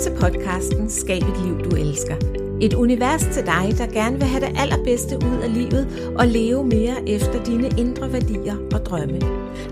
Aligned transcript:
til 0.00 0.12
podcasten 0.20 0.90
Skab 0.90 1.22
et 1.22 1.40
liv, 1.44 1.70
du 1.70 1.76
elsker. 1.76 2.16
Et 2.60 2.74
univers 2.74 3.22
til 3.22 3.46
dig, 3.46 3.74
der 3.78 3.86
gerne 3.86 4.16
vil 4.16 4.26
have 4.26 4.46
det 4.46 4.56
allerbedste 4.58 5.16
ud 5.16 5.42
af 5.42 5.54
livet 5.54 6.12
og 6.18 6.26
leve 6.26 6.64
mere 6.64 7.08
efter 7.08 7.44
dine 7.44 7.70
indre 7.78 8.12
værdier 8.12 8.56
og 8.74 8.86
drømme. 8.86 9.20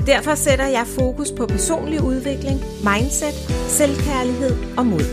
Derfor 0.07 0.35
sætter 0.35 0.67
jeg 0.67 0.87
fokus 0.87 1.33
på 1.33 1.47
personlig 1.47 2.03
udvikling, 2.03 2.61
mindset, 2.85 3.35
selvkærlighed 3.69 4.57
og 4.77 4.87
mod. 4.87 5.05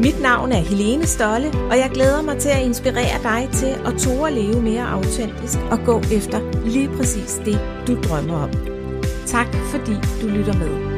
Mit 0.00 0.22
navn 0.22 0.52
er 0.52 0.60
Helene 0.60 1.06
Stolle, 1.06 1.48
og 1.70 1.76
jeg 1.76 1.90
glæder 1.94 2.22
mig 2.22 2.38
til 2.38 2.48
at 2.48 2.62
inspirere 2.62 3.22
dig 3.22 3.48
til 3.52 3.74
at 3.86 3.94
tåre 3.98 4.28
at 4.28 4.34
leve 4.34 4.62
mere 4.62 4.90
autentisk 4.90 5.58
og 5.70 5.78
gå 5.84 5.98
efter 5.98 6.66
lige 6.66 6.88
præcis 6.88 7.40
det, 7.44 7.60
du 7.86 7.94
drømmer 8.02 8.42
om. 8.42 8.50
Tak 9.26 9.54
fordi 9.54 9.94
du 10.22 10.26
lytter 10.26 10.54
med. 10.58 10.91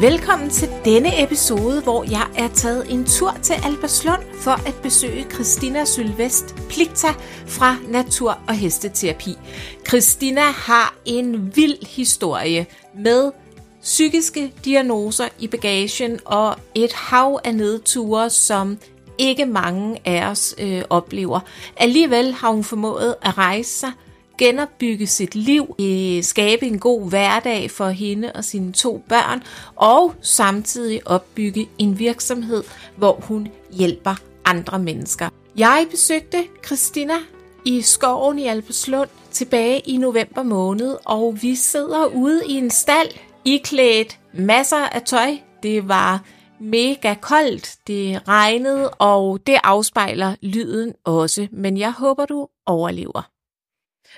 Velkommen 0.00 0.50
til 0.50 0.68
denne 0.84 1.22
episode, 1.22 1.82
hvor 1.82 2.04
jeg 2.10 2.26
er 2.38 2.48
taget 2.48 2.92
en 2.92 3.04
tur 3.04 3.36
til 3.42 3.54
Alberslund 3.64 4.22
for 4.40 4.50
at 4.50 4.74
besøge 4.82 5.26
Christina 5.34 5.84
Sylvest 5.84 6.54
Pligta 6.68 7.08
fra 7.46 7.76
Natur- 7.88 8.38
og 8.48 8.54
Hesteterapi. 8.54 9.36
Christina 9.88 10.40
har 10.40 10.94
en 11.04 11.56
vild 11.56 11.86
historie 11.86 12.66
med 12.94 13.32
psykiske 13.82 14.52
diagnoser 14.64 15.28
i 15.38 15.46
bagagen 15.46 16.20
og 16.24 16.56
et 16.74 16.92
hav 16.92 17.40
af 17.44 17.54
nedture, 17.54 18.30
som 18.30 18.78
ikke 19.18 19.46
mange 19.46 20.00
af 20.04 20.26
os 20.30 20.54
øh, 20.58 20.82
oplever. 20.90 21.40
Alligevel 21.76 22.32
har 22.32 22.50
hun 22.50 22.64
formået 22.64 23.14
at 23.22 23.38
rejse 23.38 23.70
sig– 23.70 23.92
genopbygge 24.38 25.06
sit 25.06 25.34
liv, 25.34 25.74
skabe 26.22 26.66
en 26.66 26.78
god 26.78 27.08
hverdag 27.08 27.70
for 27.70 27.88
hende 27.88 28.32
og 28.34 28.44
sine 28.44 28.72
to 28.72 29.02
børn, 29.08 29.42
og 29.76 30.14
samtidig 30.20 31.00
opbygge 31.06 31.68
en 31.78 31.98
virksomhed, 31.98 32.64
hvor 32.96 33.20
hun 33.22 33.48
hjælper 33.72 34.14
andre 34.44 34.78
mennesker. 34.78 35.28
Jeg 35.56 35.86
besøgte 35.90 36.44
Christina 36.66 37.14
i 37.64 37.82
skoven 37.82 38.38
i 38.38 38.46
Alpeslund 38.46 39.08
tilbage 39.30 39.80
i 39.80 39.96
november 39.96 40.42
måned, 40.42 40.96
og 41.04 41.38
vi 41.42 41.54
sidder 41.54 42.06
ude 42.06 42.42
i 42.48 42.52
en 42.52 42.70
stald, 42.70 43.08
iklædt 43.44 44.18
masser 44.34 44.76
af 44.76 45.02
tøj. 45.02 45.36
Det 45.62 45.88
var 45.88 46.24
mega 46.60 47.14
koldt, 47.14 47.74
det 47.86 48.28
regnede, 48.28 48.90
og 48.90 49.40
det 49.46 49.56
afspejler 49.64 50.34
lyden 50.42 50.92
også, 51.04 51.46
men 51.52 51.78
jeg 51.78 51.92
håber, 51.92 52.24
du 52.26 52.48
overlever. 52.66 53.35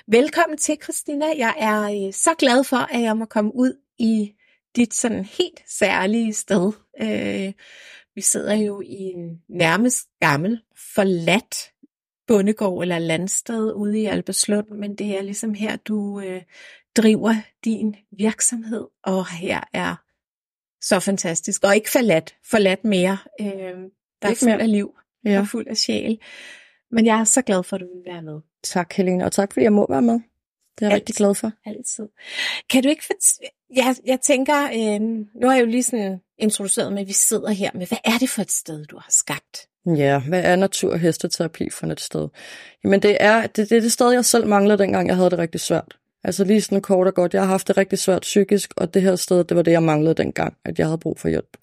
Velkommen 0.07 0.57
til, 0.57 0.77
Christina. 0.83 1.25
Jeg 1.37 1.55
er 1.57 2.07
øh, 2.07 2.13
så 2.13 2.35
glad 2.39 2.63
for, 2.63 2.77
at 2.77 3.01
jeg 3.01 3.17
må 3.17 3.25
komme 3.25 3.55
ud 3.55 3.81
i 3.97 4.35
dit 4.75 4.93
sådan 4.93 5.25
helt 5.25 5.61
særlige 5.67 6.33
sted. 6.33 6.71
Øh, 7.01 7.53
vi 8.15 8.21
sidder 8.21 8.55
jo 8.55 8.81
i 8.81 8.95
en 8.95 9.41
nærmest 9.49 10.07
gammel, 10.19 10.61
forladt 10.95 11.71
bondegård 12.27 12.81
eller 12.81 12.99
landsted 12.99 13.73
ude 13.73 13.99
i 13.99 14.05
Alberslund, 14.05 14.69
men 14.69 14.95
det 14.95 15.17
er 15.17 15.21
ligesom 15.21 15.53
her, 15.53 15.75
du 15.75 16.19
øh, 16.19 16.41
driver 16.97 17.35
din 17.65 17.95
virksomhed, 18.17 18.87
og 19.03 19.27
her 19.27 19.61
er 19.73 19.95
så 20.81 20.99
fantastisk. 20.99 21.63
Og 21.63 21.75
ikke 21.75 21.89
forladt, 21.89 22.35
forladt 22.45 22.83
mere. 22.83 23.17
Øh, 23.41 23.47
der 24.21 24.29
er 24.29 24.35
fuld 24.35 24.61
af 24.61 24.71
liv 24.71 24.95
ja. 25.25 25.39
og 25.39 25.47
fuld 25.47 25.67
af 25.67 25.77
sjæl. 25.77 26.19
Men 26.91 27.05
jeg 27.05 27.19
er 27.19 27.23
så 27.23 27.41
glad 27.41 27.63
for, 27.63 27.75
at 27.75 27.81
du 27.81 27.85
vil 27.85 28.13
være 28.13 28.21
med. 28.21 28.41
Tak, 28.63 28.93
Helene, 28.93 29.25
og 29.25 29.31
tak 29.31 29.53
fordi 29.53 29.63
jeg 29.63 29.73
må 29.73 29.85
være 29.89 30.01
med. 30.01 30.13
Det 30.13 30.21
er 30.85 30.89
jeg 30.89 30.91
Altid. 30.91 30.95
rigtig 30.95 31.15
glad 31.15 31.35
for. 31.35 31.51
Altid. 31.65 32.07
Kan 32.69 32.83
du 32.83 32.89
ikke 32.89 33.03
jeg, 33.75 33.95
jeg 34.05 34.19
tænker, 34.21 34.63
øh, 34.63 35.01
nu 35.41 35.47
har 35.47 35.53
jeg 35.53 35.61
jo 35.61 35.65
lige 35.65 35.83
sådan 35.83 36.19
introduceret 36.37 36.93
med, 36.93 37.01
at 37.01 37.07
vi 37.07 37.13
sidder 37.13 37.49
her 37.49 37.69
med, 37.73 37.87
hvad 37.87 37.97
er 38.03 38.17
det 38.19 38.29
for 38.29 38.41
et 38.41 38.51
sted, 38.51 38.85
du 38.85 38.97
har 38.97 39.09
skabt? 39.09 39.67
Ja, 39.85 40.19
hvad 40.19 40.43
er 40.43 40.55
natur- 40.55 40.91
og 40.91 40.99
hesteterapi 40.99 41.69
for 41.69 41.87
et 41.87 42.01
sted? 42.01 42.27
Jamen 42.83 43.01
det 43.01 43.17
er, 43.19 43.41
det, 43.47 43.69
det 43.69 43.77
er 43.77 43.81
det 43.81 43.91
sted, 43.91 44.11
jeg 44.11 44.25
selv 44.25 44.47
manglede, 44.47 44.77
dengang 44.77 45.07
jeg 45.07 45.15
havde 45.15 45.29
det 45.29 45.39
rigtig 45.39 45.61
svært. 45.61 45.97
Altså 46.23 46.43
lige 46.43 46.61
sådan 46.61 46.81
kort 46.81 47.07
og 47.07 47.13
godt, 47.13 47.33
jeg 47.33 47.41
har 47.41 47.47
haft 47.47 47.67
det 47.67 47.77
rigtig 47.77 47.99
svært 47.99 48.21
psykisk, 48.21 48.73
og 48.77 48.93
det 48.93 49.01
her 49.01 49.15
sted, 49.15 49.43
det 49.43 49.57
var 49.57 49.63
det, 49.63 49.71
jeg 49.71 49.83
manglede 49.83 50.13
dengang, 50.13 50.57
at 50.65 50.79
jeg 50.79 50.87
havde 50.87 50.97
brug 50.97 51.19
for 51.19 51.29
hjælp. 51.29 51.57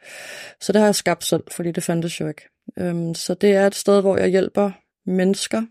Så 0.60 0.72
det 0.72 0.80
har 0.80 0.86
jeg 0.86 0.94
skabt 0.94 1.24
selv, 1.24 1.42
fordi 1.50 1.72
det 1.72 1.82
fandtes 1.82 2.20
jo 2.20 2.28
ikke. 2.28 2.42
Øhm, 2.78 3.14
så 3.14 3.34
det 3.34 3.50
er 3.54 3.66
et 3.66 3.74
sted, 3.74 4.00
hvor 4.00 4.16
jeg 4.16 4.28
hjælper 4.28 4.70
mennesker, 5.06 5.62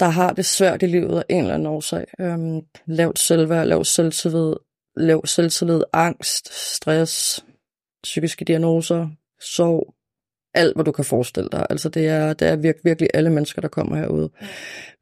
der 0.00 0.06
har 0.06 0.32
det 0.32 0.44
svært 0.44 0.82
i 0.82 0.86
livet 0.86 1.16
af 1.16 1.24
en 1.28 1.40
eller 1.40 1.54
anden 1.54 1.66
årsag. 1.66 2.04
Øhm, 2.20 2.60
lavt 2.86 3.18
selvværd, 3.18 3.66
lav 3.66 3.84
selvtillid, 3.84 4.54
lav 4.96 5.26
selvtillid, 5.26 5.82
angst, 5.92 6.52
stress, 6.74 7.44
psykiske 8.02 8.44
diagnoser, 8.44 9.08
sorg, 9.40 9.94
alt 10.54 10.76
hvad 10.76 10.84
du 10.84 10.92
kan 10.92 11.04
forestille 11.04 11.48
dig. 11.52 11.66
Altså 11.70 11.88
det 11.88 12.08
er, 12.08 12.32
det 12.32 12.48
er 12.48 12.56
virkelig, 12.56 12.84
virkelig 12.84 13.08
alle 13.14 13.30
mennesker, 13.30 13.60
der 13.60 13.68
kommer 13.68 13.96
herude. 13.96 14.30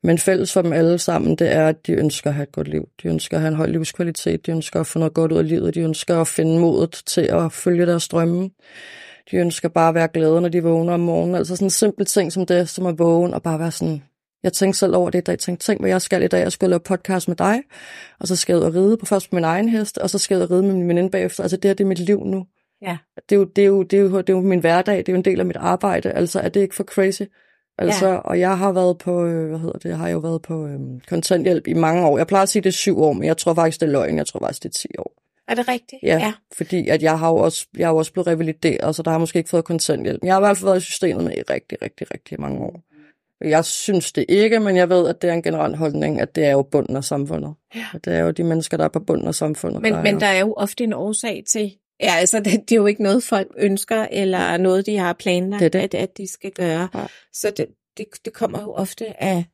Men 0.03 0.19
fælles 0.19 0.53
for 0.53 0.63
dem 0.63 0.73
alle 0.73 0.99
sammen, 0.99 1.37
det 1.37 1.53
er, 1.53 1.69
at 1.69 1.87
de 1.87 1.93
ønsker 1.93 2.31
at 2.31 2.35
have 2.35 2.43
et 2.43 2.53
godt 2.53 2.69
liv. 2.69 2.89
De 3.03 3.09
ønsker 3.09 3.37
at 3.37 3.41
have 3.41 3.49
en 3.49 3.57
høj 3.57 3.67
livskvalitet. 3.67 4.47
De 4.47 4.51
ønsker 4.51 4.81
at 4.81 4.87
få 4.87 4.99
noget 4.99 5.15
godt 5.15 5.33
ud 5.33 5.39
af 5.39 5.49
livet. 5.49 5.75
De 5.75 5.81
ønsker 5.81 6.21
at 6.21 6.29
finde 6.29 6.61
modet 6.61 7.03
til 7.07 7.21
at 7.21 7.53
følge 7.53 7.87
deres 7.87 8.09
drømme. 8.09 8.51
De 9.31 9.37
ønsker 9.37 9.69
bare 9.69 9.89
at 9.89 9.95
være 9.95 10.09
glade, 10.09 10.41
når 10.41 10.49
de 10.49 10.63
vågner 10.63 10.95
om 10.95 11.01
morgenen. 11.01 11.35
Altså 11.35 11.57
sådan 11.57 11.67
en 11.67 11.71
simpel 11.71 12.07
ting 12.07 12.33
som 12.33 12.47
det, 12.47 12.69
som 12.69 12.87
at 12.87 12.99
vågne 12.99 13.35
og 13.35 13.43
bare 13.43 13.59
være 13.59 13.71
sådan, 13.71 14.03
jeg 14.43 14.53
tænkte 14.53 14.79
selv 14.79 14.97
over 14.97 15.11
det, 15.11 15.27
da 15.27 15.33
jeg 15.33 15.39
tænkte, 15.39 15.67
tænk 15.67 15.81
hvad 15.81 15.91
jeg 15.91 16.03
skal 16.03 16.23
i 16.23 16.29
dag. 16.29 16.41
Jeg 16.41 16.53
skal 16.53 16.71
lave 16.71 16.81
podcast 16.81 17.29
med 17.29 17.37
dig, 17.37 17.63
og 18.21 18.29
så 18.29 18.37
skal 18.37 18.53
jeg 18.53 18.61
ud 18.61 18.67
og 18.67 18.75
ride 18.75 18.97
på 18.97 19.07
først 19.07 19.31
på 19.31 19.37
min 19.37 19.45
egen 19.45 19.69
hest, 19.69 19.99
og 19.99 20.11
så 20.11 20.19
skal 20.19 20.35
jeg 20.35 20.39
ud 20.41 20.45
og 20.45 20.51
ride 20.51 20.63
med 20.63 20.75
min 20.75 20.89
veninde 20.89 21.11
bagefter. 21.11 21.43
Altså 21.43 21.57
det 21.57 21.69
her, 21.69 21.75
det 21.75 21.85
er 21.85 21.89
mit 21.89 21.99
liv 21.99 22.25
nu. 22.25 22.47
Ja. 22.83 22.97
Det, 23.29 23.35
er 23.35 23.37
jo, 23.37 23.45
det, 23.45 23.63
er 23.63 23.67
jo, 23.67 23.83
det, 23.83 23.99
er 23.99 24.03
jo, 24.03 24.19
det 24.19 24.29
er 24.29 24.33
jo 24.33 24.41
min 24.41 24.61
hverdag, 24.61 24.97
det 24.97 25.09
er 25.09 25.13
jo 25.13 25.19
en 25.19 25.25
del 25.25 25.41
af 25.41 25.47
mit 25.47 25.57
arbejde. 25.57 26.11
Altså 26.11 26.41
er 26.41 26.49
det 26.49 26.61
ikke 26.61 26.75
for 26.75 26.85
crazy? 26.85 27.23
Altså, 27.79 28.09
ja. 28.09 28.17
og 28.17 28.41
jeg 28.41 28.59
har 28.59 28.73
været 28.73 28.99
på, 28.99 29.25
øh, 29.25 29.49
hvad 29.49 29.59
hedder 29.59 29.79
det, 29.79 29.89
jeg 29.89 29.99
har 29.99 30.09
jo 30.09 30.19
været 30.19 30.43
på 30.43 30.67
øhm, 30.67 31.01
kontanthjælp 31.09 31.67
i 31.67 31.75
mange 31.75 32.07
år. 32.07 32.19
Jeg 32.19 32.27
plejer 32.27 32.43
at 32.43 32.49
sige, 32.49 32.63
det 32.63 32.69
er 32.69 32.73
syv 32.73 33.01
år, 33.01 33.13
men 33.13 33.25
jeg 33.25 33.37
tror 33.37 33.55
faktisk, 33.55 33.81
det 33.81 33.87
er 33.87 33.91
løgn. 33.91 34.17
Jeg 34.17 34.27
tror 34.27 34.41
faktisk, 34.41 34.63
det 34.63 34.69
er 34.69 34.73
ti 34.73 34.89
år. 34.99 35.23
Er 35.49 35.55
det 35.55 35.69
rigtigt? 35.69 36.03
Ja, 36.03 36.19
ja. 36.19 36.33
fordi 36.53 36.89
at 36.89 37.03
jeg 37.03 37.19
har 37.19 37.29
jo 37.29 37.37
også, 37.37 37.67
jeg 37.77 37.87
har 37.87 37.93
jo 37.93 37.99
også 37.99 38.13
blevet 38.13 38.27
revalideret, 38.27 38.97
så 38.97 39.03
der 39.03 39.11
har 39.11 39.19
måske 39.19 39.39
ikke 39.39 39.51
fået 39.51 39.65
kontanthjælp. 39.65 40.25
Jeg 40.25 40.35
har 40.35 40.41
i 40.41 40.43
hvert 40.43 40.57
fald 40.57 40.69
været 40.69 40.81
i 40.81 40.85
systemet 40.85 41.25
med 41.25 41.33
i 41.33 41.43
rigtig, 41.43 41.83
rigtig, 41.83 42.15
rigtig 42.15 42.41
mange 42.41 42.61
år. 42.61 42.81
Jeg 43.45 43.65
synes 43.65 44.13
det 44.13 44.25
ikke, 44.29 44.61
men 44.61 44.77
jeg 44.77 44.89
ved, 44.89 45.09
at 45.09 45.23
det 45.23 45.31
er 45.31 45.35
en 45.35 45.43
generel 45.43 45.77
holdning, 45.77 46.21
at 46.21 46.35
det 46.35 46.45
er 46.45 46.51
jo 46.51 46.63
bunden 46.63 46.97
af 46.97 47.05
samfundet. 47.05 47.55
Ja. 47.75 47.87
det 48.05 48.15
er 48.15 48.19
jo 48.19 48.31
de 48.31 48.45
mennesker, 48.45 48.77
der 48.77 48.85
er 48.85 48.89
på 48.89 49.01
bunden 49.01 49.29
af 49.29 49.35
samfundet. 49.35 49.83
Men 49.83 49.93
der, 49.93 50.03
men 50.03 50.21
der 50.21 50.27
er 50.27 50.41
jo 50.41 50.55
ofte 50.57 50.85
en 50.85 50.93
årsag 50.93 51.43
til, 51.49 51.73
ja, 52.01 52.15
altså 52.15 52.41
det, 52.41 52.53
det 52.53 52.73
er 52.73 52.77
jo 52.77 52.87
ikke 52.87 53.03
noget, 53.03 53.23
folk 53.23 53.49
ønsker, 53.59 54.07
eller 54.11 54.57
noget, 54.57 54.87
de 54.87 54.99
har 54.99 55.13
planlagt, 55.13 55.61
det 55.61 55.73
det. 55.73 55.79
At, 55.79 55.95
at 55.95 56.17
de 56.17 56.33
skal 56.33 56.51
gøre. 56.51 56.89
Ja. 56.95 57.07
Så 57.33 57.53
det, 57.57 57.67
det, 57.97 58.07
det 58.25 58.33
kommer 58.33 58.63
jo 58.63 58.73
ofte 58.73 59.23
af 59.23 59.45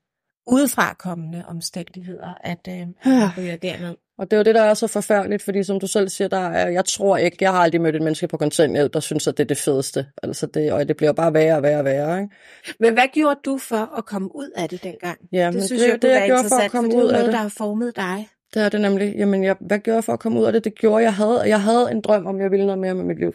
udefrakommende 0.47 1.45
omstændigheder, 1.47 2.35
at 2.41 2.69
øh, 2.69 2.87
ja. 3.07 3.31
ryger 3.39 3.57
derned. 3.57 3.95
Og 4.19 4.31
det 4.31 4.33
er 4.33 4.37
jo 4.37 4.45
det, 4.45 4.55
der 4.55 4.63
er 4.63 4.75
så 4.75 4.87
forfærdeligt, 4.87 5.43
fordi 5.43 5.63
som 5.63 5.81
du 5.81 5.87
selv 5.87 6.09
siger, 6.09 6.29
der 6.29 6.49
er, 6.49 6.69
jeg 6.69 6.85
tror 6.85 7.17
ikke, 7.17 7.37
jeg 7.41 7.53
har 7.53 7.59
aldrig 7.59 7.81
mødt 7.81 7.97
et 7.97 8.03
menneske 8.03 8.29
på 8.29 8.37
kontanthjælp, 8.37 8.95
der 8.95 9.01
synes, 9.01 9.27
at 9.27 9.37
det 9.37 9.43
er 9.43 9.49
det 9.49 9.59
fedeste. 9.59 10.07
Altså 10.23 10.47
det, 10.47 10.73
og 10.73 10.89
det 10.89 10.97
bliver 10.97 11.13
bare 11.13 11.35
værre 11.35 11.57
og 11.57 11.63
værre 11.63 11.79
og 11.79 11.85
værre. 11.85 12.21
Ikke? 12.21 12.35
Men 12.81 12.93
hvad 12.93 13.05
gjorde 13.13 13.41
du 13.45 13.59
for 13.59 13.99
at 13.99 14.05
komme 14.05 14.37
ud 14.37 14.51
af 14.57 14.69
det 14.69 14.83
dengang? 14.83 15.19
Ja, 15.33 15.51
det 15.53 15.65
synes 15.65 15.83
det, 15.83 15.89
jeg, 15.89 16.03
det, 16.03 16.09
jeg 16.09 16.23
gjorde 16.27 16.49
for 16.49 16.57
at 16.57 16.71
komme 16.71 16.97
ud 16.97 17.09
af 17.09 17.19
det. 17.19 17.25
det 17.25 17.33
der 17.33 17.39
har 17.39 17.55
formet 17.59 17.97
dig. 17.97 18.29
Det 18.55 18.63
er 18.63 18.69
det 18.69 18.81
nemlig. 18.81 19.15
Jamen, 19.17 19.45
jeg, 19.45 19.57
hvad 19.61 19.79
gjorde 19.79 19.95
jeg 19.95 20.05
for 20.05 20.13
at 20.13 20.21
komme 20.21 20.41
ud 20.41 20.45
af 20.45 20.53
det? 20.53 20.65
Det 20.65 20.75
gjorde, 20.75 21.05
jeg 21.05 21.15
havde, 21.15 21.41
jeg 21.41 21.63
havde 21.63 21.91
en 21.91 22.01
drøm 22.01 22.27
om, 22.27 22.41
jeg 22.41 22.51
ville 22.51 22.67
noget 22.67 22.79
mere 22.79 22.95
med 22.95 23.05
mit 23.05 23.19
liv. 23.19 23.35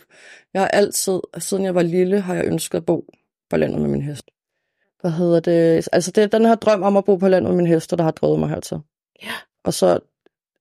Jeg 0.54 0.62
har 0.62 0.68
altid, 0.68 1.20
siden 1.38 1.66
jeg 1.66 1.76
var 1.76 1.82
lille, 1.82 2.20
har 2.22 2.36
jeg 2.36 2.46
ønsket 2.46 2.78
at 2.78 2.86
bo 2.86 3.06
på 3.50 3.58
landet 3.58 3.82
med 3.82 3.90
min 3.90 4.02
hest. 4.02 4.26
Hvad 5.02 5.12
hedder 5.12 5.40
det? 5.40 5.90
Altså, 5.92 6.12
det 6.12 6.24
er 6.24 6.28
den 6.28 6.46
her 6.46 6.56
drøm 6.56 6.84
om 6.84 6.98
at 6.98 7.06
bo 7.06 7.16
på 7.16 7.28
landet 7.28 7.50
med 7.50 7.58
min 7.58 7.68
hest, 7.68 7.92
der 7.92 8.04
har 8.04 8.12
drevet 8.12 8.40
mig 8.40 8.50
hertil. 8.50 8.78
Ja. 9.24 9.34
Og 9.64 9.74
så 9.74 10.00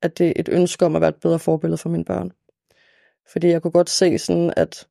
at 0.03 0.19
det 0.19 0.27
er 0.27 0.33
et 0.37 0.49
ønske 0.49 0.87
om 0.87 0.97
at 0.97 1.01
være 1.01 1.09
et 1.09 1.21
bedre 1.23 1.39
forbillede 1.39 1.79
for 1.79 1.89
mine 1.89 2.05
børn. 2.05 2.33
Fordi 3.33 3.49
jeg 3.49 3.63
kunne 3.63 3.71
godt 3.71 3.91
se 3.91 4.19
sådan, 4.19 4.53
at 4.57 4.87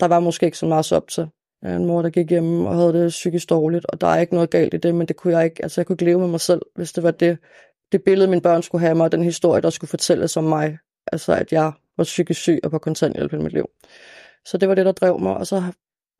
der 0.00 0.06
var 0.06 0.20
måske 0.20 0.46
ikke 0.46 0.58
så 0.58 0.66
meget 0.66 0.84
så 0.84 0.96
op 0.96 1.08
til. 1.08 1.28
En 1.62 1.86
mor, 1.86 2.02
der 2.02 2.10
gik 2.10 2.30
hjemme 2.30 2.68
og 2.68 2.76
havde 2.76 2.92
det 2.92 3.08
psykisk 3.08 3.50
dårligt, 3.50 3.86
og 3.86 4.00
der 4.00 4.06
er 4.06 4.20
ikke 4.20 4.34
noget 4.34 4.50
galt 4.50 4.74
i 4.74 4.76
det, 4.76 4.94
men 4.94 5.08
det 5.08 5.16
kunne 5.16 5.36
jeg 5.36 5.44
ikke, 5.44 5.62
altså 5.62 5.80
jeg 5.80 5.86
kunne 5.86 5.94
ikke 5.94 6.04
leve 6.04 6.18
med 6.18 6.28
mig 6.28 6.40
selv, 6.40 6.62
hvis 6.74 6.92
det 6.92 7.02
var 7.02 7.10
det, 7.10 7.38
det 7.92 8.02
billede, 8.04 8.30
mine 8.30 8.42
børn 8.42 8.62
skulle 8.62 8.82
have 8.82 8.94
mig, 8.94 9.04
og 9.04 9.12
den 9.12 9.22
historie, 9.22 9.62
der 9.62 9.70
skulle 9.70 9.88
fortælles 9.88 10.36
om 10.36 10.44
mig, 10.44 10.78
altså 11.12 11.32
at 11.32 11.52
jeg 11.52 11.72
var 11.96 12.04
psykisk 12.04 12.40
syg 12.40 12.60
og 12.64 12.70
på 12.70 12.78
kontanthjælp 12.78 13.32
i 13.32 13.36
mit 13.36 13.52
liv. 13.52 13.70
Så 14.44 14.58
det 14.58 14.68
var 14.68 14.74
det, 14.74 14.86
der 14.86 14.92
drev 14.92 15.20
mig, 15.20 15.36
og 15.36 15.46
så 15.46 15.62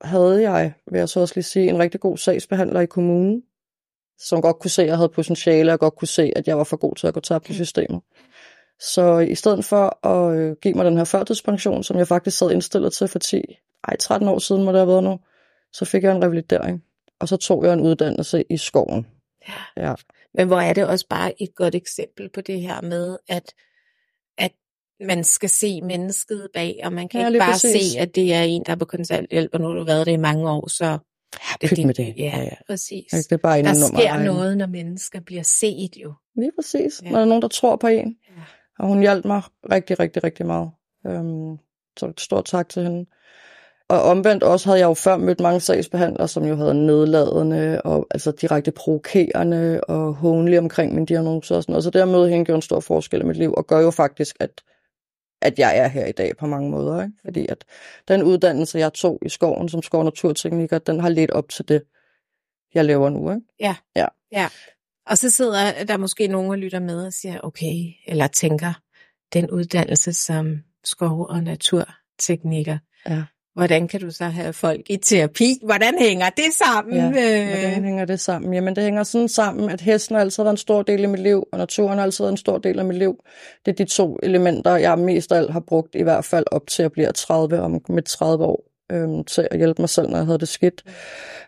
havde 0.03 0.51
jeg, 0.51 0.73
vil 0.91 0.99
jeg 0.99 1.09
så 1.09 1.21
også 1.21 1.35
lige 1.37 1.45
sige, 1.45 1.69
en 1.69 1.79
rigtig 1.79 2.01
god 2.01 2.17
sagsbehandler 2.17 2.81
i 2.81 2.87
kommunen, 2.87 3.43
som 4.19 4.43
godt 4.43 4.59
kunne 4.59 4.71
se, 4.71 4.83
at 4.83 4.89
jeg 4.89 4.97
havde 4.97 5.09
potentiale, 5.09 5.73
og 5.73 5.81
godt 5.81 5.97
kunne 5.97 6.09
se, 6.09 6.33
at 6.37 6.49
jeg 6.49 6.59
var 6.59 6.65
for 6.65 6.77
god 6.77 6.95
til 6.95 7.07
at 7.07 7.15
gå 7.15 7.21
tabt 7.21 7.49
i 7.49 7.55
systemet. 7.55 8.01
Så 8.91 9.19
i 9.19 9.35
stedet 9.35 9.65
for 9.65 10.07
at 10.07 10.37
øh, 10.39 10.57
give 10.63 10.75
mig 10.75 10.85
den 10.85 10.97
her 10.97 11.05
førtidspension, 11.05 11.83
som 11.83 11.97
jeg 11.97 12.09
faktisk 12.09 12.39
sad 12.39 12.51
indstillet 12.51 12.93
til 12.93 13.09
for 13.09 13.19
10, 13.19 13.43
ej, 13.89 13.97
13 13.97 14.29
år 14.29 14.39
siden 14.39 14.63
må 14.65 14.71
det 14.73 14.79
have 14.79 14.89
været 14.89 15.05
nu, 15.05 15.19
så 15.73 15.85
fik 15.85 16.03
jeg 16.03 16.17
en 16.17 16.25
revalidering. 16.25 16.83
Og 17.21 17.29
så 17.29 17.37
tog 17.37 17.65
jeg 17.65 17.73
en 17.73 17.81
uddannelse 17.81 18.45
i 18.51 18.57
skoven. 18.57 19.07
Ja. 19.77 19.89
ja. 19.89 19.95
Men 20.35 20.47
hvor 20.47 20.61
er 20.61 20.73
det 20.73 20.87
også 20.87 21.07
bare 21.11 21.43
et 21.43 21.55
godt 21.57 21.75
eksempel 21.75 22.29
på 22.35 22.41
det 22.41 22.61
her 22.61 22.81
med, 22.81 23.17
at, 23.29 23.55
at 24.39 24.53
man 25.07 25.25
skal 25.25 25.49
se 25.49 25.81
mennesket 25.83 26.49
bag, 26.55 26.81
og 26.85 26.93
man 26.93 27.09
kan 27.09 27.21
Ja, 27.21 27.27
ikke 27.27 27.39
bare 27.39 27.53
præcis. 27.53 27.93
se, 27.93 27.99
at 27.99 28.15
det 28.15 28.35
er 28.35 28.43
en, 28.43 28.63
der 28.67 28.73
er 28.73 28.77
på 28.77 28.85
kontanthjælp, 28.85 29.51
og 29.55 29.61
nu 29.61 29.67
har 29.67 29.75
du 29.75 29.85
været 29.85 30.07
det 30.07 30.13
i 30.13 30.17
mange 30.17 30.51
år, 30.51 30.69
så 30.69 30.99
Ja, 31.63 31.67
pyt 31.69 31.87
med 31.87 31.95
det. 31.95 32.15
Ja, 32.19 32.23
Ja, 32.23 32.43
ja. 32.43 32.49
præcis. 32.67 33.11
Det 33.11 33.33
er 33.33 33.37
bare 33.37 33.59
en 33.59 33.65
Der 33.65 33.73
nummer. 33.73 34.01
sker 34.01 34.11
egen. 34.11 34.25
noget, 34.25 34.57
når 34.57 34.67
mennesker 34.67 35.21
bliver 35.21 35.43
set 35.43 35.97
jo. 35.97 36.13
Lige 36.37 36.51
præcis. 36.59 37.03
Ja. 37.05 37.11
Når 37.11 37.17
der 37.17 37.25
er 37.25 37.29
nogen, 37.29 37.43
der 37.43 37.49
tror 37.49 37.77
på 37.77 37.87
en. 37.87 38.17
Ja. 38.37 38.43
Og 38.79 38.87
hun 38.87 39.01
hjalp 39.01 39.25
mig 39.25 39.43
rigtig, 39.73 40.01
rigtig, 40.01 40.25
rigtig 40.25 40.47
meget. 40.47 40.71
Øhm, 41.07 41.57
så 41.97 42.07
et 42.07 42.21
stort 42.21 42.45
tak 42.45 42.69
til 42.69 42.83
hende. 42.83 43.07
Og 43.89 44.03
omvendt 44.03 44.43
også 44.43 44.69
havde 44.69 44.79
jeg 44.79 44.87
jo 44.87 44.95
før 44.95 45.17
mødt 45.17 45.41
mange 45.41 45.61
sagsbehandlere, 45.61 46.29
som 46.29 46.45
jo 46.45 46.57
havde 46.57 46.87
nedladende 46.87 47.83
og 47.85 48.07
altså 48.11 48.31
direkte 48.31 48.71
provokerende 48.71 49.81
og 49.89 50.15
hånlige 50.15 50.59
omkring 50.59 50.95
min 50.95 51.05
diagnose 51.05 51.57
og 51.57 51.63
sådan 51.63 51.73
noget. 51.73 51.85
Så 51.85 51.91
det 51.91 52.01
at 52.01 52.09
møde 52.09 52.29
hende 52.29 52.45
gjorde 52.45 52.57
en 52.57 52.63
stor 52.63 52.81
forskel 52.81 53.21
i 53.21 53.25
mit 53.25 53.37
liv, 53.37 53.55
og 53.57 53.67
gør 53.67 53.81
jo 53.81 53.91
faktisk, 53.91 54.37
at, 54.41 54.63
at 55.43 55.59
jeg 55.59 55.79
er 55.79 55.89
her 55.89 56.07
i 56.07 56.13
dag 56.13 56.37
på 56.37 56.47
mange 56.47 56.71
måder. 56.71 57.03
Ikke? 57.03 57.15
Fordi 57.25 57.47
at 57.49 57.65
den 58.09 58.23
uddannelse, 58.23 58.79
jeg 58.79 58.93
tog 58.93 59.19
i 59.23 59.29
skoven 59.29 59.69
som 59.69 59.83
skov- 59.83 59.99
og 60.01 60.05
naturtekniker, 60.05 60.79
den 60.79 61.01
har 61.01 61.09
ledt 61.09 61.31
op 61.31 61.49
til 61.49 61.69
det, 61.69 61.83
jeg 62.75 62.85
laver 62.85 63.11
nu. 63.11 63.31
Ikke? 63.31 63.47
Og 65.07 65.19
så 65.19 65.31
sidder 65.31 65.85
der 65.85 65.97
måske 65.97 66.27
nogen 66.29 66.51
og 66.51 66.59
lytter 66.59 66.81
med 66.81 67.07
og 67.07 67.13
siger, 67.13 67.39
okay, 67.43 67.75
eller 68.07 68.27
tænker, 68.27 68.73
den 69.33 69.51
uddannelse 69.51 70.13
som 70.13 70.57
skov- 70.85 71.27
og 71.31 71.43
naturtekniker, 71.43 72.79
Ja. 73.09 73.23
hvordan 73.55 73.89
kan 73.89 74.01
du 74.01 74.11
så 74.11 74.25
have 74.25 74.53
folk 74.53 74.81
i 74.91 74.97
terapi? 74.97 75.59
Hvordan 75.65 75.99
hænger 75.99 76.31
det 76.31 76.45
sammen? 76.59 76.97
Ja, 76.97 77.07
Øh, 77.07 77.49
Hvordan 77.61 77.85
hænger 77.85 78.05
det 78.05 78.21
sammen? 78.21 78.55
Jamen, 78.55 78.77
det 78.77 78.85
hænger 78.85 79.03
sådan 79.03 79.29
sammen, 79.29 79.71
at 79.71 79.81
hesten 79.81 80.15
har 80.15 80.21
altid 80.21 80.43
været 80.43 80.53
en 80.53 80.57
stor 80.57 80.83
del 80.83 81.03
af 81.03 81.09
mit 81.09 81.21
liv, 81.21 81.45
og 81.53 81.59
naturen 81.59 81.99
har 81.99 82.05
altid 82.05 82.25
været 82.25 82.33
en 82.33 82.37
stor 82.37 82.59
del 82.59 82.79
af 82.79 82.85
mit 82.85 82.97
liv. 82.99 83.17
Det 83.67 83.73
er 83.81 83.85
de 83.85 83.91
to 83.91 84.19
elementer, 84.23 84.77
jeg 84.77 84.99
mest 84.99 85.33
af 85.33 85.37
alt 85.39 85.53
har 85.53 85.61
brugt, 85.61 85.95
i 85.95 86.03
hvert 86.03 86.25
fald 86.25 86.45
op 86.51 86.67
til 86.67 86.83
at 86.83 86.93
blive 86.93 87.13
30 87.13 87.61
om 87.61 87.81
med 87.89 88.03
30 88.03 88.45
år, 88.45 88.65
øhm, 88.93 89.25
til 89.25 89.49
at 89.51 89.59
hjælpe 89.59 89.83
mig 89.83 89.89
selv, 89.89 90.09
når 90.09 90.17
jeg 90.17 90.27
havde 90.27 90.39
det 90.39 90.49
skidt. 90.49 90.85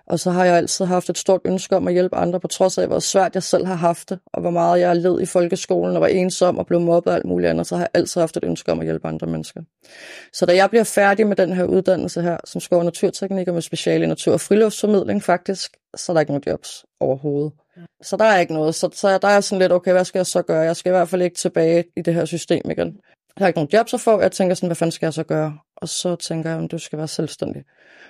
Og 0.06 0.20
så 0.20 0.30
har 0.30 0.44
jeg 0.44 0.56
altid 0.56 0.84
haft 0.84 1.10
et 1.10 1.18
stort 1.18 1.40
ønske 1.44 1.76
om 1.76 1.88
at 1.88 1.92
hjælpe 1.92 2.16
andre, 2.16 2.40
på 2.40 2.48
trods 2.48 2.78
af, 2.78 2.86
hvor 2.86 2.98
svært 2.98 3.34
jeg 3.34 3.42
selv 3.42 3.66
har 3.66 3.74
haft 3.74 4.10
det, 4.10 4.18
og 4.32 4.40
hvor 4.40 4.50
meget 4.50 4.80
jeg 4.80 4.96
led 4.96 5.20
i 5.20 5.26
folkeskolen 5.26 5.96
og 5.96 6.00
var 6.00 6.06
ensom 6.06 6.58
og 6.58 6.66
blev 6.66 6.80
mobbet 6.80 7.10
og 7.10 7.16
alt 7.16 7.26
muligt 7.26 7.50
andet, 7.50 7.66
så 7.66 7.76
har 7.76 7.82
jeg 7.82 7.90
altid 7.94 8.20
haft 8.20 8.36
et 8.36 8.44
ønske 8.44 8.72
om 8.72 8.80
at 8.80 8.86
hjælpe 8.86 9.08
andre 9.08 9.26
mennesker. 9.26 9.60
Så 10.32 10.46
da 10.46 10.56
jeg 10.56 10.70
bliver 10.70 10.84
færdig 10.84 11.26
med 11.26 11.36
den 11.36 11.52
her 11.52 11.64
uddannelse 11.64 12.22
her, 12.22 12.36
som 12.44 12.60
skov- 12.60 12.78
og 12.78 12.84
naturtekniker 12.84 13.52
med 13.52 13.62
speciale 13.62 14.04
i 14.04 14.08
natur- 14.08 14.32
og 14.32 14.40
friluftsformidling 14.40 15.22
faktisk, 15.22 15.76
så 15.96 16.12
er 16.12 16.14
der 16.14 16.20
ikke 16.20 16.32
nogen 16.32 16.42
jobs 16.46 16.84
overhovedet. 17.00 17.52
Så 18.02 18.16
der 18.16 18.24
er 18.24 18.38
ikke 18.38 18.54
noget. 18.54 18.74
Så, 18.74 18.88
så 18.92 19.18
der 19.18 19.28
er 19.28 19.40
sådan 19.40 19.60
lidt, 19.60 19.72
okay, 19.72 19.92
hvad 19.92 20.04
skal 20.04 20.18
jeg 20.18 20.26
så 20.26 20.42
gøre? 20.42 20.60
Jeg 20.60 20.76
skal 20.76 20.90
i 20.90 20.94
hvert 20.94 21.08
fald 21.08 21.22
ikke 21.22 21.36
tilbage 21.36 21.84
i 21.96 22.02
det 22.02 22.14
her 22.14 22.24
system 22.24 22.70
igen. 22.70 23.00
Jeg 23.36 23.44
har 23.44 23.46
ikke 23.46 23.58
nogen 23.58 23.70
jobs 23.72 23.94
at 23.94 24.00
få. 24.00 24.20
Jeg 24.20 24.32
tænker 24.32 24.54
sådan, 24.54 24.68
hvad 24.68 24.76
fanden 24.76 24.92
skal 24.92 25.06
jeg 25.06 25.14
så 25.14 25.22
gøre? 25.22 25.58
Og 25.76 25.88
så 25.88 26.16
tænker 26.16 26.50
jeg, 26.50 26.64
at 26.64 26.70
du 26.70 26.78
skal 26.78 26.98
være 26.98 27.08
selvstændig. 27.08 27.64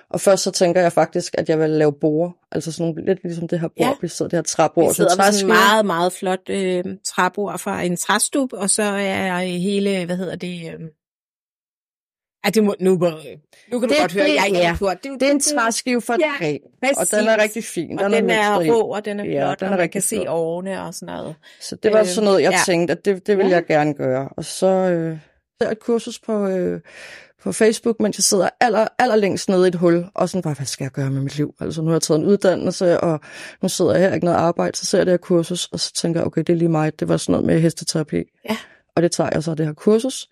Og 0.09 0.21
først 0.21 0.43
så 0.43 0.51
tænker 0.51 0.81
jeg 0.81 0.91
faktisk, 0.93 1.35
at 1.37 1.49
jeg 1.49 1.59
vil 1.59 1.69
lave 1.69 1.93
borer. 2.01 2.31
Altså 2.51 2.71
sådan 2.71 2.85
nogle, 2.91 3.05
lidt 3.05 3.23
ligesom 3.23 3.47
det 3.47 3.59
her 3.59 3.67
bord, 3.67 3.77
Ja. 3.79 3.87
ja. 3.87 3.93
vi 4.01 4.07
sidder, 4.07 4.29
det 4.29 4.37
her 4.37 4.43
træbord. 4.43 4.87
Vi 4.89 4.93
sidder 4.93 5.09
Så 5.09 5.17
med 5.17 5.31
sådan 5.31 5.45
en 5.45 5.47
meget, 5.47 5.85
meget 5.85 6.13
flot 6.13 6.49
øh, 6.49 6.83
træbord 7.05 7.59
fra 7.59 7.81
en 7.81 7.97
træstub, 7.97 8.53
og 8.53 8.69
så 8.69 8.83
er 8.83 9.37
hele, 9.39 10.05
hvad 10.05 10.17
hedder 10.17 10.35
det... 10.35 10.73
Øh... 10.73 10.79
Ej, 12.43 12.51
det 12.51 12.63
må, 12.63 12.75
nu, 12.79 12.91
nu 12.91 12.99
kan 12.99 13.09
du 13.11 13.79
Det- 13.87 13.97
godt 14.01 14.13
høre, 14.13 14.25
det- 14.25 14.35
jeg 14.35 14.43
ikke 14.47 14.59
ja. 14.59 14.75
gjort. 14.77 15.03
Det, 15.03 15.11
Det 15.19 15.27
er 15.27 15.31
en 15.31 15.39
træskive 15.39 16.01
for 16.01 16.15
Ja, 16.19 16.45
ja, 16.47 16.53
og 16.53 16.95
præcis. 16.97 17.09
den 17.09 17.27
er 17.27 17.41
rigtig 17.41 17.63
fin. 17.63 17.99
Og 17.99 18.05
Den, 18.09 18.13
den 18.23 18.29
er, 18.29 18.35
er 18.35 18.71
rå, 18.71 18.81
og 18.81 19.05
den 19.05 19.19
er 19.19 19.23
Ja, 19.25 19.45
flot, 19.47 19.59
den 19.59 19.65
og 19.65 19.67
er 19.67 19.71
man 19.71 19.79
rigtig 19.79 19.91
kan 19.93 20.01
se 20.01 20.15
flot. 20.15 20.27
årene 20.27 20.81
og 20.81 20.93
sådan 20.93 21.15
noget. 21.15 21.35
Så 21.61 21.75
det 21.75 21.93
var 21.93 21.99
Øh, 21.99 22.05
sådan 22.05 22.25
noget, 22.25 22.41
jeg 22.41 22.51
ja. 22.51 22.57
ja. 22.57 22.61
tænkte, 22.65 22.91
at 22.91 23.05
det, 23.05 23.27
det 23.27 23.37
ville 23.37 23.49
Ja. 23.49 23.55
jeg 23.55 23.65
gerne 23.65 23.93
gøre. 23.93 24.29
Og 24.37 24.45
så 24.45 24.67
øh, 24.67 25.17
et 25.71 25.79
kursus 25.79 26.19
på, 26.19 26.47
øh, 26.47 26.81
på 27.45 27.51
Facebook, 27.51 27.99
mens 27.99 28.17
jeg 28.17 28.23
sidder 28.23 28.49
aller, 28.59 28.87
aller 28.99 29.15
længst 29.15 29.49
nede 29.49 29.65
i 29.65 29.67
et 29.67 29.75
hul, 29.75 30.05
og 30.13 30.29
sådan 30.29 30.41
bare, 30.41 30.53
hvad 30.53 30.65
skal 30.65 30.83
jeg 30.83 30.91
gøre 30.91 31.09
med 31.09 31.21
mit 31.21 31.37
liv? 31.37 31.55
Altså 31.59 31.81
nu 31.81 31.87
har 31.87 31.95
jeg 31.95 32.01
taget 32.01 32.19
en 32.19 32.25
uddannelse, 32.25 32.99
og 32.99 33.19
nu 33.61 33.69
sidder 33.69 33.91
jeg 33.91 34.01
her, 34.01 34.13
ikke 34.13 34.25
noget 34.25 34.37
arbejde, 34.37 34.77
så 34.77 34.85
ser 34.85 34.97
jeg 34.97 35.05
det 35.05 35.11
her 35.11 35.17
kursus, 35.17 35.65
og 35.65 35.79
så 35.79 35.93
tænker 35.93 36.19
jeg, 36.19 36.27
okay, 36.27 36.41
det 36.41 36.53
er 36.53 36.57
lige 36.57 36.69
mig. 36.69 36.99
Det 36.99 37.07
var 37.07 37.17
sådan 37.17 37.31
noget 37.31 37.45
med 37.45 37.59
hesteterapi. 37.59 38.23
Ja. 38.49 38.57
Og 38.95 39.01
det 39.01 39.11
tager 39.11 39.29
jeg 39.33 39.43
så, 39.43 39.55
det 39.55 39.65
her 39.65 39.73
kursus. 39.73 40.29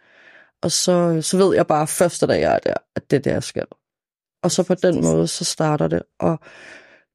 Og 0.61 0.71
så, 0.71 1.21
så 1.21 1.37
ved 1.37 1.55
jeg 1.55 1.67
bare 1.67 1.87
første 1.87 2.27
dag, 2.27 2.41
jeg 2.41 2.53
er 2.55 2.59
der, 2.59 2.73
at 2.95 3.11
det 3.11 3.17
er 3.17 3.21
det, 3.21 3.31
jeg 3.31 3.43
skal. 3.43 3.65
Og 4.43 4.51
så 4.51 4.63
på 4.63 4.75
den 4.75 5.01
måde, 5.01 5.27
så 5.27 5.45
starter 5.45 5.87
det. 5.87 6.01
Og 6.19 6.39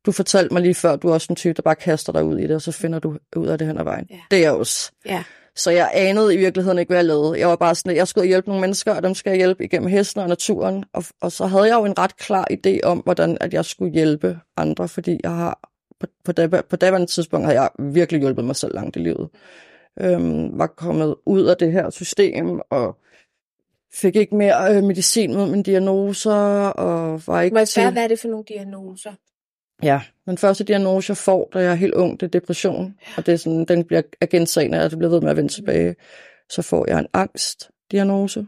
du 0.06 0.12
fortalte 0.12 0.54
mig 0.54 0.62
lige 0.62 0.74
før, 0.74 0.96
du 0.96 1.08
er 1.08 1.12
også 1.12 1.26
en 1.30 1.36
type, 1.36 1.54
der 1.54 1.62
bare 1.62 1.76
kaster 1.76 2.12
dig 2.12 2.24
ud 2.24 2.38
i 2.38 2.42
det, 2.42 2.54
og 2.56 2.62
så 2.62 2.72
finder 2.72 2.98
du 2.98 3.18
ud 3.36 3.46
af 3.46 3.58
det 3.58 3.66
hen 3.66 3.78
ad 3.78 3.84
vejen. 3.84 4.06
Ja. 4.10 4.20
Det 4.30 4.36
er 4.36 4.42
jeg 4.42 4.52
også. 4.52 4.92
Ja. 5.06 5.24
Så 5.58 5.70
jeg 5.70 5.90
anede 5.94 6.34
i 6.34 6.36
virkeligheden 6.36 6.78
ikke, 6.78 6.90
hvad 6.90 6.98
jeg 6.98 7.04
lavede. 7.04 7.38
Jeg 7.38 7.48
var 7.48 7.56
bare 7.56 7.74
sådan, 7.74 7.90
at 7.90 7.96
jeg 7.96 8.08
skulle 8.08 8.26
hjælpe 8.26 8.48
nogle 8.48 8.60
mennesker, 8.60 8.94
og 8.94 9.02
dem 9.02 9.14
skal 9.14 9.30
jeg 9.30 9.36
hjælpe 9.36 9.64
igennem 9.64 9.88
hesten 9.88 10.20
og 10.20 10.28
naturen. 10.28 10.84
Og, 10.92 11.04
og 11.20 11.32
så 11.32 11.46
havde 11.46 11.64
jeg 11.64 11.74
jo 11.74 11.84
en 11.84 11.98
ret 11.98 12.16
klar 12.16 12.46
idé 12.52 12.80
om, 12.82 12.98
hvordan 12.98 13.38
at 13.40 13.54
jeg 13.54 13.64
skulle 13.64 13.92
hjælpe 13.92 14.38
andre, 14.56 14.88
fordi 14.88 15.20
jeg 15.22 15.30
har 15.30 15.70
på, 16.00 16.06
på, 16.24 16.32
det, 16.32 16.64
på 16.70 16.76
daværende 16.76 17.06
tidspunkt 17.06 17.46
havde 17.46 17.60
jeg 17.60 17.70
virkelig 17.78 18.20
hjulpet 18.20 18.44
mig 18.44 18.56
selv 18.56 18.74
langt 18.74 18.96
i 18.96 18.98
livet. 18.98 19.28
Øhm, 20.00 20.58
var 20.58 20.66
kommet 20.66 21.14
ud 21.26 21.44
af 21.44 21.56
det 21.56 21.72
her 21.72 21.90
system, 21.90 22.60
og 22.70 22.96
fik 23.94 24.16
ikke 24.16 24.36
mere 24.36 24.76
øh, 24.76 24.84
medicin 24.84 25.34
mod 25.34 25.50
mine 25.50 25.62
diagnoser, 25.62 26.68
og 26.68 27.22
var 27.26 27.40
ikke 27.40 27.54
Må 27.54 27.58
jeg 27.58 27.68
til... 27.68 27.72
spørge, 27.72 27.92
hvad 27.92 28.04
er 28.04 28.08
det 28.08 28.18
for 28.18 28.28
nogle 28.28 28.44
diagnoser? 28.48 29.12
Ja, 29.82 30.02
den 30.26 30.38
første 30.38 30.64
diagnose, 30.64 31.10
jeg 31.10 31.16
får, 31.16 31.48
da 31.52 31.58
jeg 31.58 31.70
er 31.70 31.74
helt 31.74 31.94
ung, 31.94 32.20
det 32.20 32.26
er 32.26 32.30
depression. 32.40 32.94
Og 33.16 33.26
det 33.26 33.32
er 33.32 33.36
sådan, 33.36 33.64
den 33.64 33.84
bliver 33.84 34.02
gensagende, 34.30 34.84
og 34.84 34.90
det 34.90 34.98
bliver 34.98 35.10
ved 35.10 35.20
med 35.20 35.30
at 35.30 35.36
vende 35.36 35.52
tilbage. 35.52 35.96
Så 36.50 36.62
får 36.62 36.84
jeg 36.88 36.98
en 36.98 37.06
angstdiagnose. 37.12 38.46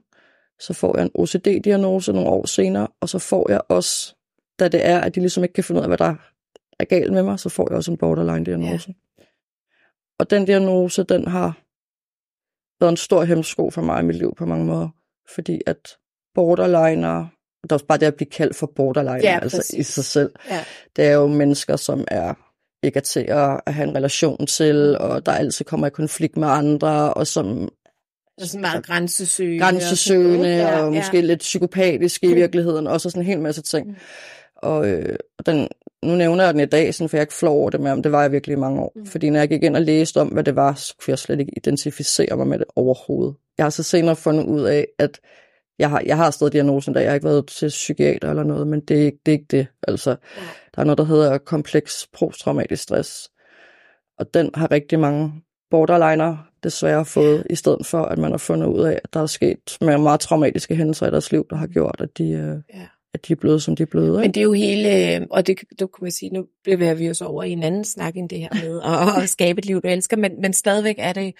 Så 0.59 0.75
får 0.75 0.97
jeg 0.97 1.05
en 1.05 1.11
OCD-diagnose 1.15 2.13
nogle 2.13 2.29
år 2.29 2.47
senere. 2.47 2.89
Og 3.01 3.09
så 3.09 3.19
får 3.19 3.51
jeg 3.51 3.61
også, 3.69 4.15
da 4.59 4.69
det 4.69 4.87
er, 4.87 5.01
at 5.01 5.15
de 5.15 5.21
ligesom 5.21 5.45
ikke 5.45 5.53
kan 5.53 5.65
finde 5.65 5.79
ud 5.79 5.83
af, 5.83 5.89
hvad 5.89 5.99
der 5.99 6.15
er 6.79 6.85
galt 6.85 7.13
med 7.13 7.23
mig, 7.23 7.39
så 7.39 7.49
får 7.49 7.67
jeg 7.71 7.77
også 7.77 7.91
en 7.91 7.97
borderline-diagnose. 7.97 8.95
Ja. 9.19 9.25
Og 10.19 10.31
den 10.31 10.45
diagnose, 10.45 11.05
den 11.05 11.29
har 11.29 11.59
været 12.81 12.91
en 12.91 12.97
stor 12.97 13.25
hemsko 13.25 13.71
for 13.71 13.83
mig 13.83 14.03
i 14.03 14.05
mit 14.05 14.17
liv 14.17 14.35
på 14.35 14.47
mange 14.47 14.65
måder. 14.65 14.89
Fordi 15.35 15.61
at 15.67 15.97
borderliner, 16.35 17.27
det 17.63 17.73
er 17.73 17.75
også 17.75 17.87
bare 17.87 17.99
det 17.99 18.07
at 18.07 18.15
blive 18.15 18.31
kaldt 18.31 18.57
for 18.57 18.73
borderline, 18.77 19.21
Ja, 19.23 19.39
altså 19.43 19.77
i 19.77 19.83
sig 19.83 20.05
selv. 20.05 20.31
Ja. 20.51 20.65
Det 20.97 21.05
er 21.05 21.13
jo 21.13 21.27
mennesker, 21.27 21.77
som 21.77 22.05
er 22.09 22.35
ikke 22.83 22.97
er 22.97 23.01
til 23.01 23.21
at 23.21 23.61
at 23.67 23.75
have 23.75 23.89
en 23.89 23.97
relation 23.97 24.47
til, 24.47 24.99
og 24.99 25.27
der 25.27 25.33
altid 25.33 25.65
kommer 25.65 25.87
i 25.87 25.91
konflikt 25.91 26.37
med 26.37 26.49
andre, 26.49 27.15
og 27.15 27.27
som 27.27 27.69
er 28.39 28.45
sådan 28.45 28.61
meget 28.61 28.87
grænsesøgende. 28.87 29.65
og 29.65 29.71
grænsesøgende, 29.71 30.49
og, 30.49 30.71
ikke? 30.71 30.83
og 30.83 30.93
måske 30.93 31.21
lidt 31.21 31.41
psykopatiske 31.41 32.27
i 32.27 32.35
virkeligheden, 32.35 32.87
og 32.87 33.01
så 33.01 33.11
sådan 33.11 33.23
en 33.23 33.27
hel 33.27 33.41
masse 33.41 33.63
ting. 33.63 33.87
Mm. 33.87 33.95
Og 34.57 34.89
øh, 34.89 35.17
den, 35.47 35.69
nu 36.03 36.15
nævner 36.15 36.45
jeg 36.45 36.55
den 36.55 36.61
i 36.61 36.67
dag, 36.67 36.95
sådan, 36.95 37.09
for 37.09 37.17
jeg 37.17 37.21
er 37.21 37.25
ikke 37.25 37.35
flov 37.35 37.61
over 37.61 37.71
det, 37.71 37.81
men 37.81 38.05
det 38.05 38.13
var 38.13 38.23
jeg 38.23 38.33
virkelig 38.33 38.55
i 38.55 38.59
mange 38.59 38.81
år. 38.81 38.93
Mm. 38.97 39.07
Fordi 39.07 39.31
når 39.31 39.39
jeg 39.39 39.49
gik 39.49 39.63
ind 39.63 39.77
og 39.77 39.83
læste 39.83 40.21
om, 40.21 40.29
hvad 40.29 40.45
det 40.45 40.57
var, 40.57 40.75
så 40.75 40.95
kunne 40.99 41.11
jeg 41.11 41.19
slet 41.19 41.41
ikke 41.41 41.53
identificere 41.57 42.37
mig 42.37 42.47
med 42.47 42.59
det 42.59 42.67
overhovedet. 42.77 43.35
Jeg 43.59 43.65
har 43.65 43.71
så 43.71 43.83
senere 43.83 44.17
fundet 44.17 44.47
ud 44.47 44.63
af, 44.63 44.87
at 44.99 45.21
jeg 45.81 45.91
har, 45.91 46.03
jeg 46.07 46.17
har 46.17 46.31
stadig 46.31 46.53
diagnosen 46.53 46.95
der. 46.95 47.01
Jeg 47.01 47.11
har 47.11 47.15
ikke 47.15 47.27
været 47.27 47.47
til 47.47 47.69
psykiater 47.69 48.31
eller 48.31 48.43
noget, 48.43 48.67
men 48.67 48.81
det 48.81 49.01
er 49.01 49.05
ikke 49.05 49.19
det. 49.27 49.33
Er 49.33 49.37
ikke 49.39 49.47
det. 49.51 49.67
Altså, 49.89 50.11
der 50.75 50.81
er 50.81 50.85
noget, 50.85 50.99
der 50.99 51.05
hedder 51.05 51.39
kompleks 51.39 52.09
posttraumatisk 52.19 52.83
stress. 52.83 53.31
Og 54.19 54.35
den 54.35 54.51
har 54.55 54.71
rigtig 54.71 54.99
mange 55.01 55.33
borderliner 55.71 56.37
desværre 56.63 57.05
fået, 57.05 57.47
i 57.51 57.55
stedet 57.55 57.87
for, 57.87 58.03
at 58.03 58.19
man 58.19 58.31
har 58.31 58.39
fundet 58.39 58.67
ud 58.67 58.81
af, 58.81 59.01
at 59.05 59.15
der 59.15 59.21
er 59.23 59.27
sket 59.27 59.77
med 59.81 59.99
meget 59.99 60.21
traumatiske 60.21 60.75
hændelser 60.75 61.07
i 61.07 61.11
deres 61.11 61.33
liv, 61.33 61.47
der 61.51 61.57
har 61.57 61.67
gjort, 61.67 61.97
at 62.01 62.19
de, 62.19 62.31
øh, 62.31 62.57
Ja. 62.81 62.87
at 63.15 63.29
de 63.29 63.33
er 63.33 63.37
blevet, 63.37 63.63
som 63.63 63.77
de 63.77 63.83
er 63.83 63.87
blevet. 63.87 64.13
Men 64.13 64.23
Ikke? 64.23 64.33
det 64.35 64.41
er 64.41 64.45
jo 64.45 64.53
hele, 64.53 65.17
øh, 65.17 65.27
og 65.31 65.47
det, 65.47 65.59
det 65.79 65.91
kunne 65.93 66.05
man 66.05 66.13
sige, 66.13 66.31
nu 66.31 66.47
bevæger 66.65 66.95
vi 66.95 67.11
os 67.11 67.21
over 67.23 67.43
i 67.43 67.51
en 67.51 67.63
anden 67.63 67.85
snak 67.85 68.17
end 68.17 68.29
det 68.29 68.39
her 68.39 68.49
med 68.55 68.81
at, 69.17 69.23
at 69.23 69.29
skabe 69.29 69.59
et 69.59 69.67
liv, 69.67 69.83
du 69.83 69.89
elsker, 69.89 70.17
men, 70.17 70.41
men 70.41 70.53
stadigvæk 70.53 70.95
er 70.99 71.13
det, 71.13 71.33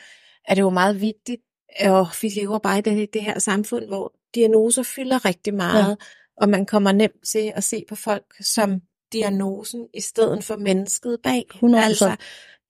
er 0.49 0.55
det 0.55 0.63
jo 0.63 0.71
meget 0.71 1.01
vigtigt, 1.01 1.41
og 1.81 2.07
vi 2.23 2.29
lever 2.29 2.59
bare 2.59 2.79
i 2.79 2.83
det, 2.83 3.15
det 3.15 3.23
her 3.23 3.39
samfund, 3.39 3.87
hvor 3.87 4.13
diagnoser 4.35 4.83
fylder 4.83 5.25
rigtig 5.25 5.55
meget, 5.55 5.89
ja. 5.89 5.95
og 6.37 6.49
man 6.49 6.67
kommer 6.67 6.93
nemt 6.93 7.27
til 7.27 7.53
at 7.57 7.65
se 7.65 7.85
på 7.89 7.95
folk 7.95 8.25
som 8.41 8.81
diagnosen, 9.13 9.87
i 9.95 10.01
stedet 10.01 10.45
for 10.45 10.57
mennesket 10.57 11.19
bag. 11.23 11.45
100%. 11.55 11.77
Altså, 11.77 12.17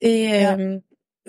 det, 0.03 0.19
Ja. 0.25 0.57
øhm, 0.59 0.81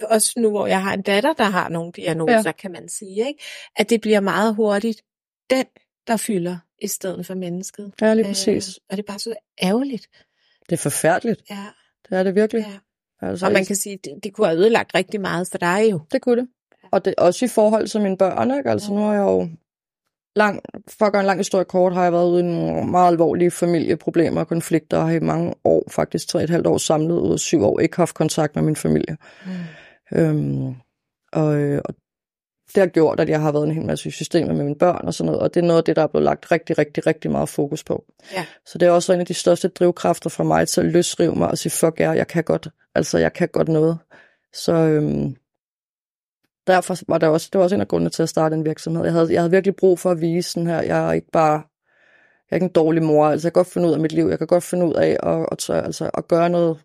også 0.03 0.33
nu, 0.37 0.49
hvor 0.49 0.67
jeg 0.67 0.83
har 0.83 0.93
en 0.93 1.01
datter, 1.01 1.33
der 1.33 1.43
har 1.43 1.69
nogle 1.69 1.91
diagnoser, 1.91 2.41
ja. 2.45 2.51
kan 2.51 2.71
man 2.71 2.89
sige, 2.89 3.27
ikke? 3.27 3.43
at 3.75 3.89
det 3.89 4.01
bliver 4.01 4.19
meget 4.19 4.55
hurtigt 4.55 5.01
den, 5.49 5.65
der 6.07 6.17
fylder, 6.17 6.57
i 6.81 6.87
stedet 6.87 7.25
for 7.25 7.33
mennesket. 7.35 7.93
Ja, 8.01 8.13
lige 8.13 8.25
præcis. 8.25 8.67
Øh, 8.67 8.73
og 8.89 8.97
det 8.97 9.03
er 9.03 9.07
bare 9.07 9.19
så 9.19 9.35
ærgerligt. 9.63 10.07
Det 10.69 10.71
er 10.73 10.77
forfærdeligt. 10.81 11.41
Ja, 11.49 11.65
Det 12.09 12.17
er 12.17 12.23
det 12.23 12.35
virkelig. 12.35 12.65
ja. 12.67 12.77
Altså, 13.27 13.45
Og 13.45 13.51
man 13.51 13.65
kan 13.65 13.75
sige, 13.75 13.97
det, 14.03 14.19
det 14.23 14.33
kunne 14.33 14.47
have 14.47 14.57
ødelagt 14.59 14.95
rigtig 14.95 15.21
meget 15.21 15.47
for 15.51 15.57
dig 15.57 15.87
jo. 15.91 15.99
Det 16.11 16.21
kunne 16.21 16.41
det. 16.41 16.49
Og 16.91 17.05
det 17.05 17.15
også 17.17 17.45
i 17.45 17.47
forhold 17.47 17.87
til 17.87 18.01
mine 18.01 18.17
børn, 18.17 18.57
ikke? 18.57 18.69
Altså, 18.69 18.93
nu 18.93 19.01
har 19.01 19.13
jeg 19.13 19.21
jo 19.21 19.49
lang, 20.35 20.61
for 20.87 21.05
at 21.05 21.11
gøre 21.11 21.19
en 21.19 21.25
lang 21.25 21.39
historie 21.39 21.65
kort, 21.65 21.93
har 21.93 22.03
jeg 22.03 22.13
været 22.13 22.29
ude 22.29 22.39
i 22.39 22.43
nogle 22.43 22.91
meget 22.91 23.07
alvorlige 23.07 23.51
familieproblemer 23.51 24.41
og 24.41 24.47
konflikter, 24.47 24.97
og 24.97 25.07
har 25.07 25.15
i 25.15 25.19
mange 25.19 25.53
år, 25.63 25.83
faktisk 25.89 26.27
tre 26.27 26.43
et 26.43 26.49
halvt 26.49 26.67
år 26.67 26.77
samlet 26.77 27.19
ud 27.19 27.33
af 27.33 27.39
syv 27.39 27.63
år, 27.63 27.79
ikke 27.79 27.97
haft 27.97 28.15
kontakt 28.15 28.55
med 28.55 28.63
min 28.63 28.75
familie. 28.75 29.17
Mm. 29.45 30.19
Øhm, 30.19 30.75
og, 31.33 31.55
øh, 31.55 31.81
og 31.85 31.95
det 32.75 32.81
har 32.81 32.87
gjort, 32.87 33.19
at 33.19 33.29
jeg 33.29 33.41
har 33.41 33.51
været 33.51 33.63
en 33.63 33.71
hel 33.71 33.85
masse 33.85 34.09
i 34.09 34.11
systemet 34.11 34.55
med 34.55 34.63
mine 34.63 34.75
børn 34.75 35.07
og 35.07 35.13
sådan 35.13 35.25
noget, 35.25 35.41
og 35.41 35.53
det 35.53 35.63
er 35.63 35.67
noget 35.67 35.77
af 35.77 35.83
det, 35.83 35.95
der 35.95 36.03
er 36.03 36.07
blevet 36.07 36.25
lagt 36.25 36.51
rigtig, 36.51 36.77
rigtig, 36.77 37.07
rigtig 37.07 37.31
meget 37.31 37.49
fokus 37.49 37.83
på. 37.83 38.05
Ja. 38.33 38.45
Så 38.65 38.77
det 38.77 38.87
er 38.87 38.91
også 38.91 39.13
en 39.13 39.19
af 39.19 39.25
de 39.25 39.33
største 39.33 39.67
drivkræfter 39.67 40.29
for 40.29 40.43
mig 40.43 40.67
til 40.67 40.81
at 40.81 40.87
løsrive 40.87 41.35
mig 41.35 41.47
og 41.47 41.57
sige, 41.57 41.71
fuck 41.71 41.99
jer, 41.99 42.13
jeg 42.13 42.27
kan 42.27 42.43
godt, 42.43 42.67
altså 42.95 43.17
jeg 43.17 43.33
kan 43.33 43.47
godt 43.47 43.67
noget. 43.67 43.97
Så 44.53 44.73
øhm, 44.73 45.35
derfor 46.67 46.97
var 47.07 47.17
det 47.17 47.29
også, 47.29 47.49
det 47.53 47.59
var 47.59 47.63
også 47.63 47.75
en 47.75 47.81
af 47.81 47.87
grundene 47.87 48.09
til 48.09 48.23
at 48.23 48.29
starte 48.29 48.55
en 48.55 48.65
virksomhed. 48.65 49.03
Jeg 49.03 49.13
havde, 49.13 49.33
jeg 49.33 49.41
havde 49.41 49.51
virkelig 49.51 49.75
brug 49.75 49.99
for 49.99 50.11
at 50.11 50.21
vise 50.21 50.51
sådan 50.51 50.67
her, 50.67 50.81
jeg 50.81 51.07
er 51.07 51.11
ikke 51.11 51.31
bare, 51.31 51.53
jeg 51.53 52.51
er 52.51 52.55
ikke 52.55 52.65
en 52.65 52.71
dårlig 52.71 53.03
mor, 53.03 53.25
altså 53.25 53.47
jeg 53.47 53.53
kan 53.53 53.59
godt 53.59 53.73
finde 53.73 53.87
ud 53.87 53.93
af 53.93 53.99
mit 53.99 54.11
liv, 54.11 54.27
jeg 54.27 54.37
kan 54.37 54.47
godt 54.47 54.63
finde 54.63 54.85
ud 54.85 54.93
af 54.93 55.17
at, 55.23 55.47
at, 55.51 55.69
at, 55.69 55.85
altså, 55.85 56.09
at 56.13 56.27
gøre 56.27 56.49
noget, 56.49 56.83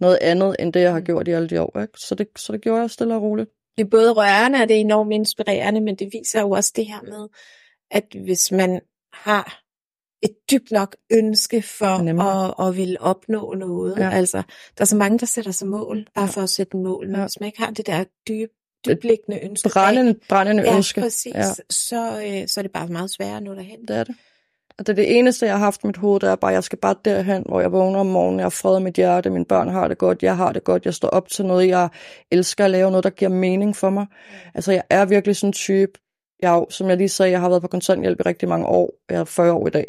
noget 0.00 0.18
andet, 0.20 0.56
end 0.58 0.72
det 0.72 0.80
jeg 0.80 0.92
har 0.92 1.00
gjort 1.00 1.28
i 1.28 1.30
alle 1.30 1.48
de 1.48 1.60
år. 1.62 1.80
Ikke? 1.80 1.92
Så, 1.96 2.14
det, 2.14 2.28
så 2.36 2.52
det 2.52 2.60
gjorde 2.60 2.80
jeg 2.80 2.90
stille 2.90 3.14
og 3.14 3.22
roligt. 3.22 3.50
Det 3.76 3.84
er 3.84 3.90
både 3.90 4.12
rørende 4.12 4.58
og 4.62 4.68
det 4.68 4.76
er 4.76 4.80
enormt 4.80 5.12
inspirerende, 5.12 5.80
men 5.80 5.96
det 5.96 6.08
viser 6.12 6.40
jo 6.40 6.50
også 6.50 6.72
det 6.76 6.86
her 6.86 7.02
med, 7.02 7.28
at 7.90 8.04
hvis 8.24 8.52
man 8.52 8.80
har 9.12 9.62
et 10.22 10.34
dybt 10.50 10.70
nok 10.70 10.96
ønske 11.12 11.62
for 11.62 12.22
at, 12.22 12.68
at 12.68 12.76
ville 12.76 13.00
opnå 13.00 13.54
noget. 13.54 13.98
Ja. 13.98 14.10
Altså, 14.10 14.42
der 14.78 14.82
er 14.82 14.84
så 14.84 14.96
mange, 14.96 15.18
der 15.18 15.26
sætter 15.26 15.52
sig 15.52 15.68
mål, 15.68 16.06
bare 16.14 16.28
for 16.28 16.40
at 16.40 16.50
sætte 16.50 16.76
mål. 16.76 17.06
Men 17.06 17.16
ja. 17.16 17.22
hvis 17.22 17.40
man 17.40 17.46
ikke 17.46 17.62
har 17.62 17.70
det 17.70 17.86
der 17.86 18.04
dybe, 18.28 18.52
dybliggende 18.88 19.44
ønske. 19.44 19.68
Brændende, 19.68 20.14
brændende 20.28 20.62
ja, 20.62 20.76
ønske. 20.76 21.00
Præcis, 21.00 21.34
ja, 21.34 21.40
præcis. 21.40 21.64
Så, 21.70 22.22
øh, 22.26 22.48
så 22.48 22.60
er 22.60 22.62
det 22.62 22.72
bare 22.72 22.88
meget 22.88 23.10
sværere 23.10 23.36
at 23.36 23.42
nå 23.42 23.54
derhen. 23.54 23.80
Det 23.88 23.96
er 23.96 24.04
det. 24.04 24.14
Og 24.78 24.86
det 24.86 24.92
er 24.92 24.96
det 24.96 25.18
eneste, 25.18 25.46
jeg 25.46 25.54
har 25.54 25.64
haft 25.64 25.84
i 25.84 25.86
mit 25.86 25.96
hoved, 25.96 26.20
det 26.20 26.28
er 26.28 26.36
bare, 26.36 26.52
jeg 26.52 26.64
skal 26.64 26.78
bare 26.78 26.94
derhen, 27.04 27.42
hvor 27.46 27.60
jeg 27.60 27.72
vågner 27.72 28.00
om 28.00 28.06
morgenen, 28.06 28.38
jeg 28.38 28.44
har 28.44 28.50
fred 28.50 28.80
mit 28.80 28.94
hjerte, 28.94 29.30
mine 29.30 29.44
børn 29.44 29.68
har 29.68 29.88
det 29.88 29.98
godt, 29.98 30.22
jeg 30.22 30.36
har 30.36 30.52
det 30.52 30.64
godt, 30.64 30.84
jeg 30.84 30.94
står 30.94 31.08
op 31.08 31.28
til 31.28 31.46
noget, 31.46 31.68
jeg 31.68 31.88
elsker 32.30 32.64
at 32.64 32.70
lave 32.70 32.90
noget, 32.90 33.04
der 33.04 33.10
giver 33.10 33.30
mening 33.30 33.76
for 33.76 33.90
mig. 33.90 34.06
Altså, 34.54 34.72
jeg 34.72 34.82
er 34.90 35.04
virkelig 35.04 35.36
sådan 35.36 35.48
en 35.48 35.52
type, 35.52 35.92
jeg, 36.42 36.64
som 36.70 36.88
jeg 36.88 36.96
lige 36.96 37.08
sagde, 37.08 37.32
jeg 37.32 37.40
har 37.40 37.48
været 37.48 37.62
på 37.62 37.68
kontanthjælp 37.68 38.20
i 38.20 38.22
rigtig 38.22 38.48
mange 38.48 38.66
år, 38.66 38.90
jeg 39.10 39.20
er 39.20 39.24
40 39.24 39.52
år 39.52 39.66
i 39.66 39.70
dag. 39.70 39.86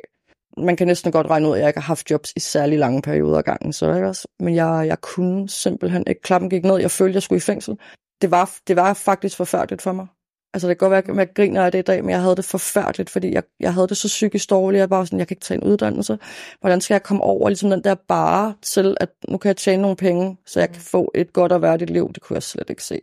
Man 0.57 0.75
kan 0.75 0.87
næsten 0.87 1.11
godt 1.11 1.27
regne 1.27 1.47
ud, 1.47 1.53
at 1.53 1.59
jeg 1.59 1.67
ikke 1.67 1.79
har 1.79 1.87
haft 1.87 2.11
jobs 2.11 2.33
i 2.35 2.39
særlig 2.39 2.79
lange 2.79 3.01
perioder 3.01 3.37
af 3.37 3.43
gangen, 3.43 3.73
så 3.73 3.93
ikke 3.93 4.07
også? 4.07 4.27
Men 4.39 4.55
jeg, 4.55 4.83
jeg 4.87 5.01
kunne 5.01 5.49
simpelthen 5.49 6.03
ikke, 6.07 6.21
klappen 6.21 6.49
gik 6.49 6.63
ned, 6.63 6.77
jeg 6.77 6.91
følte, 6.91 7.15
jeg 7.15 7.23
skulle 7.23 7.37
i 7.37 7.41
fængsel. 7.41 7.77
Det 8.21 8.31
var, 8.31 8.57
det 8.67 8.75
var 8.75 8.93
faktisk 8.93 9.37
forfærdeligt 9.37 9.81
for 9.81 9.91
mig. 9.91 10.07
Altså 10.53 10.67
det 10.67 10.77
kan 10.77 10.89
godt 10.89 11.07
være, 11.07 11.21
at 11.21 11.27
jeg 11.27 11.35
griner 11.35 11.65
af 11.65 11.71
det 11.71 11.79
i 11.79 11.81
dag, 11.81 12.03
men 12.03 12.09
jeg 12.09 12.21
havde 12.21 12.35
det 12.35 12.45
forfærdeligt, 12.45 13.09
fordi 13.09 13.33
jeg, 13.33 13.43
jeg 13.59 13.73
havde 13.73 13.87
det 13.87 13.97
så 13.97 14.07
psykisk 14.07 14.49
dårligt. 14.49 14.79
Jeg 14.79 14.89
var 14.89 15.05
sådan, 15.05 15.19
jeg 15.19 15.27
kan 15.27 15.35
ikke 15.35 15.45
tage 15.45 15.61
en 15.61 15.63
uddannelse. 15.63 16.19
Hvordan 16.59 16.81
skal 16.81 16.93
jeg 16.93 17.03
komme 17.03 17.23
over 17.23 17.49
ligesom 17.49 17.69
den 17.69 17.83
der 17.83 17.95
bare 18.07 18.55
til, 18.61 18.97
at 18.99 19.09
nu 19.27 19.37
kan 19.37 19.47
jeg 19.47 19.57
tjene 19.57 19.81
nogle 19.81 19.97
penge, 19.97 20.37
så 20.45 20.59
jeg 20.59 20.69
kan 20.69 20.81
få 20.81 21.11
et 21.15 21.33
godt 21.33 21.51
og 21.51 21.61
værdigt 21.61 21.89
liv? 21.89 22.11
Det 22.13 22.23
kunne 22.23 22.35
jeg 22.35 22.43
slet 22.43 22.69
ikke 22.69 22.83
se. 22.83 22.99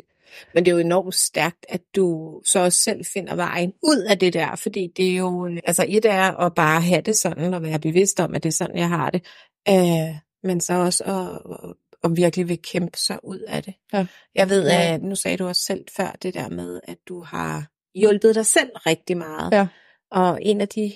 Men 0.55 0.65
det 0.65 0.71
er 0.71 0.75
jo 0.75 0.81
enormt 0.81 1.15
stærkt, 1.15 1.67
at 1.69 1.81
du 1.97 2.41
så 2.45 2.59
også 2.59 2.81
selv 2.81 3.05
finder 3.13 3.35
vejen 3.35 3.73
ud 3.83 4.07
af 4.11 4.19
det 4.19 4.33
der, 4.33 4.57
fordi 4.57 4.93
det 4.97 5.13
er 5.13 5.17
jo, 5.17 5.51
altså 5.65 5.85
et 5.89 6.05
er 6.05 6.41
at 6.41 6.55
bare 6.55 6.81
have 6.81 7.01
det 7.01 7.17
sådan, 7.17 7.55
og 7.55 7.63
være 7.63 7.79
bevidst 7.79 8.21
om, 8.21 8.35
at 8.35 8.43
det 8.43 8.49
er 8.49 8.53
sådan, 8.53 8.79
jeg 8.79 8.89
har 8.89 9.11
det, 9.11 9.27
øh, 9.69 10.17
men 10.43 10.61
så 10.61 10.75
også 10.75 11.05
at, 11.05 11.75
og 12.03 12.17
virkelig 12.17 12.49
vil 12.49 12.63
kæmpe 12.63 12.99
sig 12.99 13.19
ud 13.23 13.39
af 13.39 13.63
det. 13.63 13.75
Ja. 13.93 14.07
Jeg 14.35 14.49
ved, 14.49 14.69
at 14.69 15.03
nu 15.03 15.15
sagde 15.15 15.37
du 15.37 15.47
også 15.47 15.63
selv 15.63 15.85
før 15.97 16.17
det 16.23 16.35
der 16.35 16.49
med, 16.49 16.81
at 16.85 16.99
du 17.09 17.23
har 17.23 17.67
hjulpet 17.95 18.35
dig 18.35 18.47
selv 18.47 18.71
rigtig 18.75 19.17
meget. 19.17 19.53
Ja. 19.53 19.67
Og 20.11 20.39
en 20.43 20.61
af 20.61 20.69
de 20.69 20.93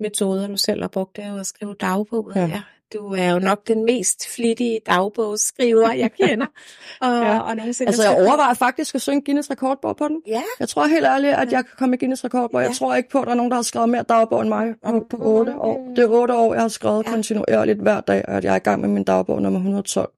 metoder, 0.00 0.46
du 0.46 0.56
selv 0.56 0.80
har 0.80 0.88
brugt, 0.88 1.18
er 1.18 1.32
jo 1.32 1.38
at 1.38 1.46
skrive 1.46 1.74
dagbog. 1.80 2.32
Ja. 2.34 2.40
ja. 2.40 2.62
Du 2.92 3.14
er 3.14 3.30
jo 3.30 3.38
nok 3.38 3.68
den 3.68 3.84
mest 3.84 4.28
flittige 4.34 4.80
dagbogsskriver, 4.86 5.92
jeg 5.92 6.12
kender. 6.20 6.46
og, 7.00 7.08
ja. 7.08 7.38
og 7.38 7.50
altså, 7.50 8.02
jeg 8.02 8.26
overvejer 8.26 8.54
faktisk 8.54 8.94
at 8.94 9.02
synge 9.02 9.22
Guinness 9.24 9.50
rekordbog 9.50 9.96
på 9.96 10.08
den. 10.08 10.22
Ja. 10.26 10.42
Jeg 10.60 10.68
tror 10.68 10.86
helt 10.86 11.04
ærligt, 11.04 11.34
at 11.34 11.52
jeg 11.52 11.64
kan 11.64 11.74
komme 11.78 11.96
i 11.96 11.98
Guinness 11.98 12.24
rekordbog. 12.24 12.60
Ja. 12.60 12.66
Jeg 12.66 12.76
tror 12.76 12.94
ikke 12.94 13.08
på, 13.08 13.20
at 13.20 13.24
der 13.24 13.30
er 13.30 13.36
nogen, 13.36 13.50
der 13.50 13.56
har 13.56 13.62
skrevet 13.62 13.88
mere 13.88 14.02
dagbog 14.02 14.40
end 14.40 14.48
mig 14.48 14.74
på, 14.86 15.06
på 15.10 15.16
8 15.20 15.54
år. 15.54 15.92
Det 15.96 16.04
er 16.04 16.08
8 16.08 16.34
år, 16.34 16.54
jeg 16.54 16.62
har 16.62 16.68
skrevet 16.68 17.06
ja. 17.06 17.10
kontinuerligt 17.10 17.80
hver 17.80 18.00
dag, 18.00 18.24
og 18.28 18.36
at 18.36 18.44
jeg 18.44 18.52
er 18.52 18.56
i 18.56 18.58
gang 18.58 18.80
med 18.80 18.88
min 18.88 19.04
dagbog 19.04 19.42
nummer 19.42 19.58
112 19.58 20.10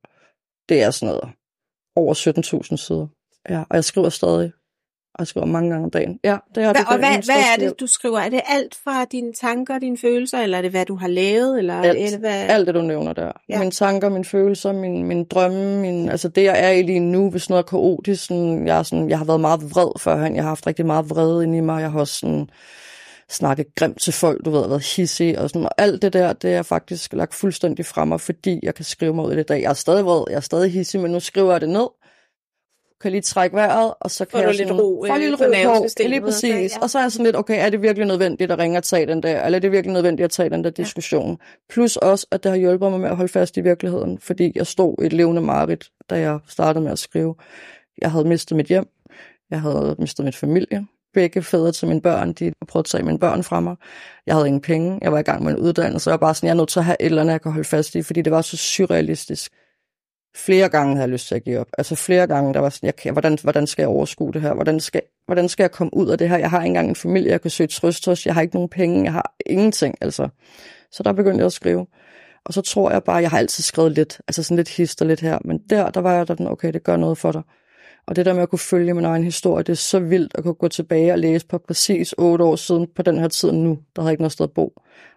det 0.69 0.83
er 0.83 0.91
sådan 0.91 1.15
noget 1.15 1.35
over 1.97 2.15
17.000 2.71 2.77
sider. 2.77 3.07
Ja, 3.49 3.65
og 3.71 3.77
jeg 3.77 3.85
skriver 3.85 4.09
stadig. 4.09 4.53
Og 5.15 5.19
jeg 5.19 5.27
skriver 5.27 5.47
mange 5.47 5.71
gange 5.71 5.85
om 5.85 5.91
dagen. 5.91 6.19
Ja, 6.25 6.37
det 6.55 6.63
er, 6.63 6.73
det, 6.73 6.85
og 6.89 6.99
hvad, 6.99 7.25
hvad 7.25 7.43
er 7.53 7.57
det, 7.59 7.81
du 7.81 7.87
skriver? 7.87 8.19
Er 8.19 8.29
det 8.29 8.41
alt 8.49 8.75
fra 8.85 9.05
dine 9.05 9.33
tanker, 9.33 9.79
dine 9.79 9.99
følelser, 9.99 10.39
eller 10.39 10.59
er 10.59 10.63
det, 10.63 10.71
hvad 10.71 10.87
du 10.87 10.95
har 10.95 11.09
lavet? 11.09 11.59
Eller 11.59 11.75
alt, 11.75 11.99
er 11.99 12.11
det, 12.11 12.19
hvad... 12.19 12.47
alt 12.49 12.67
det, 12.67 12.75
du 12.75 12.83
nævner 12.83 13.13
der. 13.13 13.33
Ja. 13.49 13.59
Mine 13.59 13.71
tanker, 13.71 14.09
mine 14.09 14.25
følelser, 14.25 14.73
mine, 14.73 15.05
mine 15.05 15.25
drømme, 15.25 15.81
mine, 15.81 16.11
altså 16.11 16.29
det, 16.29 16.45
jeg 16.45 16.65
er 16.65 16.71
i 16.71 16.83
lige 16.83 17.01
nu, 17.01 17.31
hvis 17.31 17.51
noget 17.51 17.63
er 17.63 17.67
kaotisk. 17.67 18.27
Sådan, 18.27 18.67
jeg, 18.67 18.79
er 18.79 18.83
sådan, 18.83 19.11
jeg 19.11 19.19
har 19.19 19.25
været 19.25 19.41
meget 19.41 19.63
vred 19.63 20.01
førhen. 20.01 20.37
Jeg 20.37 20.43
har 20.43 20.49
haft 20.49 20.67
rigtig 20.67 20.87
meget 20.87 21.11
vrede 21.11 21.45
inde 21.45 21.59
i 21.59 21.61
mig. 21.61 21.81
Jeg 21.81 21.91
har 21.91 22.01
også 22.01 22.19
sådan, 22.19 22.51
snakket 23.29 23.67
grimt 23.75 24.01
til 24.01 24.13
folk, 24.13 24.45
du 24.45 24.51
ved, 24.51 24.69
været 24.69 24.97
hissig 24.97 25.39
og 25.39 25.49
sådan, 25.49 25.65
og 25.65 25.71
alt 25.79 26.03
det 26.03 26.13
der, 26.13 26.33
det 26.33 26.55
er 26.55 26.63
faktisk 26.63 27.13
lagt 27.13 27.35
fuldstændig 27.35 27.87
fra 27.87 28.05
mig, 28.05 28.21
fordi 28.21 28.61
jeg 28.63 28.75
kan 28.75 28.85
skrive 28.85 29.15
mig 29.15 29.25
ud 29.25 29.33
i 29.33 29.37
det 29.37 29.49
dag. 29.49 29.63
Jeg 29.63 29.71
er 29.71 29.75
stadig 29.75 30.05
vred, 30.05 30.25
jeg 30.29 30.37
er 30.37 30.41
stadig 30.41 30.73
hissig, 30.73 31.01
men 31.01 31.11
nu 31.11 31.21
skriver 31.21 31.53
jeg 31.53 31.61
det 31.61 31.69
ned, 31.69 31.89
kan 33.01 33.13
lige 33.13 33.23
trække 33.23 33.57
vejret, 33.57 33.95
og 34.01 34.11
så 34.11 34.25
kan 34.25 34.31
får 34.31 34.39
jeg 34.39 34.55
sådan, 34.55 34.69
lidt 34.69 34.81
ro, 34.81 35.05
får 35.09 35.17
lidt 35.17 35.41
ro 35.41 35.79
på, 35.79 36.09
lige 36.09 36.21
præcis. 36.21 36.73
Ja. 36.73 36.81
Og 36.83 36.91
så 36.91 36.99
er 36.99 37.03
jeg 37.03 37.13
sådan 37.13 37.25
lidt, 37.25 37.37
okay, 37.37 37.67
er 37.67 37.71
det 37.71 37.83
virkelig 37.83 38.07
nødvendigt 38.07 38.53
at 38.53 38.59
ringe 38.59 38.79
og 38.79 38.85
tage 38.85 39.07
den 39.07 39.23
der, 39.23 39.45
eller 39.45 39.59
er 39.59 39.61
det 39.61 39.73
virkelig 39.73 39.93
nødvendigt 39.93 40.25
at 40.25 40.31
tage 40.31 40.51
den 40.51 40.65
der 40.65 40.71
diskussion? 40.71 41.31
Ja. 41.31 41.37
Plus 41.71 41.97
også, 41.97 42.27
at 42.31 42.43
det 42.43 42.51
har 42.51 42.57
hjulpet 42.57 42.91
mig 42.91 43.01
med 43.01 43.11
at 43.11 43.17
holde 43.17 43.33
fast 43.33 43.57
i 43.57 43.61
virkeligheden, 43.61 44.19
fordi 44.19 44.53
jeg 44.55 44.67
stod 44.67 45.03
i 45.03 45.07
et 45.07 45.13
levende 45.13 45.43
marit, 45.43 45.91
da 46.11 46.19
jeg 46.19 46.39
startede 46.49 46.85
med 46.85 46.93
at 46.93 46.99
skrive. 46.99 47.35
Jeg 47.99 48.11
havde 48.11 48.25
mistet 48.25 48.57
mit 48.57 48.67
hjem, 48.67 48.87
jeg 49.51 49.61
havde 49.61 49.97
mistet 49.99 50.25
mit 50.25 50.37
familie, 50.37 50.87
begge 51.15 51.43
fædre 51.43 51.73
til 51.73 51.89
mine 51.89 52.01
børn, 52.01 52.33
de 52.33 52.53
prøvede 52.69 52.83
at 52.83 52.91
tage 52.91 53.03
mine 53.03 53.19
børn 53.19 53.43
fra 53.43 53.61
mig. 53.61 53.77
Jeg 54.27 54.35
havde 54.35 54.47
ingen 54.47 54.61
penge, 54.61 54.99
jeg 55.03 55.13
var 55.13 55.19
i 55.19 55.23
gang 55.23 55.45
med 55.45 55.53
en 55.53 55.59
uddannelse, 55.59 56.11
og 56.11 56.13
jeg 56.13 56.21
var 56.21 56.27
bare 56.27 56.35
sådan, 56.35 56.47
jeg 56.47 56.53
er 56.53 56.57
nødt 56.57 56.69
til 56.69 56.79
at 56.79 56.85
have 56.85 56.97
et 57.01 57.07
eller 57.07 57.23
andet, 57.23 57.33
jeg 57.33 57.43
kan 57.43 57.53
holde 57.53 57.69
fast 57.69 57.95
i, 57.95 58.03
fordi 58.03 58.23
det 58.23 58.33
var 58.33 58.43
så 58.43 58.57
surrealistisk. 58.57 59.53
Flere 60.37 60.69
gange 60.69 60.95
havde 60.95 61.03
jeg 61.03 61.13
lyst 61.13 61.29
til 61.29 61.35
at 61.35 61.45
give 61.45 61.59
op. 61.59 61.67
Altså 61.79 61.95
flere 61.95 62.27
gange, 62.27 62.55
der 62.55 62.61
var 62.61 62.69
sådan, 62.69 62.93
jeg, 63.05 63.13
hvordan, 63.13 63.39
hvordan 63.43 63.67
skal 63.67 63.83
jeg 63.83 63.89
overskue 63.89 64.33
det 64.33 64.43
her? 64.43 64.55
Hvordan 64.55 64.81
skal, 64.81 65.03
hvordan 65.27 65.49
skal 65.49 65.63
jeg 65.63 65.71
komme 65.71 65.95
ud 65.95 66.09
af 66.09 66.19
det 66.19 66.29
her? 66.29 66.39
Jeg 66.39 66.51
har 66.51 66.59
ikke 66.59 66.67
engang 66.67 66.89
en 66.89 66.97
familie, 66.97 67.31
jeg 67.31 67.41
kan 67.41 67.51
søge 67.51 67.67
trøst 67.69 68.07
hos. 68.07 68.27
Jeg 68.27 68.35
har 68.35 68.43
ikke 68.43 68.55
nogen 68.55 68.69
penge, 68.69 69.05
jeg 69.05 69.13
har 69.13 69.35
ingenting, 69.47 69.95
altså. 70.01 70.29
Så 70.91 71.03
der 71.03 71.13
begyndte 71.13 71.39
jeg 71.39 71.47
at 71.47 71.53
skrive. 71.53 71.87
Og 72.45 72.55
så 72.55 72.63
tror 72.63 72.91
jeg 72.91 73.05
bare, 73.05 73.17
jeg 73.17 73.31
har 73.31 73.39
altid 73.39 73.63
skrevet 73.63 73.93
lidt, 73.93 74.21
altså 74.29 74.43
sådan 74.43 74.57
lidt 74.57 74.69
hister 74.69 75.05
lidt 75.05 75.21
her, 75.21 75.39
men 75.45 75.59
der, 75.71 75.91
der 75.91 76.01
var 76.01 76.13
jeg 76.13 76.29
der, 76.29 76.51
okay, 76.51 76.73
det 76.73 76.83
gør 76.83 76.97
noget 76.97 77.19
for 77.19 77.33
dig. 77.33 77.43
Og 78.07 78.17
det 78.17 78.27
der 78.27 78.35
med 78.35 78.43
at 78.43 78.49
kunne 78.49 78.59
følge 78.59 78.95
min 78.95 79.05
egen 79.05 79.25
historie, 79.25 79.63
det 79.63 79.73
er 79.73 79.77
så 79.77 79.99
vildt 79.99 80.33
at 80.35 80.45
kunne 80.45 80.55
gå 80.55 80.69
tilbage 80.69 81.13
og 81.13 81.19
læse 81.19 81.47
på 81.47 81.59
præcis 81.59 82.15
otte 82.19 82.45
år 82.45 82.57
siden 82.57 82.87
på 82.95 83.03
den 83.03 83.19
her 83.19 83.29
tid 83.29 83.53
nu. 83.53 83.79
Der 83.97 84.03
havde 84.03 84.13
ikke 84.13 84.23
noget 84.23 84.33
sted 84.33 84.45
at 84.45 84.53
bo. 84.53 84.73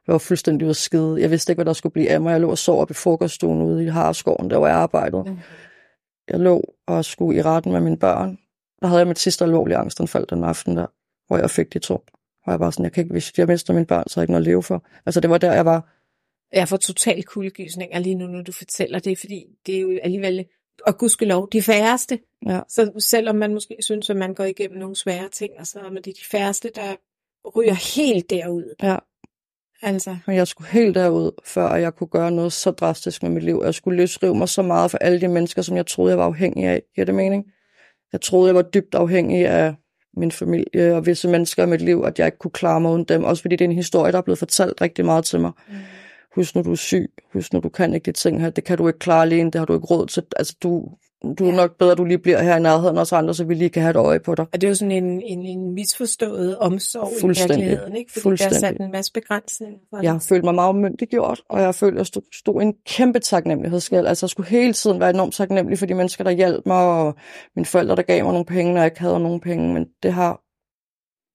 Jeg 0.08 0.14
var 0.14 0.20
fuldstændig 0.20 0.66
ude 0.66 0.74
skide. 0.74 1.22
Jeg 1.22 1.32
vidste 1.32 1.52
ikke, 1.52 1.58
hvad 1.58 1.66
der 1.66 1.74
skulle 1.74 1.94
blive 1.94 2.10
af 2.10 2.22
mig. 2.22 2.32
Jeg 2.32 2.42
lå 2.42 2.50
og 2.50 2.58
sov 2.58 2.82
op 2.82 2.92
i 2.92 2.94
frokoststuen 2.94 3.62
ude 3.62 3.84
i 3.84 3.88
Harskoven, 3.88 4.50
der 4.50 4.58
hvor 4.58 4.68
jeg 4.68 4.76
arbejdede. 4.76 5.38
Jeg 6.30 6.40
lå 6.40 6.74
og 6.88 7.06
skulle 7.06 7.40
i 7.40 7.42
retten 7.42 7.72
med 7.72 7.82
mine 7.82 7.98
børn. 7.98 8.38
Der 8.82 8.88
havde 8.88 9.00
jeg 9.00 9.08
mit 9.08 9.20
sidste 9.20 9.46
alvorlige 9.46 9.78
angstanfald 9.78 10.28
den 10.28 10.44
aften 10.44 10.78
der, 10.78 10.86
hvor 11.28 11.38
jeg 11.38 11.50
fik 11.50 11.74
de 11.74 11.80
to. 11.80 11.96
Og 12.46 12.52
jeg 12.52 12.60
var 12.60 12.72
sådan, 12.72 12.84
jeg 12.84 12.92
kan 12.92 13.02
ikke, 13.02 13.14
hvis 13.14 13.38
jeg 13.38 13.48
mister 13.48 13.74
mine 13.74 13.86
børn, 13.86 14.04
så 14.08 14.20
har 14.20 14.22
jeg 14.22 14.24
ikke 14.24 14.32
noget 14.32 14.44
at 14.44 14.48
leve 14.48 14.64
for. 14.64 14.86
Altså 15.06 15.20
det 15.20 15.30
var 15.30 15.38
der, 15.38 15.54
jeg 15.54 15.66
var. 15.66 15.94
Jeg 16.54 16.68
får 16.68 16.78
totalt 16.78 17.26
kuldegysninger 17.26 18.00
lige 18.00 18.16
nu, 18.16 18.28
når 18.28 18.42
du 18.42 18.52
fortæller 18.52 19.00
det, 19.00 19.20
fordi 19.20 19.46
det 19.66 19.76
er 19.76 19.82
jo 19.82 20.00
alligevel 20.04 20.46
og 20.86 20.98
gudskelov, 20.98 21.50
de 21.52 21.62
færreste. 21.62 22.20
Ja. 22.48 22.62
Så 22.70 22.92
selvom 23.00 23.36
man 23.36 23.54
måske 23.54 23.78
synes, 23.80 24.10
at 24.10 24.16
man 24.16 24.34
går 24.34 24.44
igennem 24.44 24.80
nogle 24.80 24.96
svære 24.96 25.30
ting, 25.30 25.52
så 25.64 25.80
er 25.80 25.90
det 25.90 26.06
de 26.06 26.26
færreste, 26.32 26.72
der 26.76 26.96
ryger 27.56 27.96
helt 27.96 28.30
derud. 28.30 28.76
Ja. 28.84 28.98
Altså. 29.82 30.18
Men 30.28 30.36
jeg 30.36 30.48
skulle 30.48 30.70
helt 30.70 30.96
derud, 30.96 31.32
før 31.44 31.76
jeg 31.76 31.96
kunne 31.96 32.08
gøre 32.08 32.32
noget 32.32 32.54
så 32.54 32.72
drastisk 32.72 33.24
med 33.24 33.32
mit 33.32 33.44
liv. 33.44 33.62
Jeg 33.66 33.74
skulle 33.74 33.98
løsrive 33.98 34.36
mig 34.36 34.50
så 34.50 34.62
meget 34.62 34.92
for 34.92 34.98
alle 34.98 35.22
de 35.22 35.28
mennesker, 35.28 35.62
som 35.62 35.78
jeg 35.78 35.86
troede, 35.86 36.12
jeg 36.12 36.18
var 36.18 36.26
afhængig 36.26 36.66
af. 36.66 36.82
Giver 36.96 37.06
det 37.06 37.16
mening? 37.16 37.46
Jeg 38.12 38.22
troede, 38.22 38.48
jeg 38.48 38.56
var 38.56 38.62
dybt 38.62 38.96
afhængig 38.96 39.48
af 39.48 39.76
min 40.18 40.32
familie 40.32 40.96
og 40.96 41.06
visse 41.06 41.28
mennesker 41.28 41.64
i 41.64 41.66
mit 41.66 41.82
liv, 41.82 42.04
at 42.06 42.20
jeg 42.20 42.28
ikke 42.28 42.38
kunne 42.38 42.52
klare 42.52 42.82
mig 42.82 42.92
uden 42.92 43.04
dem. 43.04 43.24
Også 43.24 43.42
fordi 43.42 43.56
det 43.56 43.66
er 43.66 43.70
en 43.70 43.76
historie, 43.76 44.12
der 44.12 44.18
er 44.18 44.22
blevet 44.22 44.40
fortalt 44.40 44.82
rigtig 44.82 45.06
meget 45.06 45.26
til 45.26 45.40
mig. 45.40 45.52
Mm 45.68 45.76
husk 46.38 46.56
nu 46.56 46.62
du 46.62 46.72
er 46.72 46.76
syg, 46.76 47.12
husk 47.34 47.54
nu 47.54 47.60
du 47.60 47.70
kan 47.70 47.94
ikke 47.94 48.06
de 48.06 48.12
ting 48.12 48.42
her, 48.42 48.50
det 48.50 48.64
kan 48.64 48.78
du 48.78 48.88
ikke 48.88 49.00
klare 49.00 49.22
alene, 49.22 49.52
det 49.52 49.60
har 49.60 49.66
du 49.66 49.74
ikke 49.74 49.86
råd 49.86 50.08
til. 50.08 50.24
Altså 50.36 50.56
du, 50.64 50.90
du 51.24 51.46
er 51.46 51.50
ja. 51.50 51.56
nok 51.56 51.78
bedre, 51.78 51.92
at 51.92 51.98
du 51.98 52.06
lige 52.06 52.18
bliver 52.18 52.42
her 52.42 52.58
i 52.58 52.60
nærheden 52.60 52.98
os 52.98 53.14
andre, 53.14 53.34
så 53.34 53.44
vi 53.44 53.54
lige 53.54 53.70
kan 53.70 53.82
have 53.82 53.90
et 53.90 53.96
øje 53.96 54.20
på 54.20 54.36
dig. 54.36 54.46
Og 54.54 54.62
det 54.62 54.68
er 54.68 54.72
jo 54.72 54.76
sådan 54.76 54.92
en, 54.92 55.22
en, 55.22 55.46
en 55.46 55.74
misforstået 55.74 56.58
omsorg 56.58 57.12
i 57.24 57.28
virkeligheden, 57.28 57.96
ikke? 57.96 58.12
Fordi 58.12 58.24
Fuldstændig. 58.24 58.62
der 58.62 58.68
er 58.68 58.72
sat 58.72 58.82
en 58.82 58.92
masse 58.92 59.14
begrænsninger 59.14 59.80
for 59.90 60.02
Jeg 60.02 60.12
har 60.12 60.26
følt 60.30 60.44
mig 60.44 60.56
meget 60.56 60.76
myndiggjort, 60.76 61.42
og 61.50 61.58
jeg 61.58 61.68
har 61.68 61.72
følt, 61.72 61.94
at 61.94 61.98
jeg 61.98 62.06
stod, 62.06 62.22
stod 62.34 62.62
en 62.62 62.74
kæmpe 62.86 63.20
taknemmelighedsskæld. 63.20 64.08
Altså 64.08 64.26
jeg 64.26 64.30
skulle 64.30 64.50
hele 64.50 64.74
tiden 64.74 65.00
være 65.00 65.10
enormt 65.10 65.34
taknemmelig 65.34 65.80
for 65.80 65.86
de 65.86 65.94
mennesker, 65.94 66.24
der 66.24 66.32
hjalp 66.32 66.66
mig, 66.66 66.86
og 66.86 67.16
mine 67.56 67.66
forældre, 67.66 67.96
der 67.96 68.02
gav 68.02 68.24
mig 68.24 68.34
nogle 68.34 68.46
penge, 68.46 68.74
når 68.74 68.82
jeg 68.82 68.88
ikke 68.88 69.00
havde 69.00 69.20
nogen 69.20 69.40
penge. 69.40 69.74
Men 69.74 69.86
det 70.04 70.14
har, 70.14 70.32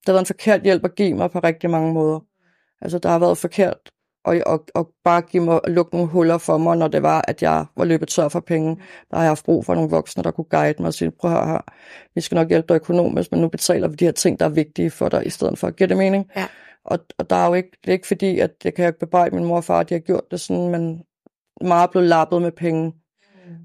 det 0.01 0.07
har 0.07 0.13
været 0.13 0.23
en 0.23 0.27
forkert 0.27 0.63
hjælp 0.63 0.85
at 0.85 0.95
give 0.95 1.15
mig 1.15 1.31
på 1.31 1.39
rigtig 1.39 1.71
mange 1.71 1.93
måder. 1.95 2.21
Altså 2.81 2.99
der 2.99 3.09
har 3.09 3.19
været 3.19 3.39
forkert 3.39 3.79
og, 4.25 4.37
og, 4.47 4.65
og 4.75 4.91
bare 5.05 5.21
give 5.21 5.45
mig, 5.45 5.61
lukke 5.67 5.95
nogle 5.95 6.09
huller 6.09 6.39
for 6.39 6.59
mig, 6.59 6.77
når 6.77 6.89
det 6.89 7.03
var, 7.03 7.25
at 7.29 7.43
jeg 7.43 7.65
var 7.77 7.85
løbet 7.85 8.09
tør 8.09 8.29
for 8.29 8.41
penge. 8.41 8.77
Der 9.11 9.17
har 9.17 9.23
jeg 9.23 9.31
haft 9.31 9.45
brug 9.45 9.65
for 9.65 9.75
nogle 9.75 9.91
voksne, 9.91 10.23
der 10.23 10.31
kunne 10.31 10.45
guide 10.45 10.83
mig 10.83 10.87
og 10.87 10.95
sige, 10.95 11.11
prøv 11.11 11.33
at 11.33 11.49
her, 11.49 11.61
vi 12.15 12.21
skal 12.21 12.37
nok 12.37 12.49
hjælpe 12.49 12.69
dig 12.69 12.75
økonomisk, 12.75 13.33
men 13.33 13.41
nu 13.41 13.49
betaler 13.49 13.89
vi 13.89 13.95
de 13.95 14.05
her 14.05 14.13
ting, 14.13 14.41
der 14.41 14.45
er 14.45 14.51
vigtige 14.51 14.91
for 14.91 15.09
dig, 15.09 15.27
i 15.27 15.31
stedet 15.31 15.59
for. 15.59 15.71
Giver 15.71 15.89
det 15.89 15.97
mening? 15.97 16.31
Ja. 16.37 16.47
Og, 16.85 16.99
og 17.19 17.31
der 17.31 17.37
er 17.37 17.47
jo 17.47 17.55
ikke, 17.55 17.71
det 17.85 17.89
er 17.89 17.93
ikke 17.93 18.07
fordi, 18.07 18.39
at 18.39 18.51
jeg 18.65 18.75
kan 18.75 18.87
ikke 18.87 18.99
bebrejde 18.99 19.35
min 19.35 19.45
mor 19.45 19.57
og 19.57 19.65
far, 19.65 19.81
at 19.81 19.89
de 19.89 19.95
har 19.95 20.01
gjort 20.01 20.31
det 20.31 20.41
sådan, 20.41 20.69
men 20.69 21.03
meget 21.61 21.91
blev 21.91 22.03
lappet 22.03 22.43
med 22.43 22.53
penge, 22.53 22.93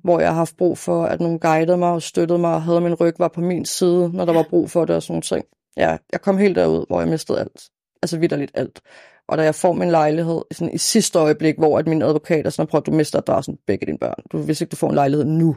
hvor 0.04 0.20
jeg 0.20 0.30
har 0.30 0.36
haft 0.36 0.58
brug 0.58 0.78
for, 0.78 1.06
at 1.06 1.20
nogen 1.20 1.40
guidede 1.40 1.78
mig 1.78 1.92
og 1.92 2.02
støttede 2.02 2.40
mig, 2.40 2.54
og 2.54 2.64
havde 2.64 2.82
min 2.82 2.94
ryg, 2.94 3.14
var 3.20 3.28
på 3.28 3.42
min 3.42 3.66
side, 3.66 4.10
når 4.14 4.26
der 4.26 4.34
var 4.34 4.46
brug 4.50 4.70
for 4.70 4.86
det 4.86 4.96
og 4.96 5.04
sådan 5.04 5.22
ting. 5.22 5.46
Ja, 5.78 5.98
jeg 6.12 6.22
kom 6.22 6.38
helt 6.38 6.56
derud, 6.56 6.86
hvor 6.88 7.00
jeg 7.00 7.10
mistede 7.10 7.40
alt. 7.40 7.70
Altså 8.02 8.20
vidderligt 8.20 8.52
alt. 8.54 8.82
Og 9.28 9.38
da 9.38 9.44
jeg 9.44 9.56
får 9.56 9.74
min 9.74 9.92
lejlighed 9.92 10.42
sådan 10.52 10.74
i 10.74 10.78
sidste 10.78 11.20
øjeblik, 11.20 11.58
hvor 11.58 11.80
at 11.80 11.88
min 11.88 12.02
advokat 12.02 12.46
er 12.46 12.50
sådan, 12.50 12.68
prøv 12.68 12.82
du 12.82 12.92
mister 12.92 13.20
adressen 13.20 13.58
begge 13.68 13.86
dine 13.86 13.98
børn. 13.98 14.24
Du, 14.32 14.38
hvis 14.38 14.62
ikke 14.62 14.72
du 14.72 14.76
får 14.76 14.90
en 14.90 14.96
lejlighed 14.96 15.26
nu, 15.26 15.56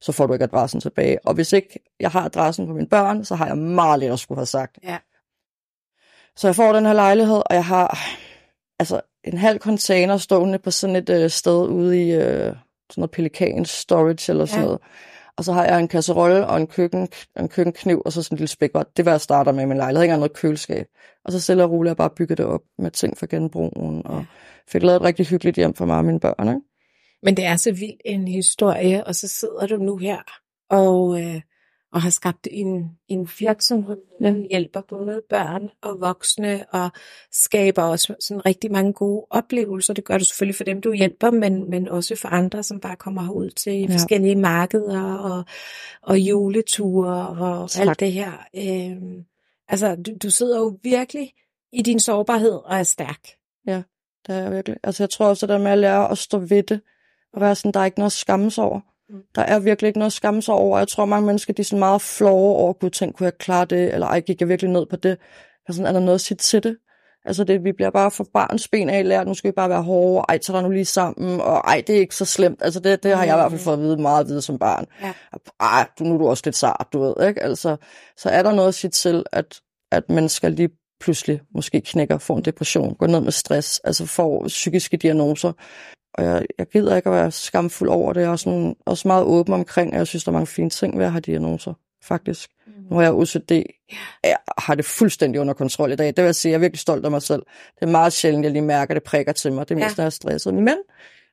så 0.00 0.12
får 0.12 0.26
du 0.26 0.32
ikke 0.32 0.44
adressen 0.44 0.80
tilbage. 0.80 1.18
Og 1.26 1.34
hvis 1.34 1.52
ikke 1.52 1.80
jeg 2.00 2.10
har 2.10 2.24
adressen 2.24 2.66
på 2.66 2.72
mine 2.72 2.88
børn, 2.88 3.24
så 3.24 3.34
har 3.34 3.46
jeg 3.46 3.58
meget 3.58 4.00
lidt 4.00 4.12
at 4.12 4.18
skulle 4.18 4.38
have 4.38 4.46
sagt. 4.46 4.78
Ja. 4.82 4.98
Så 6.36 6.48
jeg 6.48 6.56
får 6.56 6.72
den 6.72 6.86
her 6.86 6.92
lejlighed, 6.92 7.36
og 7.36 7.54
jeg 7.54 7.64
har 7.64 7.98
altså 8.78 9.00
en 9.24 9.38
halv 9.38 9.58
container 9.58 10.16
stående 10.16 10.58
på 10.58 10.70
sådan 10.70 10.96
et 10.96 11.10
øh, 11.10 11.30
sted 11.30 11.68
ude 11.68 12.02
i 12.02 12.12
øh, 12.12 12.20
sådan 12.20 12.56
noget 12.96 13.10
pelikan 13.10 13.64
storage 13.64 14.32
eller 14.32 14.46
sådan 14.46 14.60
ja. 14.60 14.64
noget. 14.64 14.80
Og 15.36 15.44
så 15.44 15.52
har 15.52 15.64
jeg 15.64 15.80
en 15.80 15.88
kasserolle 15.88 16.46
og 16.46 16.56
en, 16.56 16.66
køkken, 16.66 17.08
en 17.38 17.48
køkkenkniv, 17.48 18.02
og 18.04 18.12
så 18.12 18.22
sådan 18.22 18.34
en 18.34 18.38
lille 18.38 18.48
spækbræt. 18.48 18.96
Det 18.96 19.04
var 19.04 19.10
jeg 19.10 19.20
starter 19.20 19.52
med 19.52 19.62
i 19.62 19.66
min 19.66 19.76
lejlighed. 19.76 20.02
Jeg 20.02 20.10
har 20.10 20.14
ikke 20.14 20.20
noget 20.20 20.32
køleskab. 20.32 20.86
Og 21.24 21.32
så 21.32 21.40
stille 21.40 21.64
og 21.64 21.70
roligt 21.70 21.88
jeg 21.88 21.96
bare 21.96 22.10
bygget 22.10 22.38
det 22.38 22.46
op 22.46 22.60
med 22.78 22.90
ting 22.90 23.18
fra 23.18 23.26
genbrugen. 23.30 24.06
Og 24.06 24.24
fik 24.68 24.82
lavet 24.82 24.96
et 24.96 25.02
rigtig 25.02 25.26
hyggeligt 25.26 25.56
hjem 25.56 25.74
for 25.74 25.84
mig 25.84 25.96
og 25.96 26.04
mine 26.04 26.20
børn. 26.20 26.48
Ikke? 26.48 26.60
Men 27.22 27.36
det 27.36 27.44
er 27.44 27.56
så 27.56 27.72
vild 27.72 28.00
en 28.04 28.28
historie, 28.28 29.06
og 29.06 29.14
så 29.14 29.28
sidder 29.28 29.66
du 29.66 29.76
nu 29.76 29.96
her 29.96 30.18
og, 30.70 31.22
øh, 31.22 31.40
og 31.94 32.02
har 32.02 32.10
skabt 32.10 32.48
en, 32.50 32.90
en 33.08 33.28
virksomhed, 33.38 33.96
der 34.20 34.48
hjælper 34.50 34.80
både 34.80 35.22
børn 35.28 35.70
og 35.82 36.00
voksne, 36.00 36.64
og 36.70 36.90
skaber 37.32 37.82
også 37.82 38.14
sådan 38.20 38.46
rigtig 38.46 38.72
mange 38.72 38.92
gode 38.92 39.26
oplevelser. 39.30 39.94
Det 39.94 40.04
gør 40.04 40.18
du 40.18 40.24
selvfølgelig 40.24 40.56
for 40.56 40.64
dem, 40.64 40.80
du 40.80 40.92
hjælper, 40.92 41.30
men, 41.30 41.70
men 41.70 41.88
også 41.88 42.16
for 42.16 42.28
andre, 42.28 42.62
som 42.62 42.80
bare 42.80 42.96
kommer 42.96 43.30
ud 43.30 43.50
til 43.50 43.72
ja. 43.72 43.94
forskellige 43.94 44.36
markeder 44.36 45.14
og, 45.14 45.44
og 46.02 46.18
juleture 46.18 47.28
og 47.28 47.70
tak. 47.70 47.86
alt 47.86 48.00
det 48.00 48.12
her. 48.12 48.32
Øh, 48.56 49.24
altså, 49.68 49.96
du, 49.96 50.10
du 50.22 50.30
sidder 50.30 50.58
jo 50.58 50.78
virkelig 50.82 51.32
i 51.72 51.82
din 51.82 52.00
sårbarhed 52.00 52.52
og 52.52 52.76
er 52.76 52.82
stærk. 52.82 53.20
Ja, 53.66 53.82
det 54.26 54.34
er 54.34 54.42
jeg 54.42 54.52
virkelig. 54.52 54.76
Altså, 54.82 55.02
jeg 55.02 55.10
tror 55.10 55.26
også, 55.26 55.46
at 55.46 55.50
der 55.50 55.58
med 55.58 55.70
at 55.70 55.78
lære 55.78 56.10
at 56.10 56.18
stå 56.18 56.38
ved 56.38 56.62
det, 56.62 56.80
og 57.32 57.40
være 57.40 57.54
sådan, 57.54 57.72
der 57.72 57.80
er 57.80 57.84
ikke 57.84 57.98
noget 57.98 58.10
at 58.10 58.12
skamme 58.12 58.50
sig 58.50 58.64
over. 58.64 58.80
Mm. 59.08 59.22
Der 59.34 59.42
er 59.42 59.58
virkelig 59.58 59.88
ikke 59.88 59.98
noget 59.98 60.10
at 60.10 60.12
skamme 60.12 60.42
sig 60.42 60.54
over. 60.54 60.78
Jeg 60.78 60.88
tror, 60.88 61.04
mange 61.04 61.26
mennesker 61.26 61.52
de 61.52 61.62
er 61.62 61.64
sådan 61.64 61.78
meget 61.78 62.02
flove 62.02 62.56
over, 62.56 62.72
kunne 62.72 62.90
tænke, 62.90 63.16
kunne 63.16 63.24
jeg 63.24 63.38
klare 63.38 63.64
det, 63.64 63.94
eller 63.94 64.06
ej, 64.06 64.20
gik 64.20 64.40
jeg 64.40 64.48
virkelig 64.48 64.70
ned 64.70 64.86
på 64.86 64.96
det. 64.96 65.18
Altså, 65.68 65.84
er 65.84 65.92
der 65.92 66.00
noget 66.00 66.14
at 66.14 66.20
sige 66.20 66.36
til 66.36 66.62
det? 66.62 66.76
Altså, 67.26 67.44
det, 67.44 67.64
vi 67.64 67.72
bliver 67.72 67.90
bare 67.90 68.10
for 68.10 68.26
barns 68.34 68.68
ben 68.68 68.90
af 68.90 69.08
lært, 69.08 69.26
nu 69.26 69.34
skal 69.34 69.48
vi 69.48 69.52
bare 69.52 69.68
være 69.68 69.82
hårde, 69.82 70.24
ej, 70.28 70.38
tager 70.38 70.60
der 70.60 70.68
nu 70.68 70.72
lige 70.72 70.84
sammen, 70.84 71.40
og 71.40 71.56
ej, 71.56 71.82
det 71.86 71.96
er 71.96 72.00
ikke 72.00 72.14
så 72.14 72.24
slemt. 72.24 72.62
Altså, 72.62 72.80
det, 72.80 73.02
det 73.02 73.16
har 73.16 73.24
jeg 73.24 73.34
i 73.34 73.38
hvert 73.38 73.50
fald 73.50 73.60
fået 73.60 73.74
at 73.74 73.80
vide 73.80 73.96
meget 73.96 74.20
at 74.20 74.28
vide 74.28 74.42
som 74.42 74.58
barn. 74.58 74.86
Ja. 75.02 75.12
Ej, 75.60 75.88
du, 75.98 76.04
nu 76.04 76.14
er 76.14 76.18
du 76.18 76.28
også 76.28 76.42
lidt 76.46 76.56
sart, 76.56 76.86
du 76.92 77.00
ved, 77.00 77.28
ikke? 77.28 77.42
Altså, 77.42 77.76
så 78.16 78.28
er 78.28 78.42
der 78.42 78.52
noget 78.52 78.68
at 78.68 78.74
sige 78.74 78.90
til, 78.90 79.24
at, 79.32 79.60
at 79.92 80.10
mennesker 80.10 80.48
lige 80.48 80.70
pludselig 81.00 81.40
måske 81.54 81.80
knækker, 81.80 82.18
får 82.18 82.36
en 82.36 82.44
depression, 82.44 82.94
går 82.94 83.06
ned 83.06 83.20
med 83.20 83.32
stress, 83.32 83.80
altså 83.84 84.06
får 84.06 84.44
psykiske 84.48 84.96
diagnoser, 84.96 85.52
og 86.14 86.24
jeg, 86.24 86.46
jeg 86.58 86.66
gider 86.66 86.96
ikke 86.96 87.08
at 87.08 87.14
være 87.14 87.30
skamfuld 87.30 87.90
over 87.90 88.12
det. 88.12 88.20
Jeg 88.20 88.26
er 88.26 88.30
også, 88.30 88.48
nogle, 88.48 88.74
også 88.86 89.08
meget 89.08 89.24
åben 89.24 89.54
omkring, 89.54 89.92
og 89.92 89.98
jeg 89.98 90.06
synes, 90.06 90.24
der 90.24 90.30
er 90.30 90.32
mange 90.32 90.46
fine 90.46 90.70
ting 90.70 90.98
ved 90.98 91.04
at 91.04 91.12
have 91.12 91.20
diagnoser, 91.20 91.74
faktisk. 92.02 92.50
Mm. 92.66 92.72
Nu 92.90 92.96
har 92.96 93.02
jeg 93.02 93.12
OCD. 93.12 93.50
Jeg 94.24 94.36
har 94.58 94.74
det 94.74 94.84
fuldstændig 94.84 95.40
under 95.40 95.54
kontrol 95.54 95.92
i 95.92 95.96
dag. 95.96 96.06
Det 96.06 96.16
vil 96.16 96.24
jeg 96.24 96.34
sige, 96.34 96.50
jeg 96.50 96.56
er 96.56 96.60
virkelig 96.60 96.80
stolt 96.80 97.04
af 97.04 97.10
mig 97.10 97.22
selv. 97.22 97.42
Det 97.74 97.82
er 97.82 97.90
meget 97.90 98.12
sjældent, 98.12 98.44
jeg 98.44 98.52
lige 98.52 98.62
mærker, 98.62 98.94
at 98.94 98.94
det 98.94 99.02
prikker 99.02 99.32
til 99.32 99.52
mig. 99.52 99.68
Det 99.68 99.74
er 99.74 99.78
mest, 99.78 99.98
ja. 99.98 100.02
når 100.02 100.02
jeg 100.02 100.06
er 100.06 100.10
stresset. 100.10 100.54
Men 100.54 100.76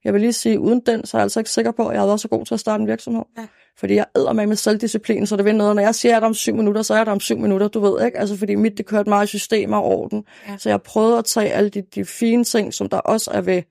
jeg 0.03 0.13
vil 0.13 0.21
lige 0.21 0.33
sige, 0.33 0.59
uden 0.59 0.81
den, 0.85 1.05
så 1.05 1.17
er 1.17 1.19
jeg 1.19 1.23
altså 1.23 1.39
ikke 1.39 1.49
sikker 1.49 1.71
på, 1.71 1.87
at 1.87 1.93
jeg 1.93 2.01
har 2.01 2.07
været 2.07 2.21
så 2.21 2.27
god 2.27 2.45
til 2.45 2.53
at 2.53 2.59
starte 2.59 2.81
en 2.81 2.87
virksomhed. 2.87 3.23
Ja. 3.37 3.47
Fordi 3.77 3.95
jeg 3.95 4.05
æder 4.15 4.33
med 4.33 4.47
med 4.47 4.55
selvdisciplin, 4.55 5.25
så 5.25 5.35
det 5.35 5.45
vil 5.45 5.55
noget. 5.55 5.75
Når 5.75 5.83
jeg 5.83 5.95
siger, 5.95 6.15
at 6.15 6.21
der 6.21 6.27
om 6.27 6.33
syv 6.33 6.55
minutter, 6.55 6.81
så 6.81 6.93
er 6.93 7.03
der 7.03 7.11
om 7.11 7.19
syv 7.19 7.37
minutter, 7.37 7.67
du 7.67 7.79
ved 7.79 8.05
ikke. 8.05 8.17
Altså, 8.17 8.37
fordi 8.37 8.55
mit, 8.55 8.77
det 8.77 8.85
kørte 8.85 9.09
meget 9.09 9.29
systemer 9.29 9.77
og 9.77 9.85
orden. 9.85 10.23
Ja. 10.47 10.57
Så 10.57 10.69
jeg 10.69 10.81
prøvede 10.81 11.17
at 11.17 11.25
tage 11.25 11.51
alle 11.51 11.69
de, 11.69 11.81
de 11.95 12.05
fine 12.05 12.43
ting, 12.43 12.73
som 12.73 12.89
der 12.89 12.97
også 12.97 13.31
er 13.33 13.41
ved 13.41 13.61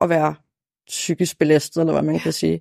at 0.00 0.08
være 0.08 0.34
psykisk 0.86 1.38
belastet, 1.38 1.80
eller 1.80 1.92
hvad 1.92 2.02
man 2.02 2.18
kan 2.18 2.32
sige. 2.32 2.60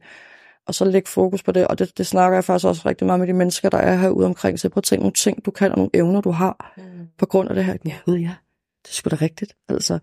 Og 0.67 0.75
så 0.75 0.85
lægge 0.85 1.09
fokus 1.09 1.43
på 1.43 1.51
det, 1.51 1.67
og 1.67 1.79
det, 1.79 1.97
det 1.97 2.07
snakker 2.07 2.37
jeg 2.37 2.43
faktisk 2.43 2.67
også 2.67 2.81
rigtig 2.85 3.07
meget 3.07 3.19
med 3.19 3.27
de 3.27 3.33
mennesker, 3.33 3.69
der 3.69 3.77
er 3.77 3.95
herude 3.95 4.25
omkring. 4.25 4.59
Så 4.59 4.69
prøv 4.69 4.79
at 4.79 4.83
tænke 4.83 5.01
nogle 5.01 5.13
ting, 5.13 5.45
du 5.45 5.51
kan, 5.51 5.71
og 5.71 5.77
nogle 5.77 5.91
evner, 5.93 6.21
du 6.21 6.31
har, 6.31 6.73
mm. 6.77 7.07
på 7.17 7.25
grund 7.25 7.49
af 7.49 7.55
det 7.55 7.65
her. 7.65 7.77
Ja, 7.85 7.95
ja. 8.07 8.35
Det 8.83 8.89
er 8.89 8.93
sgu 8.93 9.09
da 9.09 9.15
rigtigt. 9.15 9.55
Altså. 9.69 9.99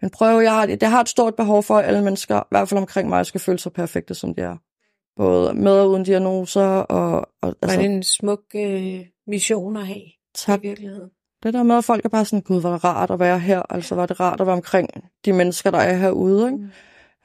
Men 0.00 0.10
prøv, 0.10 0.40
jeg 0.40 0.52
har, 0.52 0.66
det 0.66 0.82
har 0.82 1.00
et 1.00 1.08
stort 1.08 1.34
behov 1.34 1.62
for, 1.62 1.78
at 1.78 1.84
alle 1.84 2.04
mennesker, 2.04 2.38
i 2.38 2.46
hvert 2.50 2.68
fald 2.68 2.80
omkring 2.80 3.08
mig, 3.08 3.26
skal 3.26 3.40
føle 3.40 3.58
sig 3.58 3.72
perfekte, 3.72 4.14
som 4.14 4.34
de 4.34 4.42
er. 4.42 4.56
Både 5.16 5.54
med 5.54 5.72
og 5.72 5.90
uden 5.90 6.04
diagnoser. 6.04 6.66
Og, 6.66 7.28
og, 7.42 7.56
altså, 7.62 7.76
Var 7.76 7.82
det 7.82 7.90
en 7.90 8.02
smuk 8.02 8.40
øh, 8.54 9.00
mission 9.26 9.76
at 9.76 9.86
have 9.86 10.02
tak. 10.34 10.64
i 10.64 10.66
virkeligheden? 10.66 11.10
Det 11.42 11.54
der 11.54 11.62
med, 11.62 11.76
at 11.76 11.84
folk 11.84 12.04
er 12.04 12.08
bare 12.08 12.24
sådan, 12.24 12.40
gud, 12.40 12.60
var 12.60 12.72
det 12.72 12.84
rart 12.84 13.10
at 13.10 13.20
være 13.20 13.38
her. 13.38 13.62
Altså, 13.70 13.94
var 13.94 14.06
det 14.06 14.20
rart 14.20 14.40
at 14.40 14.46
være 14.46 14.56
omkring 14.56 14.88
de 15.24 15.32
mennesker, 15.32 15.70
der 15.70 15.78
er 15.78 15.96
herude. 15.96 16.46
Ikke? 16.46 16.58
Mm. 16.58 16.70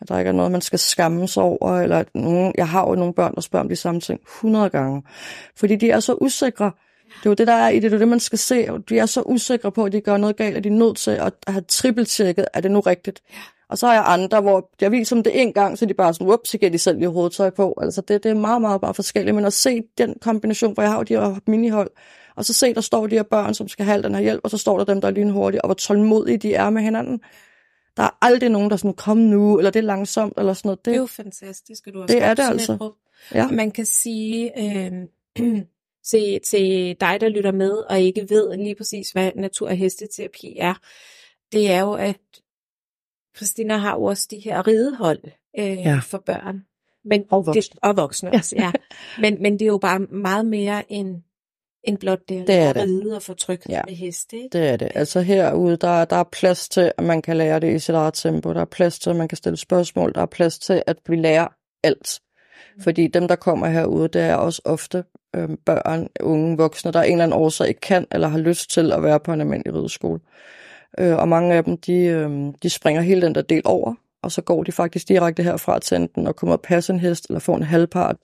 At 0.02 0.10
der 0.10 0.17
ikke 0.17 0.30
er 0.30 0.34
noget, 0.34 0.52
man 0.52 0.62
skal 0.62 0.80
skamme 0.80 1.28
sig 1.28 1.43
over. 1.43 1.80
Eller 1.80 1.97
at 1.97 2.08
nogen, 2.15 2.54
jeg 2.58 2.67
har 2.67 2.88
jo 2.89 2.95
nogle 2.95 3.13
børn, 3.13 3.36
der 3.36 3.41
spørger 3.41 3.63
om 3.63 3.69
de 3.69 3.76
samme 3.76 4.02
ting 4.02 4.19
100 4.21 4.69
gange. 4.69 5.04
Fordi 5.56 5.76
de 5.76 5.91
er 5.91 6.00
så 6.00 6.13
usikre. 6.13 6.71
Det 7.06 7.26
er 7.26 7.30
jo 7.30 7.34
det, 7.34 7.47
der 7.47 7.54
er 7.54 7.69
i 7.69 7.76
det. 7.76 7.91
Det 7.91 7.93
er 7.93 8.00
det, 8.00 8.08
man 8.08 8.19
skal 8.19 8.39
se. 8.39 8.67
De 8.89 9.00
er 9.00 9.06
så 9.06 9.21
usikre 9.21 9.71
på, 9.71 9.84
at 9.84 9.91
de 9.91 10.02
gør 10.02 10.17
noget 10.17 10.38
galt, 10.38 10.58
at 10.58 10.63
de 10.63 10.69
er 10.69 10.74
nødt 10.74 10.97
til 10.97 11.12
at 11.12 11.34
have 11.47 11.62
trippeltjekket, 11.62 12.45
er 12.54 12.62
det 12.62 12.71
nu 12.71 12.80
rigtigt? 12.80 13.21
Og 13.69 13.78
så 13.78 13.88
har 13.88 13.93
jeg 13.93 14.04
andre, 14.06 14.41
hvor 14.41 14.69
jeg 14.82 14.91
viser 14.91 15.15
dem 15.15 15.24
det 15.24 15.41
en 15.41 15.54
gang, 15.54 15.78
så 15.78 15.86
de 15.86 15.93
bare 15.93 16.13
sådan, 16.13 16.28
whoops, 16.28 16.50
så 16.50 16.58
giver 16.58 16.71
de 16.71 16.78
selv 16.78 16.97
lige 16.97 17.10
hovedtøj 17.10 17.50
på. 17.50 17.78
Altså 17.82 18.02
det, 18.02 18.24
det 18.24 18.30
er 18.30 18.36
meget, 18.36 18.62
meget 18.62 18.82
bare 18.82 18.93
forskelligt. 18.93 19.36
Men 19.36 19.45
at 19.45 19.54
se 19.54 19.84
den 19.97 20.15
kombination, 20.21 20.74
hvor 20.74 20.84
jeg 20.84 20.91
har 20.91 20.97
jo 20.97 21.04
de 21.04 21.13
her 21.13 21.39
minihold, 21.47 21.89
og 22.36 22.46
så 22.46 22.54
se, 22.54 22.74
der 22.74 22.82
står 22.82 23.08
de 23.08 23.15
her 23.15 23.24
børn, 23.24 23.54
som 23.54 23.67
skal 23.67 23.86
have 23.86 24.02
den 24.02 24.15
her 24.15 24.22
hjælp, 24.22 24.41
og 24.44 24.50
så 24.50 24.58
står 24.58 24.78
der 24.78 24.86
dem, 24.86 25.02
der 25.02 25.08
er 25.08 25.12
lynhurtige, 25.12 25.62
og 25.62 25.67
hvor 25.67 25.74
tålmodige 25.74 26.38
de 26.38 26.54
er 26.54 26.70
med 26.70 26.82
hinanden. 26.82 27.22
Der 27.98 28.04
er 28.04 28.17
aldrig 28.22 28.50
nogen, 28.50 28.70
der 28.70 28.76
sådan, 28.76 28.94
kom 28.94 29.17
nu, 29.17 29.58
eller 29.58 29.72
det 29.72 29.80
er 29.80 29.84
langsomt, 29.84 30.34
eller 30.38 30.54
sådan 30.54 30.70
noget. 30.70 30.80
Det, 30.80 30.86
det 30.86 30.94
er 30.94 31.00
jo 31.00 31.06
fantastisk, 31.06 31.88
at 31.88 31.94
du 31.94 32.00
har 32.00 32.08
Det 32.08 32.24
er 32.24 32.34
det 32.34 32.44
altså. 32.44 32.91
Ja. 33.34 33.48
Man 33.48 33.72
kan 33.72 33.86
sige 33.86 34.52
øh, 34.60 34.91
til, 36.10 36.39
til 36.50 36.96
dig, 37.00 37.17
der 37.22 37.30
lytter 37.30 37.52
med, 37.52 37.72
og 37.72 38.02
ikke 38.02 38.30
ved 38.30 38.58
lige 38.58 38.76
præcis, 38.76 39.12
hvad 39.12 39.32
natur- 39.36 39.70
og 39.70 39.76
hesteterapi 39.76 40.58
er, 40.60 40.74
det 41.52 41.72
er 41.72 41.80
jo, 41.80 41.94
at 41.94 42.20
Christina 43.36 43.78
har 43.78 43.96
jo 43.96 44.04
også 44.04 44.28
de 44.32 44.39
her 44.39 44.67
ridehold 44.67 45.20
øh, 45.60 45.78
ja. 45.78 46.00
for 46.04 46.17
børn. 46.17 46.65
Men 47.06 47.24
og 47.30 47.46
voksne. 47.46 47.62
Det, 47.62 47.80
og 47.82 47.98
voksne 47.98 48.32
også, 48.32 48.56
ja. 48.63 48.72
men, 49.20 49.41
men 49.41 49.54
det 49.54 49.62
er 49.62 49.67
jo 49.67 49.78
bare 49.78 50.00
meget 50.00 50.46
mere 50.46 50.91
end 50.91 51.22
end 51.84 51.98
blot 51.98 52.20
det, 52.30 52.48
det 52.48 52.56
er 52.56 52.74
det. 52.74 52.84
ride 52.84 53.15
og 53.15 53.22
få 53.22 53.34
tryk 53.34 53.62
ja. 53.70 53.82
med 53.88 53.96
heste. 53.96 54.38
Ikke? 54.38 54.50
Det 54.58 54.70
er 54.70 54.78
det. 54.78 54.91
Altså 54.96 55.22
herude, 55.22 55.78
der, 55.78 56.06
der 56.06 56.15
er 56.15 56.24
plads 56.32 56.70
til, 56.70 56.91
at 56.98 57.04
man 57.04 57.22
kan 57.22 57.38
lære 57.38 57.60
det 57.60 57.76
i 57.76 57.80
sit 57.80 57.96
eget 57.96 58.13
tempo. 58.13 58.54
Der 58.54 58.62
er 58.62 58.65
plads 58.65 59.00
til, 59.00 59.10
at 59.10 59.15
man 59.15 59.28
kan 59.28 59.36
stille 59.38 59.58
spørgsmål. 59.58 60.13
Der 60.15 60.22
er 60.22 60.26
plads 60.26 60.60
til, 60.60 60.84
at 60.88 60.98
vi 61.08 61.15
lærer 61.15 61.48
alt. 61.84 62.20
Mm. 62.76 62.82
Fordi 62.82 63.08
dem, 63.08 63.28
der 63.28 63.36
kommer 63.36 63.67
herude, 63.67 64.08
det 64.08 64.22
er 64.22 64.36
også 64.36 64.62
ofte 64.65 65.04
øh, 65.36 65.50
børn, 65.65 66.08
unge, 66.20 66.58
voksne, 66.58 66.91
der 66.91 67.02
af 67.02 67.06
en 67.06 67.12
eller 67.12 67.24
anden 67.24 67.39
årsag 67.39 67.67
ikke 67.67 67.82
kan 67.82 68.08
eller 68.12 68.28
har 68.28 68.39
lyst 68.39 68.72
til 68.72 68.91
at 68.91 69.04
være 69.04 69.20
på 69.20 69.34
en 69.34 69.41
almindelig 69.41 69.76
rideskole. 69.76 70.20
Øh, 71.00 71.17
og 71.17 71.28
mange 71.28 71.56
af 71.56 71.63
dem, 71.63 71.78
de, 71.78 71.94
øh, 71.94 72.54
de 72.63 72.70
springer 72.70 73.02
hele 73.02 73.22
den 73.22 73.36
der 73.36 73.41
del 73.41 73.62
over, 73.65 73.96
og 74.24 74.32
så 74.32 74.41
går 74.41 74.63
de 74.63 74.72
faktisk 74.72 75.08
direkte 75.08 75.44
herfra 75.44 75.80
til 75.80 75.96
enten 75.96 76.28
at 76.28 76.36
komme 76.36 76.54
og 76.56 76.62
passe 76.62 76.94
en 76.94 77.00
hest, 77.00 77.26
eller 77.30 77.39
få 77.39 77.54
en 77.54 77.63
halvpart, 77.63 78.15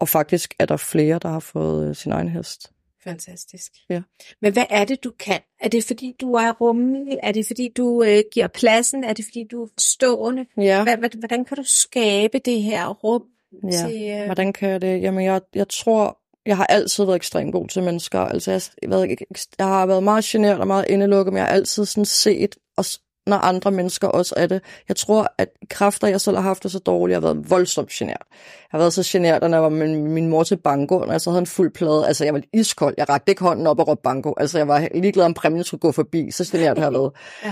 og 0.00 0.08
faktisk 0.08 0.54
er 0.58 0.66
der 0.66 0.76
flere, 0.76 1.18
der 1.18 1.28
har 1.28 1.40
fået 1.40 1.88
øh, 1.88 1.94
sin 1.94 2.12
egen 2.12 2.28
hest. 2.28 2.72
Fantastisk. 3.04 3.72
Ja. 3.88 4.02
Men 4.42 4.52
hvad 4.52 4.64
er 4.70 4.84
det, 4.84 5.04
du 5.04 5.12
kan? 5.18 5.40
Er 5.60 5.68
det, 5.68 5.84
fordi 5.84 6.14
du 6.20 6.34
er 6.34 6.52
rummelig? 6.52 7.18
Er 7.22 7.32
det, 7.32 7.46
fordi 7.46 7.68
du 7.76 8.02
øh, 8.02 8.22
giver 8.32 8.46
pladsen? 8.46 9.04
Er 9.04 9.12
det, 9.12 9.24
fordi 9.24 9.44
du 9.50 9.62
er 9.62 9.68
stående? 9.78 10.46
Ja. 10.56 10.96
Hvordan 11.18 11.44
kan 11.44 11.56
du 11.56 11.62
skabe 11.64 12.38
det 12.38 12.62
her 12.62 12.88
rum? 12.88 13.22
Ja. 13.64 13.88
Til, 13.88 14.10
øh... 14.10 14.24
Hvordan 14.24 14.52
kan 14.52 14.68
jeg 14.68 14.82
det? 14.82 15.02
Jamen, 15.02 15.24
jeg, 15.24 15.40
jeg 15.54 15.68
tror, 15.68 16.18
jeg 16.46 16.56
har 16.56 16.66
altid 16.66 17.04
været 17.04 17.16
ekstremt 17.16 17.52
god 17.52 17.68
til 17.68 17.82
mennesker. 17.82 18.20
Altså, 18.20 18.50
jeg, 18.50 18.90
jeg, 18.90 19.18
jeg 19.58 19.66
har 19.66 19.86
været 19.86 20.02
meget 20.02 20.24
generet 20.24 20.60
og 20.60 20.66
meget 20.66 20.84
indelukket, 20.88 21.32
men 21.32 21.38
jeg 21.38 21.46
har 21.46 21.54
altid 21.54 21.84
sådan 21.84 22.04
set 22.04 22.56
og 22.76 22.84
når 23.26 23.36
andre 23.36 23.70
mennesker 23.70 24.08
også 24.08 24.34
er 24.36 24.46
det. 24.46 24.62
Jeg 24.88 24.96
tror, 24.96 25.34
at 25.38 25.48
kræfter, 25.70 26.08
jeg 26.08 26.20
selv 26.20 26.36
har 26.36 26.42
haft 26.42 26.62
det 26.62 26.72
så 26.72 26.78
dårligt, 26.78 27.14
jeg 27.14 27.20
har 27.22 27.34
været 27.34 27.50
voldsomt 27.50 27.88
genert. 27.88 28.26
Jeg 28.30 28.68
har 28.70 28.78
været 28.78 28.92
så 28.92 29.02
genert, 29.06 29.42
når 29.42 29.48
jeg 29.48 29.62
var 29.62 29.68
med 29.68 29.98
min 29.98 30.28
mor 30.28 30.42
til 30.42 30.56
banko, 30.56 30.98
når 30.98 31.10
jeg 31.10 31.20
så 31.20 31.30
havde 31.30 31.40
en 31.40 31.46
fuld 31.46 31.72
plade. 31.72 32.06
Altså, 32.06 32.24
jeg 32.24 32.34
var 32.34 32.42
iskold. 32.52 32.94
Jeg 32.98 33.08
rakte 33.08 33.30
ikke 33.30 33.42
hånden 33.42 33.66
op 33.66 33.78
og 33.78 33.88
råbte 33.88 34.02
banko. 34.02 34.34
Altså, 34.36 34.58
jeg 34.58 34.68
var 34.68 34.88
ligeglad, 34.94 35.24
om 35.24 35.34
præmien 35.34 35.64
skulle 35.64 35.80
gå 35.80 35.92
forbi. 35.92 36.30
Så 36.30 36.48
genert 36.52 36.78
har 36.78 36.84
jeg 36.84 36.92
været. 36.92 37.12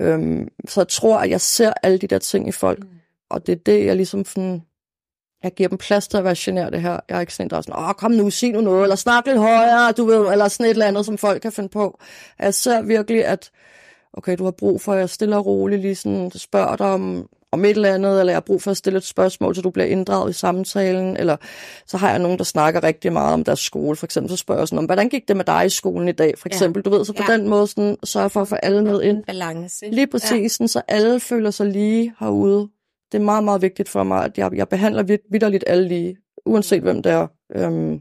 ja. 0.00 0.04
øhm, 0.04 0.48
så 0.68 0.80
jeg 0.80 0.88
tror, 0.88 1.18
at 1.18 1.30
jeg 1.30 1.40
ser 1.40 1.72
alle 1.82 1.98
de 1.98 2.06
der 2.06 2.18
ting 2.18 2.48
i 2.48 2.52
folk. 2.52 2.78
Mm. 2.78 2.88
Og 3.30 3.46
det 3.46 3.52
er 3.52 3.60
det, 3.66 3.86
jeg 3.86 3.96
ligesom 3.96 4.24
sådan, 4.24 4.62
jeg 5.42 5.52
giver 5.52 5.68
dem 5.68 5.78
plads 5.78 6.08
til 6.08 6.16
at 6.16 6.24
være 6.24 6.34
generet 6.38 6.80
her. 6.80 7.00
Jeg 7.08 7.16
er 7.16 7.20
ikke 7.20 7.34
sådan 7.34 7.46
en, 7.46 7.50
der 7.50 7.56
er 7.56 7.60
sådan, 7.60 7.82
åh, 7.82 7.94
kom 7.94 8.10
nu, 8.10 8.30
sig 8.30 8.52
nu 8.52 8.60
noget, 8.60 8.82
eller 8.82 8.96
snak 8.96 9.26
lidt 9.26 9.38
højere, 9.38 9.92
du 9.92 10.04
ved, 10.04 10.32
eller 10.32 10.48
sådan 10.48 10.66
et 10.66 10.70
eller 10.70 10.86
andet, 10.86 11.06
som 11.06 11.18
folk 11.18 11.42
kan 11.42 11.52
finde 11.52 11.68
på. 11.68 12.00
Jeg 12.38 12.54
ser 12.54 12.82
virkelig, 12.82 13.24
at 13.24 13.50
okay, 14.12 14.36
du 14.38 14.44
har 14.44 14.50
brug 14.50 14.80
for, 14.80 14.92
at 14.92 14.98
jeg 14.98 15.10
stiller 15.10 15.36
og 15.36 15.46
roligt 15.46 15.80
lige 15.80 15.94
sådan, 15.94 16.30
spørger 16.30 16.76
dig 16.76 16.86
om, 16.86 17.28
om 17.52 17.64
et 17.64 17.70
eller 17.70 17.94
andet, 17.94 18.20
eller 18.20 18.32
jeg 18.32 18.36
har 18.36 18.40
brug 18.40 18.62
for 18.62 18.70
at 18.70 18.76
stille 18.76 18.96
et 18.96 19.04
spørgsmål, 19.04 19.54
så 19.54 19.62
du 19.62 19.70
bliver 19.70 19.86
inddraget 19.86 20.30
i 20.30 20.32
samtalen, 20.32 21.16
eller 21.16 21.36
så 21.86 21.96
har 21.96 22.10
jeg 22.10 22.18
nogen, 22.18 22.38
der 22.38 22.44
snakker 22.44 22.82
rigtig 22.82 23.12
meget 23.12 23.34
om 23.34 23.44
deres 23.44 23.58
skole. 23.60 23.96
For 23.96 24.06
eksempel 24.06 24.30
så 24.30 24.36
spørger 24.36 24.60
jeg 24.60 24.68
sådan 24.68 24.78
om, 24.78 24.84
hvordan 24.84 25.08
gik 25.08 25.28
det 25.28 25.36
med 25.36 25.44
dig 25.44 25.66
i 25.66 25.68
skolen 25.68 26.08
i 26.08 26.12
dag, 26.12 26.38
for 26.38 26.48
eksempel. 26.48 26.82
Ja. 26.86 26.90
Du 26.90 26.96
ved, 26.96 27.04
så 27.04 27.12
på 27.12 27.22
ja. 27.28 27.32
den 27.32 27.48
måde 27.48 27.66
sådan, 27.66 27.96
sørger 28.04 28.28
for 28.28 28.40
at 28.40 28.48
få 28.48 28.54
alle 28.54 28.84
med 28.84 29.02
ind. 29.02 29.24
Balance. 29.24 29.90
Lige 29.90 30.06
præcis, 30.06 30.42
ja. 30.42 30.48
sådan, 30.48 30.68
så 30.68 30.82
alle 30.88 31.20
føler 31.20 31.50
sig 31.50 31.66
lige 31.66 32.14
herude. 32.20 32.68
Det 33.12 33.18
er 33.18 33.22
meget, 33.24 33.44
meget 33.44 33.62
vigtigt 33.62 33.88
for 33.88 34.02
mig, 34.02 34.24
at 34.24 34.38
jeg, 34.38 34.50
jeg 34.54 34.68
behandler 34.68 35.02
vid- 35.02 35.28
vidderligt 35.30 35.64
alle 35.66 35.88
lige, 35.88 36.16
uanset 36.46 36.82
hvem 36.82 37.02
det 37.02 37.12
er. 37.12 37.26
Øhm, 37.56 38.00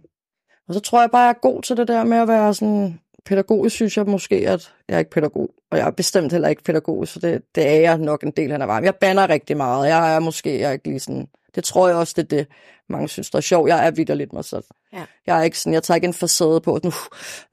og 0.67 0.73
så 0.73 0.79
tror 0.79 1.01
jeg 1.01 1.11
bare, 1.11 1.21
jeg 1.21 1.29
er 1.29 1.41
god 1.41 1.61
til 1.61 1.77
det 1.77 1.87
der 1.87 2.03
med 2.03 2.17
at 2.17 2.27
være 2.27 2.53
sådan, 2.53 2.99
pædagogisk 3.25 3.75
synes 3.75 3.97
jeg 3.97 4.05
måske, 4.05 4.35
at 4.35 4.73
jeg 4.89 4.95
er 4.95 4.99
ikke 4.99 5.11
pædagog, 5.11 5.49
og 5.71 5.77
jeg 5.77 5.87
er 5.87 5.91
bestemt 5.91 6.31
heller 6.31 6.47
ikke 6.47 6.63
pædagog, 6.63 7.07
så 7.07 7.19
det, 7.19 7.41
det 7.55 7.67
er 7.67 7.79
jeg 7.79 7.97
nok 7.97 8.23
en 8.23 8.31
del 8.31 8.51
af 8.51 8.67
vejen. 8.67 8.85
Jeg 8.85 8.95
banner 8.95 9.29
rigtig 9.29 9.57
meget, 9.57 9.87
jeg 9.87 10.15
er 10.15 10.19
måske 10.19 10.59
jeg 10.59 10.69
er 10.69 10.71
ikke 10.71 10.87
lige 10.87 10.99
sådan, 10.99 11.27
det 11.55 11.63
tror 11.63 11.87
jeg 11.87 11.97
også, 11.97 12.13
det 12.17 12.23
er 12.23 12.37
det, 12.37 12.47
mange 12.89 13.07
synes, 13.07 13.29
der 13.29 13.37
er 13.37 13.41
sjovt. 13.41 13.69
Jeg 13.69 13.87
er 13.87 13.91
vidder 13.91 14.13
lidt 14.13 14.33
mig 14.33 14.45
selv. 14.45 14.63
Ja. 14.93 15.05
Jeg 15.27 15.39
er 15.39 15.43
ikke 15.43 15.59
sådan, 15.59 15.73
jeg 15.73 15.83
tager 15.83 15.95
ikke 15.95 16.07
en 16.07 16.13
facade 16.13 16.61
på, 16.61 16.75
at 16.75 16.83
nu, 16.83 16.91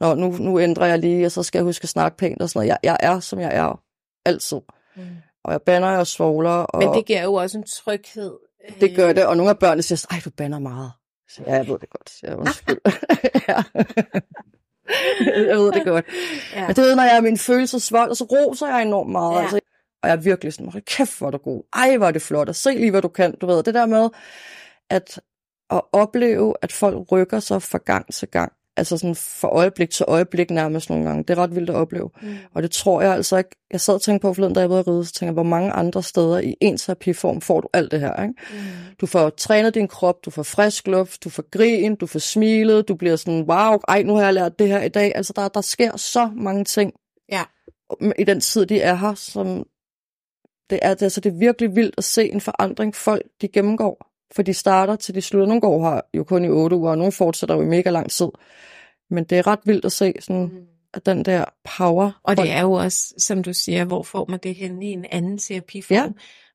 nå, 0.01 0.15
nu, 0.15 0.31
nu 0.31 0.61
ændrer 0.61 0.87
jeg 0.87 0.99
lige, 0.99 1.27
og 1.27 1.33
så 1.33 1.43
skal 1.43 1.59
jeg 1.59 1.65
huske 1.65 1.85
at 1.85 1.89
snakke 1.89 2.17
pænt 2.17 2.43
og 2.43 2.49
sådan 2.49 2.59
noget. 2.59 2.69
Jeg, 2.69 2.79
jeg 2.83 2.97
er, 3.01 3.21
som 3.21 3.41
jeg 3.41 3.57
er, 3.57 3.81
altid. 4.25 4.61
Mm. 4.97 5.03
Og 5.45 5.53
jeg 5.53 5.63
banner 5.63 5.99
og 5.99 6.07
svogler. 6.07 6.51
Og 6.51 6.79
Men 6.79 6.95
det 6.95 7.07
giver 7.07 7.23
jo 7.23 7.35
også 7.35 7.59
en 7.59 7.65
tryghed. 7.65 8.33
Det 8.81 8.97
gør 8.97 9.13
det, 9.13 9.27
og 9.27 9.37
nogle 9.37 9.51
af 9.51 9.59
børnene 9.59 9.83
siger, 9.83 10.07
ej, 10.11 10.21
du 10.25 10.31
banner 10.31 10.59
meget. 10.59 10.93
Så 11.29 11.43
ja, 11.47 11.55
jeg 11.55 11.69
ved 11.69 11.79
det 11.79 11.91
godt. 11.91 12.13
Jeg 12.23 12.37
undskyld. 12.37 12.79
ja. 13.49 13.63
jeg 15.51 15.57
ved 15.59 15.73
det 15.73 15.85
godt. 15.85 16.05
Ja. 16.55 16.67
Men 16.67 16.77
det 16.77 16.85
ved, 16.85 16.97
når 16.97 17.03
jeg 17.03 17.17
er 17.17 17.21
min 17.21 17.39
følelsesvold, 17.39 18.11
og 18.11 18.17
så 18.17 18.25
roser 18.25 18.67
jeg 18.67 18.83
enormt 18.83 19.11
meget. 19.11 19.35
Ja. 19.35 19.41
Altså, 19.41 19.61
og 20.03 20.09
jeg 20.09 20.17
er 20.17 20.21
virkelig 20.21 20.53
sådan, 20.53 20.73
hold 20.73 20.83
kæft, 20.83 21.19
hvor 21.19 21.27
er 21.27 21.31
du 21.31 21.39
god. 21.39 21.63
Ej, 21.73 21.97
hvor 21.97 22.07
er 22.07 22.11
det 22.11 22.23
flot, 22.23 22.49
og 22.49 22.55
se 22.55 22.71
lige, 22.71 22.91
hvad 22.91 23.03
du 23.03 23.09
kan. 23.09 23.37
Du 23.37 23.47
ved, 23.47 23.63
det 23.63 23.75
der 23.75 23.87
med 23.87 24.09
at, 24.91 25.21
at 25.71 25.83
opleve, 25.93 26.55
at 26.63 26.73
folk 26.73 27.13
rykker 27.13 27.41
sig 27.41 27.63
fra 27.63 27.79
gang 27.79 28.15
til 28.15 28.29
gang 28.29 28.53
altså 28.77 28.97
sådan 28.97 29.15
fra 29.15 29.49
øjeblik 29.49 29.91
til 29.91 30.05
øjeblik 30.09 30.51
nærmest 30.51 30.91
nogle 30.91 31.05
gange. 31.05 31.23
Det 31.23 31.39
er 31.39 31.43
ret 31.43 31.55
vildt 31.55 31.71
at 31.71 31.77
opleve. 31.77 32.11
Mm. 32.23 32.37
Og 32.55 32.63
det 32.63 32.71
tror 32.71 33.03
jeg 33.03 33.13
altså 33.13 33.37
ikke. 33.37 33.51
Jeg 33.73 33.81
sad 33.81 33.95
og 33.95 34.03
tænkte 34.03 34.23
på 34.23 34.35
forleden, 34.35 34.55
da 34.55 34.61
jeg 34.61 34.71
var 34.71 34.89
ride, 34.89 35.05
så 35.05 35.13
tænker 35.13 35.31
jeg, 35.31 35.35
hvor 35.35 35.43
mange 35.43 35.73
andre 35.73 36.03
steder 36.03 36.39
i 36.39 36.55
en 36.61 36.77
terapiform 36.77 37.41
får 37.41 37.61
du 37.61 37.69
alt 37.73 37.91
det 37.91 38.01
her. 38.01 38.23
Ikke? 38.23 38.35
Mm. 38.51 38.59
Du 39.01 39.07
får 39.07 39.31
trænet 39.31 39.75
din 39.75 39.89
krop, 39.89 40.25
du 40.25 40.31
får 40.31 40.43
frisk 40.43 40.87
luft, 40.87 41.25
du 41.25 41.31
får 41.31 41.45
grin, 41.51 41.95
du 41.95 42.07
får 42.07 42.19
smilet, 42.19 42.89
du 42.89 42.95
bliver 42.95 43.17
sådan, 43.17 43.43
wow, 43.43 43.79
ej, 43.89 44.03
nu 44.03 44.15
har 44.15 44.25
jeg 44.25 44.35
lært 44.35 44.59
det 44.59 44.69
her 44.69 44.83
i 44.83 44.89
dag. 44.89 45.13
Altså 45.15 45.33
der, 45.37 45.49
der 45.49 45.61
sker 45.61 45.97
så 45.97 46.31
mange 46.37 46.65
ting 46.65 46.93
ja. 47.33 47.43
i 48.19 48.25
den 48.25 48.41
tid, 48.41 48.67
de 48.67 48.81
er 48.81 48.95
her, 48.95 49.15
som 49.15 49.67
det 50.71 50.79
er, 50.83 50.95
det, 50.95 51.03
altså, 51.03 51.21
det 51.21 51.33
er 51.33 51.39
virkelig 51.39 51.77
vildt 51.77 51.95
at 51.99 52.05
se 52.05 52.33
en 52.33 52.41
forandring, 52.41 52.95
folk 52.95 53.23
de 53.41 53.49
gennemgår. 53.49 54.16
For 54.35 54.43
de 54.43 54.55
starter 54.55 54.97
til 54.97 55.15
de 55.15 55.21
slutter. 55.21 55.47
Nogle 55.47 55.61
går 55.61 55.91
her 55.91 56.01
jo 56.15 56.25
kun 56.25 56.45
i 56.45 56.49
otte 56.49 56.77
uger, 56.77 56.91
og 56.91 56.99
nogle 56.99 57.13
fortsætter 57.13 57.55
jo 57.55 57.63
i 57.63 57.67
mega 57.67 57.91
lang 57.91 58.11
tid. 58.11 58.29
Men 59.11 59.25
det 59.25 59.39
er 59.39 59.47
ret 59.47 59.61
vildt 59.65 59.85
at 59.85 59.93
se 59.93 60.15
sådan, 60.21 60.43
mm. 60.43 60.67
at 60.95 61.07
den 61.07 61.25
der 61.25 61.45
power. 61.79 62.21
Og 62.25 62.37
det 62.37 62.51
er 62.51 62.61
jo 62.61 62.73
også, 62.73 63.15
som 63.19 63.43
du 63.43 63.53
siger, 63.53 63.85
hvor 63.85 64.03
får 64.03 64.27
man 64.29 64.41
det 64.43 64.55
hen 64.55 64.83
i 64.83 64.93
en 64.93 65.05
anden 65.11 65.39
terapiform? 65.39 65.97
Ja. 65.97 66.09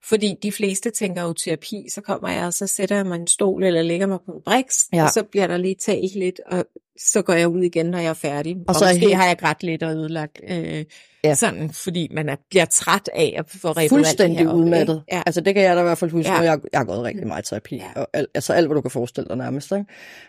Fordi 0.10 0.36
de 0.44 0.52
fleste 0.52 0.90
tænker 0.90 1.22
jo 1.22 1.34
terapi, 1.34 1.86
så 1.94 2.02
kommer 2.02 2.30
jeg, 2.30 2.46
og 2.46 2.54
så 2.54 2.68
sætter 2.68 2.96
jeg 2.96 3.06
mig 3.06 3.16
en 3.16 3.28
stol, 3.28 3.64
eller 3.64 3.82
lægger 3.82 4.08
mig 4.08 4.20
på 4.26 4.32
en 4.32 4.42
briks, 4.46 4.78
ja. 4.94 5.04
og 5.04 5.10
så 5.10 5.24
bliver 5.24 5.48
der 5.48 5.58
lige 5.58 5.76
talt 5.76 6.16
lidt, 6.16 6.40
og 6.52 6.66
så 6.98 7.22
går 7.22 7.34
jeg 7.34 7.48
ud 7.48 7.62
igen, 7.62 7.86
når 7.86 8.00
jeg 8.00 8.10
er 8.10 8.14
færdig. 8.14 8.56
Og, 8.56 8.64
og 8.68 8.76
så 8.76 8.86
måske 8.86 9.00
helt... 9.00 9.16
har 9.16 9.28
jeg 9.28 9.38
grædt 9.38 9.64
lidt 9.64 9.84
og 9.84 9.92
ødelagt, 9.92 10.42
øh, 10.50 10.86
ja. 11.24 11.36
sådan, 11.36 11.70
fordi 11.70 12.08
man 12.12 12.30
er, 12.30 12.36
bliver 12.50 12.66
træt 12.66 13.10
af 13.14 13.36
at 13.38 13.46
få 13.50 13.72
rebet 13.72 13.90
Fuldstændig 13.90 14.46
her 14.46 14.54
udmattet. 14.54 15.04
Ja. 15.12 15.22
Altså 15.26 15.42
det 15.42 15.56
kan 15.56 15.64
jeg 15.64 15.76
da 15.76 15.82
i 15.82 15.84
hvert 15.84 15.98
fald 15.98 16.12
huske, 16.12 16.32
ja. 16.32 16.38
når 16.38 16.44
jeg, 16.44 16.60
jeg 16.74 16.80
har 16.80 16.86
gået 16.86 17.04
rigtig 17.04 17.28
meget 17.28 17.46
terapi. 17.46 17.76
Ja. 17.76 18.02
Og 18.02 18.08
al, 18.14 18.28
altså 18.36 18.54
alt, 18.54 18.68
hvad 18.68 18.76
du 18.76 18.82
kan 18.82 18.92
forestille 18.92 19.28
dig 19.28 19.38
nærmest. 19.38 19.72
Ikke? 19.72 19.86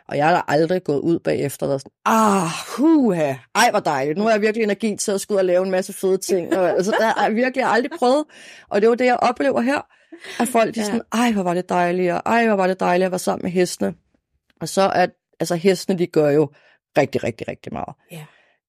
Og 0.09 0.17
jeg 0.17 0.27
har 0.27 0.35
da 0.35 0.41
aldrig 0.49 0.85
gået 0.85 1.01
ud 1.01 1.19
bagefter 1.19 1.67
og 1.67 1.81
sådan, 1.81 1.93
ah, 2.05 2.49
huha, 2.77 3.35
ej 3.55 3.71
hvor 3.71 3.81
dejligt. 3.81 4.19
Nu 4.19 4.25
har 4.25 4.31
jeg 4.31 4.41
virkelig 4.41 4.65
energi 4.65 4.97
til 4.97 5.13
at 5.13 5.21
skulle 5.21 5.41
og 5.41 5.45
lave 5.45 5.65
en 5.65 5.71
masse 5.71 5.93
fede 5.93 6.19
ting. 6.19 6.57
Og, 6.57 6.71
altså 6.71 6.91
der 6.91 7.07
har 7.07 7.27
jeg 7.27 7.35
virkelig 7.35 7.65
aldrig 7.67 7.91
prøvet. 7.99 8.25
Og 8.69 8.81
det 8.81 8.89
var 8.89 8.95
det, 8.95 9.05
jeg 9.05 9.17
oplever 9.17 9.61
her. 9.63 9.87
At 10.41 10.49
folk 10.49 10.75
de 10.75 10.81
ja. 10.81 10.87
sådan, 10.87 11.03
ej 11.13 11.33
hvor 11.33 11.43
var 11.43 11.55
det 11.55 11.69
dejligt, 11.69 12.13
og 12.13 12.23
ej 12.27 12.47
hvor 12.47 12.57
var 12.57 12.67
det 12.67 12.81
dejligt 12.81 13.07
at 13.07 13.13
være 13.13 13.19
sammen 13.19 13.43
med 13.43 13.51
hestene. 13.51 13.95
Og 14.61 14.69
så 14.69 14.93
at, 14.95 15.11
altså 15.41 15.55
hestene, 15.55 15.99
de 15.99 16.07
gør 16.07 16.31
jo 16.31 16.51
rigtig, 16.99 17.25
rigtig, 17.25 17.49
rigtig 17.49 17.73
meget. 17.73 17.95
Ja. 18.11 18.25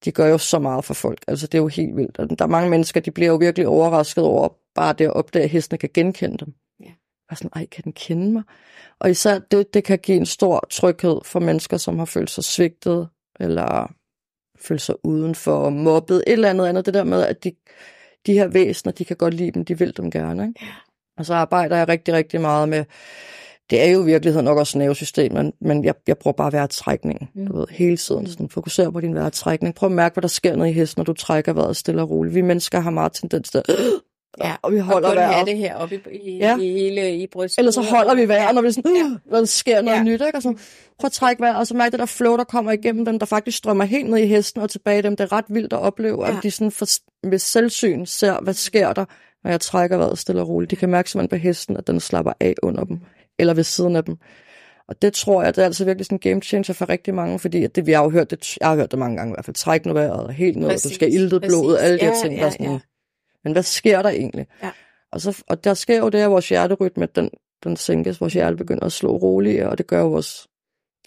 De 0.05 0.11
gør 0.11 0.27
jo 0.27 0.37
så 0.37 0.59
meget 0.59 0.85
for 0.85 0.93
folk. 0.93 1.23
Altså, 1.27 1.47
det 1.47 1.57
er 1.57 1.61
jo 1.61 1.67
helt 1.67 1.95
vildt. 1.95 2.19
Og 2.19 2.39
der 2.39 2.45
er 2.45 2.49
mange 2.49 2.69
mennesker, 2.69 2.99
de 2.99 3.11
bliver 3.11 3.29
jo 3.29 3.35
virkelig 3.35 3.67
overrasket 3.67 4.23
over 4.23 4.49
bare 4.75 4.93
det 4.93 5.05
at 5.05 5.13
opdage, 5.13 5.43
at 5.43 5.49
hestene 5.49 5.77
kan 5.77 5.89
genkende 5.93 6.37
dem. 6.37 6.53
Ja. 6.83 6.91
Og 7.29 7.37
sådan, 7.37 7.51
ej, 7.55 7.65
kan 7.65 7.83
den 7.83 7.93
kende 7.93 8.31
mig? 8.31 8.43
Og 8.99 9.09
især 9.09 9.39
det, 9.39 9.73
det 9.73 9.83
kan 9.83 9.99
give 9.99 10.17
en 10.17 10.25
stor 10.25 10.67
tryghed 10.69 11.19
for 11.23 11.39
mennesker, 11.39 11.77
som 11.77 11.99
har 11.99 12.05
følt 12.05 12.29
sig 12.29 12.43
svigtet, 12.43 13.09
eller 13.39 13.93
følt 14.59 14.81
sig 14.81 14.95
udenfor, 15.03 15.69
mobbet, 15.69 16.17
et 16.27 16.33
eller 16.33 16.49
andet 16.49 16.67
andet. 16.67 16.85
Det 16.85 16.93
der 16.93 17.03
med, 17.03 17.23
at 17.23 17.43
de, 17.43 17.51
de 18.25 18.33
her 18.33 18.47
væsener, 18.47 18.93
de 18.93 19.05
kan 19.05 19.17
godt 19.17 19.33
lide 19.33 19.51
dem, 19.51 19.65
de 19.65 19.77
vil 19.77 19.97
dem 19.97 20.11
gerne. 20.11 20.47
Ikke? 20.47 20.65
Ja. 20.65 20.71
Og 21.17 21.25
så 21.25 21.33
arbejder 21.33 21.77
jeg 21.77 21.87
rigtig, 21.87 22.13
rigtig 22.13 22.41
meget 22.41 22.69
med 22.69 22.85
det 23.69 23.81
er 23.81 23.91
jo 23.91 24.01
i 24.01 24.05
virkeligheden 24.05 24.45
nok 24.45 24.57
også 24.57 24.77
nervesystemet, 24.77 25.51
men 25.61 25.85
jeg, 25.85 25.93
jeg 26.07 26.17
prøver 26.17 26.33
bare 26.33 26.47
at 26.47 26.53
være 26.53 26.67
trækning, 26.67 27.29
mm. 27.35 27.47
du 27.47 27.57
ved, 27.57 27.65
hele 27.69 27.97
tiden. 27.97 28.27
Sådan, 28.27 28.49
fokusere 28.49 28.91
på 28.91 28.99
din 28.99 29.15
vejrtrækning. 29.15 29.75
Prøv 29.75 29.87
at 29.87 29.95
mærke, 29.95 30.13
hvad 30.13 30.21
der 30.21 30.27
sker 30.27 30.55
ned 30.55 30.65
i 30.65 30.71
hesten, 30.71 30.99
når 30.99 31.03
du 31.03 31.13
trækker 31.13 31.53
vejret 31.53 31.77
stille 31.77 32.01
og 32.01 32.09
roligt. 32.09 32.35
Vi 32.35 32.41
mennesker 32.41 32.79
har 32.79 32.89
meget 32.89 33.13
tendens 33.13 33.49
til 33.49 33.63
Ja, 34.43 34.55
og 34.61 34.71
vi 34.71 34.79
holder 34.79 35.09
og 35.09 35.15
vejret. 35.15 35.47
det 35.47 35.57
her 35.57 35.75
oppe 35.75 36.01
i, 36.11 36.17
i, 36.17 36.37
ja. 36.37 36.57
i 36.57 36.71
hele 36.71 37.17
i 37.17 37.27
brystet. 37.27 37.57
Eller 37.57 37.71
så 37.71 37.81
holder 37.81 38.15
vi 38.15 38.27
vejret, 38.27 38.55
når, 38.55 38.61
vi 38.61 38.71
sådan, 38.71 38.95
ja. 38.95 39.15
når 39.31 39.37
der 39.37 39.45
sker 39.45 39.81
noget 39.81 39.97
ja. 39.97 40.03
nyt. 40.03 40.21
Ikke? 40.21 40.35
Og 40.35 40.41
så, 40.41 40.53
prøv 40.99 41.05
at 41.05 41.11
trække 41.11 41.41
vejret, 41.41 41.57
og 41.57 41.67
så 41.67 41.73
mærke 41.73 41.91
det 41.91 41.99
der 41.99 42.05
flow, 42.05 42.37
der 42.37 42.43
kommer 42.43 42.71
igennem 42.71 43.05
dem, 43.05 43.19
der 43.19 43.25
faktisk 43.25 43.57
strømmer 43.57 43.83
helt 43.83 44.09
ned 44.09 44.17
i 44.17 44.25
hesten 44.25 44.61
og 44.61 44.69
tilbage 44.69 45.01
dem. 45.01 45.15
Det 45.15 45.23
er 45.23 45.31
ret 45.31 45.45
vildt 45.49 45.73
at 45.73 45.79
opleve, 45.79 46.25
ja. 46.25 46.37
at 46.37 46.43
de 46.43 46.51
sådan 46.51 46.71
for, 46.71 46.85
med 47.27 47.39
selvsyn 47.39 48.05
ser, 48.05 48.41
hvad 48.41 48.53
sker 48.53 48.93
der, 48.93 49.05
når 49.43 49.51
jeg 49.51 49.61
trækker 49.61 49.97
vejret 49.97 50.17
stille 50.19 50.41
og 50.41 50.47
roligt. 50.47 50.71
De 50.71 50.75
kan 50.75 50.89
mærke 50.89 51.09
simpelthen 51.09 51.39
på 51.39 51.43
hesten, 51.43 51.77
at 51.77 51.87
den 51.87 51.99
slapper 51.99 52.33
af 52.39 52.53
under 52.63 52.83
dem 52.83 52.99
eller 53.39 53.53
ved 53.53 53.63
siden 53.63 53.95
af 53.95 54.03
dem. 54.03 54.17
Og 54.87 55.01
det 55.01 55.13
tror 55.13 55.43
jeg, 55.43 55.55
det 55.55 55.61
er 55.61 55.65
altså 55.65 55.85
virkelig 55.85 56.05
sådan 56.05 56.15
en 56.15 56.19
game 56.19 56.41
changer 56.41 56.73
for 56.73 56.89
rigtig 56.89 57.13
mange, 57.13 57.39
fordi 57.39 57.63
at 57.63 57.75
det, 57.75 57.85
vi 57.85 57.91
har 57.91 58.03
jo 58.03 58.09
hørt 58.09 58.31
det, 58.31 58.57
jeg 58.59 58.67
har 58.67 58.75
hørt 58.75 58.91
det 58.91 58.99
mange 58.99 59.17
gange 59.17 59.31
i 59.31 59.35
hvert 59.35 59.45
fald, 59.45 59.55
træk 59.55 59.85
nu 59.85 59.93
vejret, 59.93 60.33
helt 60.33 60.57
ned, 60.57 60.69
præcis, 60.69 60.91
du 60.91 60.95
skal 60.95 61.13
ilde 61.13 61.39
blodet, 61.39 61.77
alle 61.79 61.99
de 61.99 62.05
ja, 62.05 62.13
ting, 62.21 62.37
der 62.37 62.43
ja, 62.43 62.51
sådan, 62.51 62.65
ja. 62.65 62.79
men 63.43 63.53
hvad 63.53 63.63
sker 63.63 64.01
der 64.01 64.09
egentlig? 64.09 64.47
Ja. 64.63 64.71
Og, 65.11 65.21
så, 65.21 65.43
og 65.47 65.63
der 65.63 65.73
sker 65.73 65.97
jo 65.97 66.09
det, 66.09 66.19
at 66.19 66.31
vores 66.31 66.49
hjerterytme, 66.49 67.07
den, 67.15 67.29
den 67.63 67.75
sænkes, 67.75 68.21
vores 68.21 68.33
hjerte 68.33 68.57
begynder 68.57 68.85
at 68.85 68.91
slå 68.91 69.17
roligere, 69.17 69.69
og 69.69 69.77
det 69.77 69.87
gør 69.87 70.01
vores, 70.01 70.47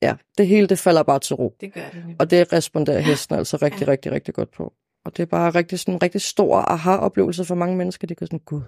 ja, 0.03 0.15
det 0.39 0.47
hele, 0.47 0.67
det 0.67 0.79
falder 0.79 1.03
bare 1.03 1.19
til 1.19 1.37
ro. 1.37 1.55
Det 1.61 1.75
gør 1.75 1.81
det. 1.93 2.17
Og 2.19 2.31
det 2.31 2.53
responderer 2.53 3.01
hesten 3.01 3.35
altså 3.35 3.57
rigtig, 3.57 3.87
ja. 3.87 3.93
rigtig, 3.93 4.13
rigtig 4.13 4.35
godt 4.35 4.51
på. 4.51 4.73
Og 5.07 5.17
det 5.17 5.23
er 5.23 5.27
bare 5.27 5.51
rigtig, 5.51 5.79
sådan 5.79 5.95
en 5.95 6.03
rigtig 6.03 6.21
stor 6.21 6.57
aha-oplevelse 6.59 7.45
for 7.45 7.55
mange 7.55 7.77
mennesker, 7.77 8.07
de 8.07 8.15
kan 8.15 8.27
sådan, 8.27 8.39
gud, 8.39 8.63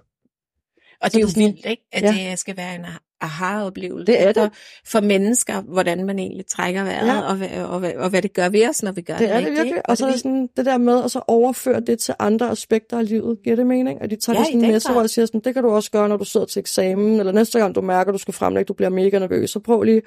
og 1.01 1.13
det 1.13 1.17
er 1.17 1.21
jo 1.21 1.29
vildt, 1.37 1.67
ikke? 1.67 1.87
At 1.93 2.03
ja. 2.03 2.31
det 2.31 2.39
skal 2.39 2.57
være 2.57 2.75
en 2.75 2.85
aha-oplevelse 3.21 4.07
det 4.07 4.23
er 4.23 4.33
det. 4.33 4.43
For, 4.43 4.51
for 4.91 5.01
mennesker, 5.01 5.61
hvordan 5.61 6.07
man 6.07 6.19
egentlig 6.19 6.47
trækker 6.47 6.85
vejret, 6.85 7.07
ja. 7.07 7.21
og, 7.21 7.71
og, 7.71 7.81
og, 7.81 7.93
og 7.97 8.11
hvad 8.11 8.23
det 8.23 8.33
gør 8.33 8.49
ved 8.49 8.69
os, 8.69 8.83
når 8.83 8.93
vi 8.93 9.03
gør 9.03 9.17
det. 9.17 9.29
Det 9.29 9.37
er 9.37 9.41
det 9.41 9.51
virkelig. 9.51 9.89
Og 9.91 9.97
så 9.97 10.07
er 10.07 10.11
det 10.11 10.21
sådan 10.21 10.49
det 10.57 10.67
der 10.67 10.79
med 10.79 11.05
at 11.05 11.11
så 11.11 11.21
overføre 11.29 11.81
det 11.81 11.99
til 11.99 12.15
andre 12.19 12.51
aspekter 12.51 12.99
af 12.99 13.09
livet. 13.09 13.39
Giver 13.45 13.57
det 13.57 13.67
mening? 13.67 14.03
At 14.03 14.11
de 14.11 14.17
tager 14.17 14.39
ja, 14.39 14.41
det 14.41 14.47
sådan 14.53 14.71
med 14.71 14.81
sig, 14.81 14.97
og 14.97 15.11
siger 15.11 15.27
sådan, 15.27 15.41
det 15.41 15.55
kan 15.55 15.63
du 15.63 15.71
også 15.71 15.91
gøre, 15.91 16.09
når 16.09 16.17
du 16.17 16.25
sidder 16.25 16.47
til 16.47 16.61
eksamen, 16.61 17.21
eller 17.21 17.33
næste 17.33 17.59
gang 17.59 17.75
du 17.75 17.81
mærker, 17.81 18.13
at 18.13 18.15
du 18.15 18.19
skal 18.19 18.35
fremlægge, 18.35 18.69
du 18.69 18.73
bliver 18.73 18.91
mega 18.91 19.19
nervøs, 19.19 19.51
så 19.51 19.61
prøv 19.61 19.83
lige 19.83 20.03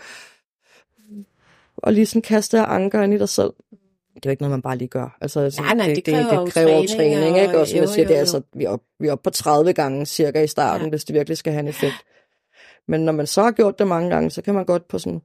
at 1.83 1.93
lige 1.93 2.05
sådan 2.05 2.21
kaste 2.21 2.59
af 2.59 2.75
anker 2.75 3.01
ind 3.01 3.13
i 3.13 3.17
dig 3.17 3.29
selv 3.29 3.53
det 4.15 4.25
er 4.25 4.29
jo 4.29 4.31
ikke 4.31 4.41
noget, 4.41 4.51
man 4.51 4.61
bare 4.61 4.77
lige 4.77 4.87
gør. 4.87 5.17
Altså, 5.21 5.39
altså 5.39 5.61
nej, 5.61 5.73
nej, 5.73 5.87
det, 5.87 5.95
det, 5.95 6.03
kræver, 6.05 6.29
det, 6.29 6.45
det 6.45 6.53
kræver 6.53 6.69
træning, 6.69 6.89
træning 6.89 7.33
og, 7.33 7.41
ikke? 7.41 7.59
Og 7.59 7.67
som 7.67 7.75
jo, 7.75 7.81
jeg 7.81 7.89
siger, 7.89 8.03
jo, 8.03 8.03
jo. 8.03 8.07
det 8.07 8.15
er, 8.15 8.19
altså, 8.19 8.41
vi, 8.53 8.63
er 8.63 8.69
op, 8.69 8.81
vi 8.99 9.07
er 9.07 9.11
oppe 9.11 9.23
på 9.23 9.29
30 9.29 9.73
gange 9.73 10.05
cirka 10.05 10.43
i 10.43 10.47
starten, 10.47 10.85
ja. 10.85 10.89
hvis 10.89 11.03
det 11.03 11.13
virkelig 11.13 11.37
skal 11.37 11.53
have 11.53 11.59
en 11.59 11.67
effekt. 11.67 11.95
Men 12.87 13.05
når 13.05 13.11
man 13.11 13.27
så 13.27 13.43
har 13.43 13.51
gjort 13.51 13.79
det 13.79 13.87
mange 13.87 14.09
gange, 14.09 14.29
så 14.29 14.41
kan 14.41 14.53
man 14.53 14.65
godt 14.65 14.87
på 14.87 14.99
sådan 14.99 15.21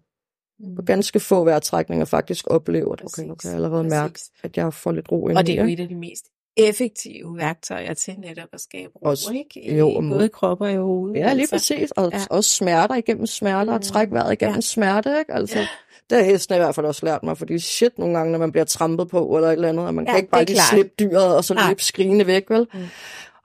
på 0.77 0.81
mm. 0.81 0.87
ganske 0.87 1.21
få 1.21 1.45
vejrtrækninger 1.45 2.05
faktisk 2.05 2.47
opleve, 2.51 2.93
at 2.93 3.05
okay, 3.05 3.23
nu 3.23 3.35
kan 3.35 3.49
jeg 3.49 3.55
allerede 3.55 3.85
mærke, 3.85 4.21
at 4.43 4.57
jeg 4.57 4.75
får 4.75 4.93
lidt 4.93 5.13
ro 5.13 5.29
ind 5.29 5.39
Og 5.39 5.47
det 5.47 5.59
er 5.59 5.63
jo 5.63 5.69
et 5.69 5.81
af 5.81 5.89
de 5.89 5.95
mest 5.95 6.27
effektive 6.57 7.37
værktøjer 7.37 7.95
til 7.95 8.15
netop 8.19 8.49
at 8.53 8.61
skabe 8.61 8.93
ro, 8.95 9.09
Også- 9.09 9.33
ikke? 9.33 9.65
I 9.65 9.77
jo, 9.79 9.91
og 9.91 10.03
både 10.03 10.29
krop 10.29 10.61
og 10.61 10.73
i 10.73 10.77
hovedet. 10.77 11.17
Ja, 11.21 11.33
lige 11.33 11.41
altså. 11.41 11.55
præcis. 11.55 11.91
Og 11.91 12.11
ja. 12.13 12.21
også 12.31 12.51
smerter 12.51 12.95
igennem 12.95 13.27
smerter, 13.27 13.73
og 13.73 13.79
Mm. 13.79 13.83
træk 13.83 14.09
vejret 14.11 14.33
igennem 14.33 14.55
Ja. 14.55 14.61
smerte, 14.61 15.19
ikke? 15.19 15.35
Altså, 15.35 15.59
Ja. 15.59 15.69
det 16.11 16.19
har 16.19 16.25
hesten 16.25 16.55
i 16.55 16.59
hvert 16.59 16.75
fald 16.75 16.87
også 16.87 17.07
lært 17.07 17.23
mig, 17.23 17.39
fordi 17.39 17.59
shit 17.59 17.99
nogle 17.99 18.17
gange, 18.19 18.33
når 18.33 18.39
man 18.39 18.53
bliver 18.53 18.65
trampet 18.65 19.09
på 19.09 19.37
eller 19.37 19.49
et 19.49 19.53
eller 19.53 19.69
andet, 19.69 19.87
og 19.87 19.95
man 19.95 20.05
Ja, 20.05 20.11
kan 20.11 20.19
ikke 20.19 20.31
bare 20.31 20.45
lige 20.45 20.55
klart. 20.57 20.69
slippe 20.69 20.91
dyret, 20.99 21.37
og 21.37 21.45
så 21.45 21.55
løbe 21.69 21.83
skrigende 21.83 22.27
væk, 22.27 22.51
vel? 22.51 22.67
Mm. 22.75 22.81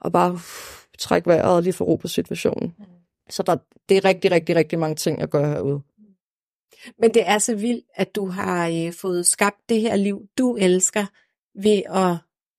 Og 0.00 0.12
bare 0.12 0.32
uff, 0.32 0.84
trække 0.98 1.26
vejret 1.28 1.56
og 1.56 1.62
lige 1.62 1.72
få 1.72 1.84
ro 1.84 1.96
på 1.96 2.08
situationen. 2.08 2.74
Mm. 2.78 2.84
Så 3.30 3.42
der, 3.42 3.56
det 3.88 3.96
er 3.96 4.04
rigtig, 4.04 4.30
rigtig, 4.30 4.56
rigtig 4.56 4.78
mange 4.78 4.96
ting, 4.96 5.20
jeg 5.20 5.28
gør 5.28 5.46
herude. 5.48 5.80
Men 6.98 7.14
det 7.14 7.22
er 7.28 7.38
så 7.38 7.54
vildt, 7.54 7.84
at 7.94 8.14
du 8.14 8.26
har 8.26 8.68
øh, 8.68 8.92
fået 8.92 9.26
skabt 9.26 9.56
det 9.68 9.80
her 9.80 9.96
liv, 9.96 10.20
du 10.38 10.56
elsker, 10.56 11.04
ved 11.62 11.82
at 11.94 12.16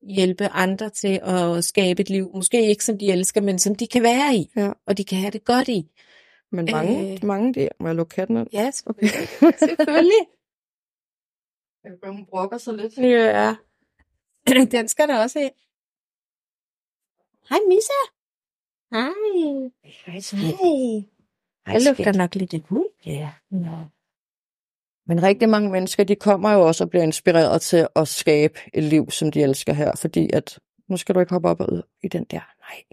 hjælpe 0.07 0.47
andre 0.47 0.89
til 0.89 1.19
at 1.23 1.63
skabe 1.63 2.01
et 2.01 2.09
liv. 2.09 2.31
Måske 2.35 2.69
ikke 2.69 2.85
som 2.85 2.97
de 2.97 3.11
elsker, 3.11 3.41
men 3.41 3.59
som 3.59 3.75
de 3.75 3.87
kan 3.87 4.03
være 4.03 4.35
i, 4.35 4.51
Ja. 4.55 4.71
og 4.85 4.97
de 4.97 5.05
kan 5.05 5.17
have 5.17 5.31
det 5.31 5.43
godt 5.45 5.67
i. 5.67 5.91
Men 6.51 6.67
mange, 6.71 7.13
Øh. 7.13 7.23
mange 7.25 7.53
der, 7.53 7.67
må 7.79 7.87
jeg 7.87 7.95
lukke 7.95 8.15
katten 8.15 8.37
ind? 8.37 8.47
Ja, 8.53 8.71
selvfølgelig. 8.71 9.27
selvfølgelig. 9.59 10.27
Hun 12.05 12.25
brokker 12.25 12.57
sig 12.57 12.73
lidt. 12.73 12.97
Ja. 12.97 13.55
Den 14.71 14.87
skal 14.87 15.07
der 15.07 15.19
også 15.19 15.39
ind. 15.39 15.51
Hej, 17.49 17.57
Misa. 17.67 17.99
Hej. 18.91 19.09
Hej. 20.05 21.73
Jeg 21.73 21.81
lugter 21.85 22.13
nok 22.13 22.35
lidt 22.35 22.53
af. 22.53 22.61
Ja. 23.05 23.29
Men 25.07 25.23
rigtig 25.23 25.49
mange 25.49 25.71
mennesker, 25.71 26.03
de 26.03 26.15
kommer 26.15 26.53
jo 26.53 26.61
også 26.61 26.83
og 26.83 26.89
bliver 26.89 27.03
inspireret 27.03 27.61
til 27.61 27.87
at 27.95 28.07
skabe 28.07 28.59
et 28.73 28.83
liv, 28.83 29.11
som 29.11 29.31
de 29.31 29.41
elsker 29.41 29.73
her, 29.73 29.91
fordi 29.95 30.29
at, 30.33 30.59
nu 30.89 30.97
skal 30.97 31.15
du 31.15 31.19
ikke 31.19 31.33
hoppe 31.33 31.49
op 31.49 31.61
og 31.61 31.73
ud 31.73 31.81
i 32.03 32.07
den 32.07 32.23
der, 32.23 32.39
nej. 32.59 32.83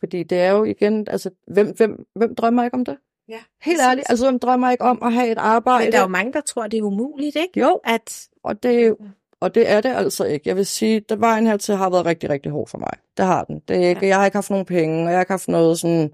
Fordi 0.00 0.22
det 0.22 0.38
er 0.38 0.50
jo 0.50 0.64
igen, 0.64 1.06
altså, 1.10 1.30
hvem, 1.46 1.74
hvem, 1.76 2.06
hvem 2.14 2.34
drømmer 2.34 2.64
ikke 2.64 2.74
om 2.74 2.84
det? 2.84 2.96
Ja, 3.28 3.38
Helt 3.62 3.80
ærligt, 3.80 4.06
altså 4.10 4.24
hvem 4.26 4.38
drømmer 4.38 4.70
ikke 4.70 4.84
om 4.84 4.98
at 5.02 5.12
have 5.12 5.32
et 5.32 5.38
arbejde? 5.38 5.84
Men 5.84 5.92
der 5.92 5.98
er 5.98 6.02
jo 6.02 6.08
mange, 6.08 6.32
der 6.32 6.40
tror, 6.40 6.66
det 6.66 6.78
er 6.78 6.82
umuligt, 6.82 7.36
ikke? 7.36 7.60
Jo, 7.60 7.80
At, 7.84 8.28
og 8.44 8.62
det, 8.62 8.96
og 9.40 9.54
det 9.54 9.70
er 9.70 9.80
det 9.80 9.88
altså 9.88 10.24
ikke. 10.24 10.48
Jeg 10.48 10.56
vil 10.56 10.66
sige, 10.66 11.04
at 11.10 11.20
vejen 11.20 11.46
hertil 11.46 11.76
har 11.76 11.90
været 11.90 12.06
rigtig, 12.06 12.30
rigtig 12.30 12.52
hård 12.52 12.68
for 12.68 12.78
mig. 12.78 12.90
Det 13.16 13.24
har 13.24 13.44
den. 13.44 13.62
Det 13.68 13.76
er 13.84 13.88
ikke, 13.88 14.08
Jeg 14.08 14.16
har 14.16 14.24
ikke 14.24 14.36
haft 14.36 14.50
nogen 14.50 14.66
penge, 14.66 15.02
og 15.04 15.08
jeg 15.08 15.16
har 15.16 15.20
ikke 15.20 15.32
haft 15.32 15.48
noget 15.48 15.78
sådan... 15.78 16.10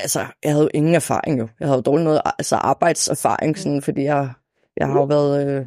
Altså, 0.00 0.26
jeg 0.44 0.52
havde 0.52 0.62
jo 0.64 0.70
ingen 0.74 0.94
erfaring 0.94 1.38
jo. 1.40 1.48
Jeg 1.60 1.68
havde 1.68 1.76
jo 1.76 1.82
dårligt 1.82 2.04
noget 2.04 2.20
altså 2.38 2.56
arbejdserfaring, 2.56 3.58
sådan, 3.58 3.82
fordi 3.82 4.02
jeg, 4.02 4.30
jeg 4.76 4.86
har 4.86 4.94
jo 4.94 5.04
været, 5.04 5.46
øh, 5.48 5.66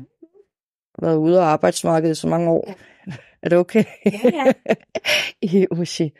været 1.01 1.15
ude 1.15 1.39
af 1.41 1.45
arbejdsmarkedet 1.45 2.17
i 2.17 2.19
så 2.19 2.27
mange 2.27 2.49
år. 2.49 2.73
Ja. 3.07 3.13
Er 3.43 3.49
det 3.49 3.57
okay? 3.57 3.83
ja, 4.05 4.19
ja. 4.33 4.51
I 5.41 5.67
Ushi. 5.71 6.13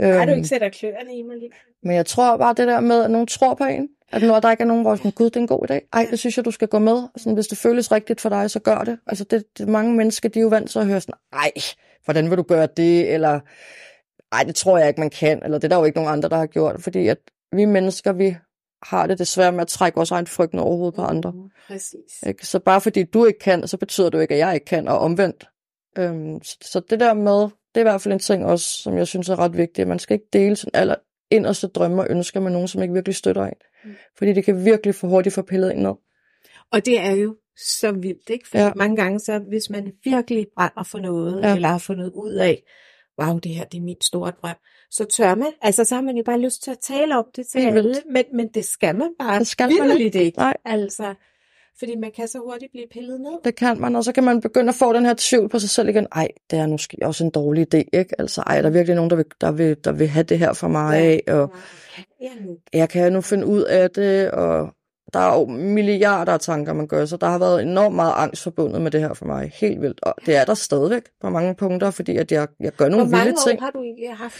Har 0.00 0.12
du 0.24 0.30
Øhm, 0.30 0.36
ikke 0.36 0.48
sætter 0.48 0.68
kløerne 0.68 1.16
i 1.18 1.22
mig 1.22 1.36
lige? 1.38 1.50
men 1.82 1.96
jeg 1.96 2.06
tror 2.06 2.36
bare 2.36 2.54
det 2.54 2.66
der 2.68 2.80
med, 2.80 3.04
at 3.04 3.10
nogen 3.10 3.26
tror 3.26 3.54
på 3.54 3.64
en. 3.64 3.88
At 4.12 4.22
når 4.22 4.40
der 4.40 4.50
ikke 4.50 4.62
er 4.62 4.66
nogen, 4.66 4.82
hvor 4.82 4.96
sådan, 4.96 5.10
gud, 5.10 5.24
det 5.26 5.36
er 5.36 5.40
en 5.40 5.46
god 5.46 5.70
idé. 5.70 5.88
Ej, 5.92 6.06
det 6.10 6.18
synes 6.18 6.36
jeg, 6.36 6.44
du 6.44 6.50
skal 6.50 6.68
gå 6.68 6.78
med. 6.78 7.02
Sådan, 7.16 7.34
hvis 7.34 7.46
det 7.46 7.58
føles 7.58 7.92
rigtigt 7.92 8.20
for 8.20 8.28
dig, 8.28 8.50
så 8.50 8.60
gør 8.60 8.78
det. 8.78 8.98
Altså, 9.06 9.24
det, 9.24 9.44
det 9.58 9.68
mange 9.68 9.94
mennesker, 9.96 10.28
de 10.28 10.38
er 10.38 10.42
jo 10.42 10.48
vant 10.48 10.70
til 10.70 10.78
at 10.78 10.86
høre 10.86 11.00
sådan, 11.00 11.14
ej, 11.32 11.52
hvordan 12.04 12.30
vil 12.30 12.38
du 12.38 12.42
gøre 12.42 12.68
det? 12.76 13.10
Eller, 13.14 13.40
ej, 14.32 14.42
det 14.44 14.54
tror 14.54 14.78
jeg 14.78 14.88
ikke, 14.88 15.00
man 15.00 15.10
kan. 15.10 15.42
Eller 15.44 15.58
det 15.58 15.64
er 15.64 15.68
der 15.68 15.76
jo 15.76 15.84
ikke 15.84 15.98
nogen 15.98 16.12
andre, 16.12 16.28
der 16.28 16.36
har 16.36 16.46
gjort. 16.46 16.82
Fordi 16.82 17.08
at 17.08 17.18
vi 17.52 17.64
mennesker, 17.64 18.12
vi 18.12 18.36
har 18.82 19.06
det 19.06 19.18
desværre 19.18 19.52
med 19.52 19.60
at 19.60 19.68
trække 19.68 19.96
vores 19.96 20.10
egen 20.10 20.26
frygt 20.26 20.54
over 20.54 20.76
hovedet 20.76 20.94
på 20.94 21.02
andre. 21.02 21.32
Mm, 21.32 21.50
Præcis. 21.66 22.22
Ikke? 22.26 22.46
Så 22.46 22.58
bare 22.58 22.80
fordi 22.80 23.02
du 23.02 23.24
ikke 23.24 23.38
kan, 23.38 23.68
så 23.68 23.76
betyder 23.76 24.10
det 24.10 24.18
jo 24.18 24.22
ikke, 24.22 24.34
at 24.34 24.40
jeg 24.40 24.54
ikke 24.54 24.66
kan, 24.66 24.88
og 24.88 24.98
omvendt. 24.98 25.48
Øhm, 25.98 26.42
så, 26.42 26.56
så 26.62 26.80
det 26.90 27.00
der 27.00 27.14
med, 27.14 27.40
det 27.42 27.76
er 27.76 27.80
i 27.80 27.82
hvert 27.82 28.02
fald 28.02 28.14
en 28.14 28.18
ting 28.18 28.46
også, 28.46 28.66
som 28.82 28.96
jeg 28.96 29.06
synes 29.06 29.28
er 29.28 29.38
ret 29.38 29.56
vigtigt. 29.56 29.88
Man 29.88 29.98
skal 29.98 30.14
ikke 30.14 30.28
dele 30.32 30.56
sin 30.56 30.70
aller 30.74 30.94
inderste 31.30 31.66
drømme 31.66 32.02
og 32.02 32.06
ønsker 32.10 32.40
med 32.40 32.50
nogen, 32.50 32.68
som 32.68 32.82
ikke 32.82 32.94
virkelig 32.94 33.16
støtter 33.16 33.44
en. 33.44 33.54
Mm. 33.84 33.90
Fordi 34.18 34.32
det 34.32 34.44
kan 34.44 34.64
virkelig 34.64 34.94
for 34.94 35.08
hurtigt 35.08 35.34
få 35.34 35.42
pillet 35.42 35.74
en 35.74 35.82
ned. 35.82 35.94
Og 36.72 36.86
det 36.86 37.00
er 37.00 37.10
jo 37.10 37.36
så 37.56 37.92
vildt, 37.92 38.30
ikke? 38.30 38.48
For 38.48 38.58
ja. 38.58 38.72
Mange 38.76 38.96
gange, 38.96 39.20
så 39.20 39.38
hvis 39.38 39.70
man 39.70 39.92
virkelig 40.04 40.46
brænder 40.56 40.82
for 40.82 40.98
noget. 40.98 41.42
Ja. 41.42 41.54
eller 41.54 41.68
har 41.68 41.78
fundet 41.78 42.10
ud 42.14 42.32
af, 42.32 42.62
wow, 43.20 43.38
det 43.38 43.54
her 43.54 43.64
det 43.64 43.78
er 43.78 43.82
min 43.82 44.00
store 44.00 44.32
drøm, 44.42 44.56
så 44.90 45.04
tør 45.04 45.34
man. 45.34 45.52
Altså, 45.62 45.84
så 45.84 45.94
har 45.94 46.02
man 46.02 46.16
jo 46.16 46.22
bare 46.22 46.40
lyst 46.40 46.62
til 46.62 46.70
at 46.70 46.78
tale 46.78 47.18
om 47.18 47.24
det 47.36 47.46
til 47.46 47.60
Helt 47.60 47.76
alle, 47.76 47.94
men, 48.10 48.24
men 48.34 48.48
det 48.48 48.64
skal 48.64 48.96
man 48.96 49.10
bare 49.18 49.38
Det 49.38 49.46
skal 49.46 49.64
man 49.64 49.70
vitterligt 49.70 50.14
ikke. 50.14 50.38
Nej. 50.38 50.56
Altså, 50.64 51.14
fordi 51.78 51.96
man 51.96 52.10
kan 52.16 52.28
så 52.28 52.38
hurtigt 52.38 52.72
blive 52.72 52.86
pillet 52.92 53.20
ned. 53.20 53.38
Det 53.44 53.54
kan 53.54 53.80
man, 53.80 53.96
og 53.96 54.04
så 54.04 54.12
kan 54.12 54.24
man 54.24 54.40
begynde 54.40 54.68
at 54.68 54.74
få 54.74 54.92
den 54.92 55.06
her 55.06 55.14
tvivl 55.18 55.48
på 55.48 55.58
sig 55.58 55.70
selv 55.70 55.88
igen. 55.88 56.06
Ej, 56.12 56.28
det 56.50 56.58
er 56.58 56.66
måske 56.66 56.96
også 57.02 57.24
en 57.24 57.30
dårlig 57.30 57.74
idé, 57.74 57.82
ikke? 57.92 58.20
Altså, 58.20 58.42
ej, 58.46 58.60
der 58.60 58.68
er 58.68 58.72
virkelig 58.72 58.96
nogen, 58.96 59.10
der 59.10 59.16
vil, 59.16 59.26
der 59.40 59.52
vil, 59.52 59.76
der 59.84 59.92
vil 59.92 60.08
have 60.08 60.22
det 60.22 60.38
her 60.38 60.52
for 60.52 60.68
mig, 60.68 61.20
ja. 61.26 61.34
og 61.34 61.50
Ja, 62.20 62.30
jeg 62.72 62.88
kan 62.88 63.12
nu 63.12 63.20
finde 63.20 63.46
ud 63.46 63.62
af 63.62 63.90
det, 63.90 64.30
og 64.30 64.74
der 65.14 65.20
er 65.20 65.38
jo 65.38 65.46
milliarder 65.46 66.32
af 66.32 66.40
tanker, 66.40 66.72
man 66.72 66.86
gør, 66.86 67.04
så 67.04 67.16
der 67.16 67.26
har 67.26 67.38
været 67.38 67.62
enormt 67.62 67.94
meget 67.94 68.12
angst 68.16 68.42
forbundet 68.42 68.82
med 68.82 68.90
det 68.90 69.00
her 69.00 69.14
for 69.14 69.24
mig. 69.24 69.52
Helt 69.54 69.80
vildt. 69.80 70.00
Og 70.02 70.14
det 70.26 70.36
er 70.36 70.44
der 70.44 70.54
stadigvæk 70.54 71.02
på 71.20 71.30
mange 71.30 71.54
punkter, 71.54 71.90
fordi 71.90 72.16
at 72.16 72.32
jeg, 72.32 72.48
jeg 72.60 72.72
gør 72.72 72.84
Hvor 72.88 72.96
nogle 72.96 73.10
mange 73.10 73.24
vilde 73.24 73.38
år 73.40 73.48
ting. 73.48 73.60
har 73.60 73.70
du 73.70 73.82
ikke 73.82 74.14
haft? 74.14 74.34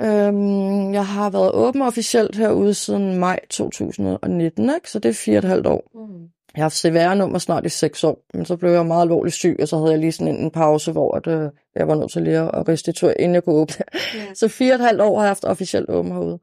Øhm, 0.00 0.94
jeg 0.94 1.06
har 1.06 1.30
været 1.30 1.52
åben 1.52 1.82
officielt 1.82 2.36
herude 2.36 2.74
siden 2.74 3.18
maj 3.18 3.40
2019, 3.50 4.64
ikke? 4.74 4.90
så 4.90 4.98
det 4.98 5.08
er 5.08 5.12
fire 5.12 5.34
og 5.34 5.38
et 5.38 5.44
halvt 5.44 5.66
år. 5.66 5.90
Mm. 5.94 6.28
Jeg 6.56 6.62
har 6.62 6.64
haft 6.64 6.76
CVR-nummer 6.76 7.38
snart 7.38 7.66
i 7.66 7.68
seks 7.68 8.04
år, 8.04 8.18
men 8.34 8.44
så 8.46 8.56
blev 8.56 8.70
jeg 8.70 8.86
meget 8.86 9.02
alvorligt 9.02 9.34
syg, 9.34 9.56
og 9.60 9.68
så 9.68 9.76
havde 9.78 9.90
jeg 9.90 9.98
lige 9.98 10.12
sådan 10.12 10.36
en 10.36 10.50
pause, 10.50 10.92
hvor 10.92 11.14
at, 11.16 11.26
øh, 11.26 11.50
jeg 11.76 11.88
var 11.88 11.94
nødt 11.94 12.12
til 12.12 12.22
lige 12.22 12.38
at 12.38 12.68
restituere, 12.68 13.20
inden 13.20 13.34
jeg 13.34 13.44
kunne 13.44 13.54
åbne. 13.54 13.84
Ja. 14.14 14.34
Så 14.34 14.48
fire 14.48 14.72
og 14.72 14.74
et 14.74 14.80
halvt 14.86 15.00
år 15.00 15.18
har 15.18 15.24
jeg 15.24 15.30
haft 15.30 15.44
officielt 15.44 15.90
åben 15.90 16.12
herude, 16.12 16.38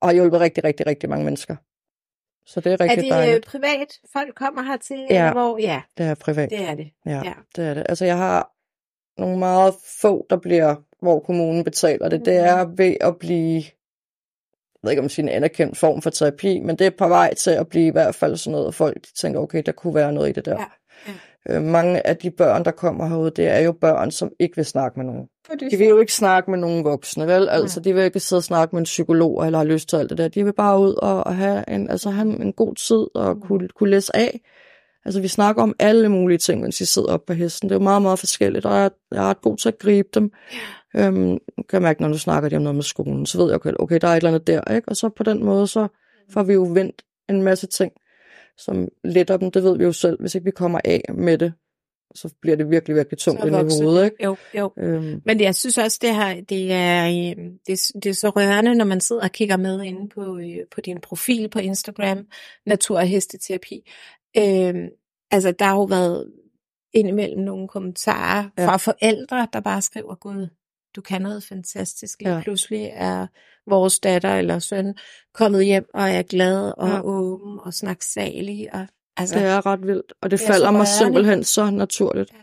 og 0.00 0.08
har 0.08 0.12
hjulpet 0.12 0.40
rigtig, 0.40 0.64
rigtig, 0.64 0.86
rigtig 0.86 1.10
mange 1.10 1.24
mennesker. 1.24 1.56
Så 2.46 2.60
det 2.60 2.72
er 2.72 2.76
Er 2.80 2.80
rigtig 2.80 2.96
det 2.98 3.04
øh, 3.04 3.10
dejligt. 3.10 3.46
privat, 3.46 3.88
folk 4.12 4.34
kommer 4.34 4.62
hertil? 4.62 5.06
Ja. 5.10 5.16
Eller 5.28 5.32
hvor? 5.32 5.58
Ja, 5.58 5.82
Det 5.98 6.06
er 6.06 6.14
privat. 6.14 6.50
det 6.50 6.60
er 6.68 6.74
det. 6.74 6.90
Ja, 7.06 7.10
ja. 7.10 7.22
ja, 7.24 7.32
det 7.56 7.64
er 7.64 7.74
det. 7.74 7.86
Altså, 7.88 8.04
jeg 8.04 8.16
har 8.16 8.50
nogle 9.20 9.38
meget 9.38 9.74
få, 10.00 10.26
der 10.30 10.36
bliver, 10.36 10.74
hvor 11.02 11.20
kommunen 11.20 11.64
betaler 11.64 12.08
det. 12.08 12.24
Det 12.24 12.36
er 12.36 12.64
ved 12.76 12.96
at 13.00 13.18
blive, 13.18 13.54
jeg 13.54 14.82
ved 14.82 14.90
ikke 14.90 15.02
om 15.02 15.08
det 15.08 15.18
er 15.18 15.22
en 15.22 15.28
anerkendt 15.28 15.78
form 15.78 16.02
for 16.02 16.10
terapi, 16.10 16.60
men 16.60 16.76
det 16.76 16.86
er 16.86 16.90
på 16.98 17.08
vej 17.08 17.34
til 17.34 17.50
at 17.50 17.68
blive 17.68 17.86
i 17.86 17.90
hvert 17.90 18.14
fald 18.14 18.36
sådan 18.36 18.52
noget, 18.52 18.68
at 18.68 18.74
folk 18.74 19.06
tænker, 19.20 19.40
okay, 19.40 19.62
der 19.66 19.72
kunne 19.72 19.94
være 19.94 20.12
noget 20.12 20.28
i 20.28 20.32
det 20.32 20.44
der. 20.44 20.60
Ja, 20.60 21.12
Øh, 21.50 21.62
mange 21.62 22.06
af 22.06 22.16
de 22.16 22.30
børn, 22.30 22.64
der 22.64 22.70
kommer 22.70 23.08
herude, 23.08 23.30
det 23.30 23.46
er 23.46 23.58
jo 23.58 23.72
børn, 23.72 24.10
som 24.10 24.30
ikke 24.40 24.56
vil 24.56 24.64
snakke 24.64 24.98
med 24.98 25.06
nogen. 25.06 25.26
De 25.70 25.76
vil 25.76 25.86
jo 25.86 26.00
ikke 26.00 26.12
snakke 26.12 26.50
med 26.50 26.58
nogen 26.58 26.84
voksne, 26.84 27.26
vel? 27.26 27.48
Altså, 27.48 27.80
de 27.80 27.94
vil 27.94 28.04
ikke 28.04 28.20
sidde 28.20 28.38
og 28.38 28.44
snakke 28.44 28.76
med 28.76 28.80
en 28.80 28.84
psykolog, 28.84 29.46
eller 29.46 29.58
har 29.58 29.64
lyst 29.64 29.88
til 29.88 29.96
alt 29.96 30.10
det 30.10 30.18
der. 30.18 30.28
De 30.28 30.44
vil 30.44 30.52
bare 30.52 30.80
ud 30.80 30.94
og, 30.94 31.26
og 31.26 31.36
have, 31.36 31.64
en, 31.70 31.90
altså, 31.90 32.10
have 32.10 32.42
en 32.42 32.52
god 32.52 32.74
tid 32.74 33.06
og 33.14 33.40
kunne, 33.40 33.68
kunne 33.68 33.90
læse 33.90 34.16
af. 34.16 34.40
Altså, 35.04 35.20
vi 35.20 35.28
snakker 35.28 35.62
om 35.62 35.74
alle 35.78 36.08
mulige 36.08 36.38
ting, 36.38 36.60
mens 36.60 36.76
de 36.76 36.86
sidder 36.86 37.12
oppe 37.12 37.26
på 37.26 37.32
hesten. 37.32 37.68
Det 37.68 37.74
er 37.74 37.78
jo 37.78 37.82
meget, 37.82 38.02
meget 38.02 38.18
forskelligt, 38.18 38.66
og 38.66 38.76
jeg, 38.76 38.90
jeg 39.12 39.24
er 39.24 39.28
ret 39.30 39.40
god 39.40 39.56
til 39.56 39.68
at 39.68 39.78
gribe 39.78 40.08
dem. 40.14 40.30
Øhm, 40.96 41.14
nu 41.14 41.38
kan 41.56 41.72
jeg 41.72 41.82
mærke, 41.82 42.02
når 42.02 42.08
du 42.08 42.18
snakker 42.18 42.48
de 42.48 42.56
om 42.56 42.62
noget 42.62 42.74
med 42.74 42.82
skolen, 42.82 43.26
så 43.26 43.38
ved 43.38 43.46
jeg, 43.46 43.54
okay, 43.54 43.72
okay, 43.78 43.98
der 44.00 44.08
er 44.08 44.12
et 44.12 44.16
eller 44.16 44.30
andet 44.30 44.46
der, 44.46 44.74
ikke? 44.74 44.88
Og 44.88 44.96
så 44.96 45.08
på 45.08 45.22
den 45.22 45.44
måde, 45.44 45.66
så 45.66 45.88
får 46.32 46.42
vi 46.42 46.52
jo 46.52 46.68
vendt 46.72 47.02
en 47.28 47.42
masse 47.42 47.66
ting, 47.66 47.92
som 48.64 48.88
letter 49.04 49.36
dem. 49.36 49.50
Det 49.50 49.62
ved 49.62 49.78
vi 49.78 49.84
jo 49.84 49.92
selv. 49.92 50.20
Hvis 50.20 50.34
ikke 50.34 50.44
vi 50.44 50.50
kommer 50.50 50.80
af 50.84 51.02
med 51.14 51.38
det, 51.38 51.52
så 52.14 52.34
bliver 52.42 52.56
det 52.56 52.70
virkelig, 52.70 52.96
virkelig 52.96 53.18
tungt 53.18 53.44
ind 53.44 53.54
i 53.72 53.82
hovedet, 53.82 54.04
ikke? 54.04 54.24
Jo, 54.24 54.36
jo. 54.58 54.72
Øhm, 54.78 55.22
Men 55.24 55.40
jeg 55.40 55.54
synes 55.54 55.78
også, 55.78 55.98
det 56.02 56.14
her, 56.14 56.40
det 56.40 56.72
er, 56.72 57.06
øh, 57.06 57.44
det, 57.66 57.80
det 58.02 58.06
er 58.06 58.14
så 58.14 58.28
rørende, 58.28 58.74
når 58.74 58.84
man 58.84 59.00
sidder 59.00 59.22
og 59.22 59.30
kigger 59.32 59.56
med 59.56 59.82
inde 59.82 60.08
på, 60.08 60.38
øh, 60.38 60.56
på 60.74 60.80
din 60.80 61.00
profil 61.00 61.48
på 61.48 61.58
Instagram, 61.58 62.26
Natur- 62.66 62.96
og 62.98 63.06
Hesteterapi. 63.06 63.90
Øhm, 64.36 64.88
altså, 65.30 65.52
der 65.58 65.64
har 65.64 65.74
jo 65.74 65.84
været 65.84 66.32
indimellem 66.92 67.40
nogle 67.40 67.68
kommentarer 67.68 68.48
Ja. 68.58 68.66
fra 68.66 68.76
forældre, 68.76 69.48
der 69.52 69.60
bare 69.60 69.82
skriver, 69.82 70.14
Gud, 70.14 70.48
du 70.96 71.00
kan 71.00 71.22
noget 71.22 71.44
fantastisk. 71.44 72.20
Lige 72.20 72.34
Ja. 72.34 72.40
pludselig 72.42 72.90
er 72.94 73.26
vores 73.70 73.98
datter 74.00 74.34
eller 74.36 74.58
søn 74.58 74.94
kommet 75.34 75.64
hjem 75.64 75.86
og 75.94 76.10
er 76.10 76.22
glad 76.22 76.72
og 76.78 76.88
Ja. 76.88 77.00
åben 77.04 77.58
og 77.62 77.74
snaksalig. 77.74 78.68
Og, 78.74 78.86
altså, 79.16 79.34
Det 79.38 79.44
er 79.44 79.66
ret 79.66 79.86
vildt, 79.86 80.12
og 80.22 80.30
det, 80.30 80.38
Det 80.40 80.46
er 80.46 80.52
falder 80.52 80.70
mig 80.70 80.86
simpelthen 80.88 81.44
så 81.44 81.70
naturligt. 81.70 82.30
Ja. 82.32 82.36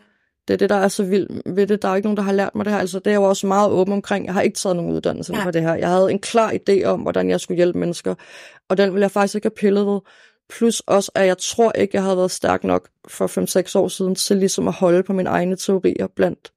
Det 0.47 0.53
er 0.53 0.57
det, 0.57 0.69
der 0.69 0.75
er 0.75 0.87
så 0.87 1.03
vildt 1.03 1.55
ved 1.55 1.67
det. 1.67 1.81
Der 1.81 1.87
er 1.89 1.95
ikke 1.95 2.05
nogen, 2.05 2.17
der 2.17 2.23
har 2.23 2.31
lært 2.31 2.55
mig 2.55 2.65
det 2.65 2.73
her. 2.73 2.79
Altså, 2.79 2.99
det 2.99 3.07
er 3.07 3.11
jeg 3.11 3.17
jo 3.17 3.23
også 3.23 3.47
meget 3.47 3.71
åben 3.71 3.93
omkring. 3.93 4.25
Jeg 4.25 4.33
har 4.33 4.41
ikke 4.41 4.57
taget 4.57 4.75
nogen 4.75 4.91
uddannelse 4.91 5.31
Nej. 5.31 5.43
for 5.43 5.51
det 5.51 5.61
her. 5.61 5.75
Jeg 5.75 5.89
havde 5.89 6.11
en 6.11 6.19
klar 6.19 6.53
idé 6.69 6.83
om, 6.83 6.99
hvordan 7.01 7.29
jeg 7.29 7.39
skulle 7.39 7.55
hjælpe 7.55 7.79
mennesker, 7.79 8.15
og 8.69 8.77
den 8.77 8.91
ville 8.93 9.03
jeg 9.03 9.11
faktisk 9.11 9.35
ikke 9.35 9.45
have 9.45 9.55
pillet 9.55 9.85
ved. 9.87 9.99
Plus 10.49 10.79
også, 10.79 11.11
at 11.15 11.25
jeg 11.27 11.37
tror 11.37 11.71
ikke, 11.71 11.91
jeg 11.95 12.03
havde 12.03 12.17
været 12.17 12.31
stærk 12.31 12.63
nok 12.63 12.89
for 13.07 13.27
5-6 13.27 13.75
år 13.75 13.87
siden 13.87 14.15
til 14.15 14.37
ligesom 14.37 14.67
at 14.67 14.73
holde 14.73 15.03
på 15.03 15.13
mine 15.13 15.29
egne 15.29 15.55
teorier 15.55 16.07
blandt 16.15 16.51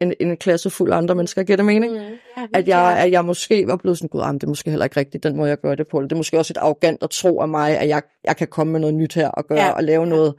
en, 0.00 0.14
en 0.20 0.36
klasse 0.36 0.70
fuld 0.70 0.92
af 0.92 0.96
andre 0.96 1.14
mennesker. 1.14 1.42
Giver 1.42 1.56
det 1.56 1.64
mening? 1.64 1.92
Mm, 1.92 1.98
ja, 2.36 2.46
at 2.54 2.68
jeg, 2.68 2.98
at 2.98 3.10
jeg 3.10 3.24
måske 3.24 3.66
var 3.66 3.76
blevet 3.76 3.98
sådan, 3.98 4.08
gud, 4.08 4.20
ah, 4.20 4.34
det 4.34 4.42
er 4.42 4.48
måske 4.48 4.70
heller 4.70 4.84
ikke 4.84 4.96
rigtigt, 4.96 5.22
den 5.22 5.36
måde 5.36 5.48
jeg 5.48 5.60
gør 5.60 5.74
det 5.74 5.88
på. 5.88 5.98
Eller 5.98 6.08
Det 6.08 6.14
er 6.14 6.18
måske 6.18 6.38
også 6.38 6.52
et 6.52 6.56
arrogant 6.56 7.02
at 7.02 7.10
tro 7.10 7.40
af 7.40 7.48
mig, 7.48 7.78
at 7.78 7.88
jeg, 7.88 8.02
jeg 8.24 8.36
kan 8.36 8.48
komme 8.48 8.72
med 8.72 8.80
noget 8.80 8.94
nyt 8.94 9.14
her 9.14 9.28
og 9.28 9.46
gøre 9.46 9.64
Ja. 9.64 9.70
og 9.70 9.84
lave 9.84 10.06
noget, 10.06 10.34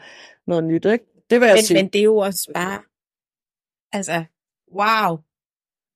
noget 0.47 0.63
nyt, 0.63 0.85
ikke? 0.85 1.05
Det 1.29 1.41
vil 1.41 1.47
jeg 1.47 1.55
men, 1.55 1.63
sige. 1.63 1.83
men 1.83 1.87
det 1.89 1.99
er 1.99 2.03
jo 2.03 2.17
også 2.17 2.51
bare 2.53 2.79
Altså, 3.93 4.23
wow. 4.75 5.17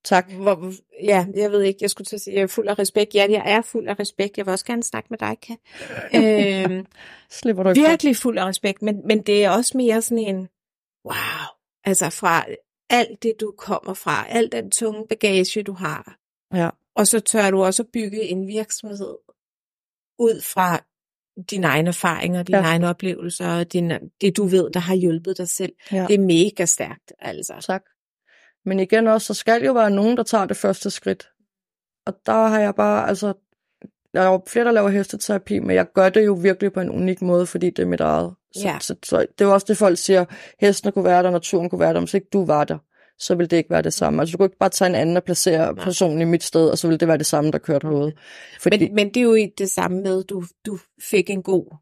Tak. 0.03 0.31
Hvor, 0.31 0.71
ja, 1.03 1.25
jeg 1.35 1.51
ved 1.51 1.61
ikke, 1.61 1.77
jeg 1.81 1.89
skulle 1.89 2.05
til 2.05 2.15
at 2.15 2.21
sige, 2.21 2.35
jeg 2.35 2.43
er 2.43 2.47
fuld 2.47 2.67
af 2.67 2.79
respekt. 2.79 3.15
Ja, 3.15 3.25
jeg 3.29 3.43
er 3.45 3.61
fuld 3.61 3.87
af 3.87 3.99
respekt. 3.99 4.37
Jeg 4.37 4.45
vil 4.45 4.51
også 4.51 4.65
gerne 4.65 4.83
snakke 4.83 5.07
med 5.09 5.17
dig, 5.17 5.37
Kat. 5.41 5.57
øhm, 6.71 6.85
Slipper 7.29 7.63
du 7.63 7.69
ikke 7.69 7.81
virkelig 7.81 8.15
fuld 8.15 8.37
af 8.37 8.45
respekt, 8.45 8.81
men, 8.81 9.01
men 9.07 9.21
det 9.21 9.45
er 9.45 9.49
også 9.49 9.77
mere 9.77 10.01
sådan 10.01 10.23
en, 10.23 10.47
wow, 11.05 11.45
altså 11.83 12.09
fra 12.09 12.45
alt 12.89 13.23
det, 13.23 13.33
du 13.39 13.53
kommer 13.57 13.93
fra, 13.93 14.25
al 14.29 14.51
den 14.51 14.71
tunge 14.71 15.07
bagage, 15.09 15.63
du 15.63 15.73
har, 15.73 16.17
Ja. 16.53 16.69
og 16.95 17.07
så 17.07 17.19
tør 17.19 17.51
du 17.51 17.63
også 17.63 17.83
bygge 17.93 18.21
en 18.23 18.47
virksomhed 18.47 19.15
ud 20.19 20.41
fra 20.41 20.83
dine 21.51 21.67
egne 21.67 21.87
erfaringer, 21.87 22.43
dine 22.43 22.57
Ja. 22.57 22.63
egne 22.63 22.87
oplevelser, 22.89 23.47
og 23.47 23.73
din, 23.73 23.91
det 24.21 24.37
du 24.37 24.43
ved, 24.45 24.69
der 24.71 24.79
har 24.79 24.95
hjulpet 24.95 25.37
dig 25.37 25.47
selv. 25.49 25.73
Ja. 25.91 26.05
Det 26.07 26.13
er 26.13 26.19
mega 26.19 26.65
stærkt, 26.65 27.13
altså. 27.19 27.53
Tak. 27.61 27.83
Men 28.65 28.79
igen 28.79 29.07
også, 29.07 29.27
så 29.27 29.33
skal 29.33 29.63
jo 29.65 29.73
være 29.73 29.91
nogen, 29.91 30.17
der 30.17 30.23
tager 30.23 30.45
det 30.45 30.57
første 30.57 30.89
skridt. 30.89 31.29
Og 32.05 32.13
der 32.25 32.47
har 32.47 32.59
jeg 32.59 32.75
bare, 32.75 33.07
altså, 33.09 33.33
der 34.13 34.21
er 34.21 34.25
jo 34.31 34.41
flere, 34.47 34.65
der 34.65 34.71
laver 34.71 34.89
hesteterapi, 34.89 35.59
men 35.59 35.75
jeg 35.75 35.85
gør 35.93 36.09
det 36.09 36.25
jo 36.25 36.33
virkelig 36.33 36.73
på 36.73 36.79
en 36.79 36.89
unik 36.89 37.21
måde, 37.21 37.45
fordi 37.45 37.69
det 37.69 37.83
er 37.83 37.87
mit 37.87 38.01
eget. 38.01 38.33
Så, 38.55 38.61
Ja. 38.67 38.77
så, 38.81 38.95
så 39.03 39.17
det 39.19 39.41
er 39.41 39.45
jo 39.45 39.53
også 39.53 39.65
det, 39.69 39.77
folk 39.77 39.97
siger, 39.97 40.25
hestene 40.59 40.91
kunne 40.91 41.05
være 41.05 41.23
der, 41.23 41.31
naturen 41.31 41.69
kunne 41.69 41.79
være 41.79 41.93
der, 41.93 41.99
men 41.99 42.03
hvis 42.03 42.13
ikke 42.13 42.27
du 42.33 42.45
var 42.45 42.63
der, 42.63 42.77
så 43.19 43.35
ville 43.35 43.47
det 43.47 43.57
ikke 43.57 43.69
være 43.69 43.81
det 43.81 43.93
samme. 43.93 44.21
Altså, 44.21 44.31
du 44.31 44.37
kunne 44.37 44.45
ikke 44.45 44.57
bare 44.57 44.69
tage 44.69 44.89
en 44.89 44.95
anden 44.95 45.17
og 45.17 45.23
placere 45.23 45.73
Nej. 45.73 45.83
personen 45.83 46.21
i 46.21 46.25
mit 46.25 46.43
sted, 46.43 46.69
og 46.69 46.77
så 46.77 46.87
ville 46.87 46.97
det 46.97 47.07
være 47.07 47.17
det 47.17 47.25
samme, 47.25 47.51
der 47.51 47.57
kørte 47.57 47.87
hovedet. 47.87 48.13
Fordi, 48.61 48.77
Men, 48.87 48.95
men 48.95 49.07
det 49.07 49.17
er 49.17 49.23
jo 49.23 49.37
det 49.57 49.71
samme 49.71 50.01
med, 50.01 50.23
du, 50.23 50.43
du 50.65 50.77
fik 51.01 51.29
en 51.29 51.43
god 51.43 51.75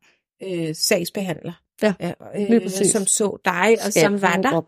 øh, 0.44 0.76
sagsbehandler, 0.76 1.54
Ja, 1.82 1.94
øh, 2.36 2.50
lige 2.50 2.60
præcis. 2.60 2.92
som 2.92 3.06
så 3.06 3.38
dig, 3.46 3.78
og 3.86 3.94
som 3.94 4.22
var 4.22 4.36
der, 4.36 4.62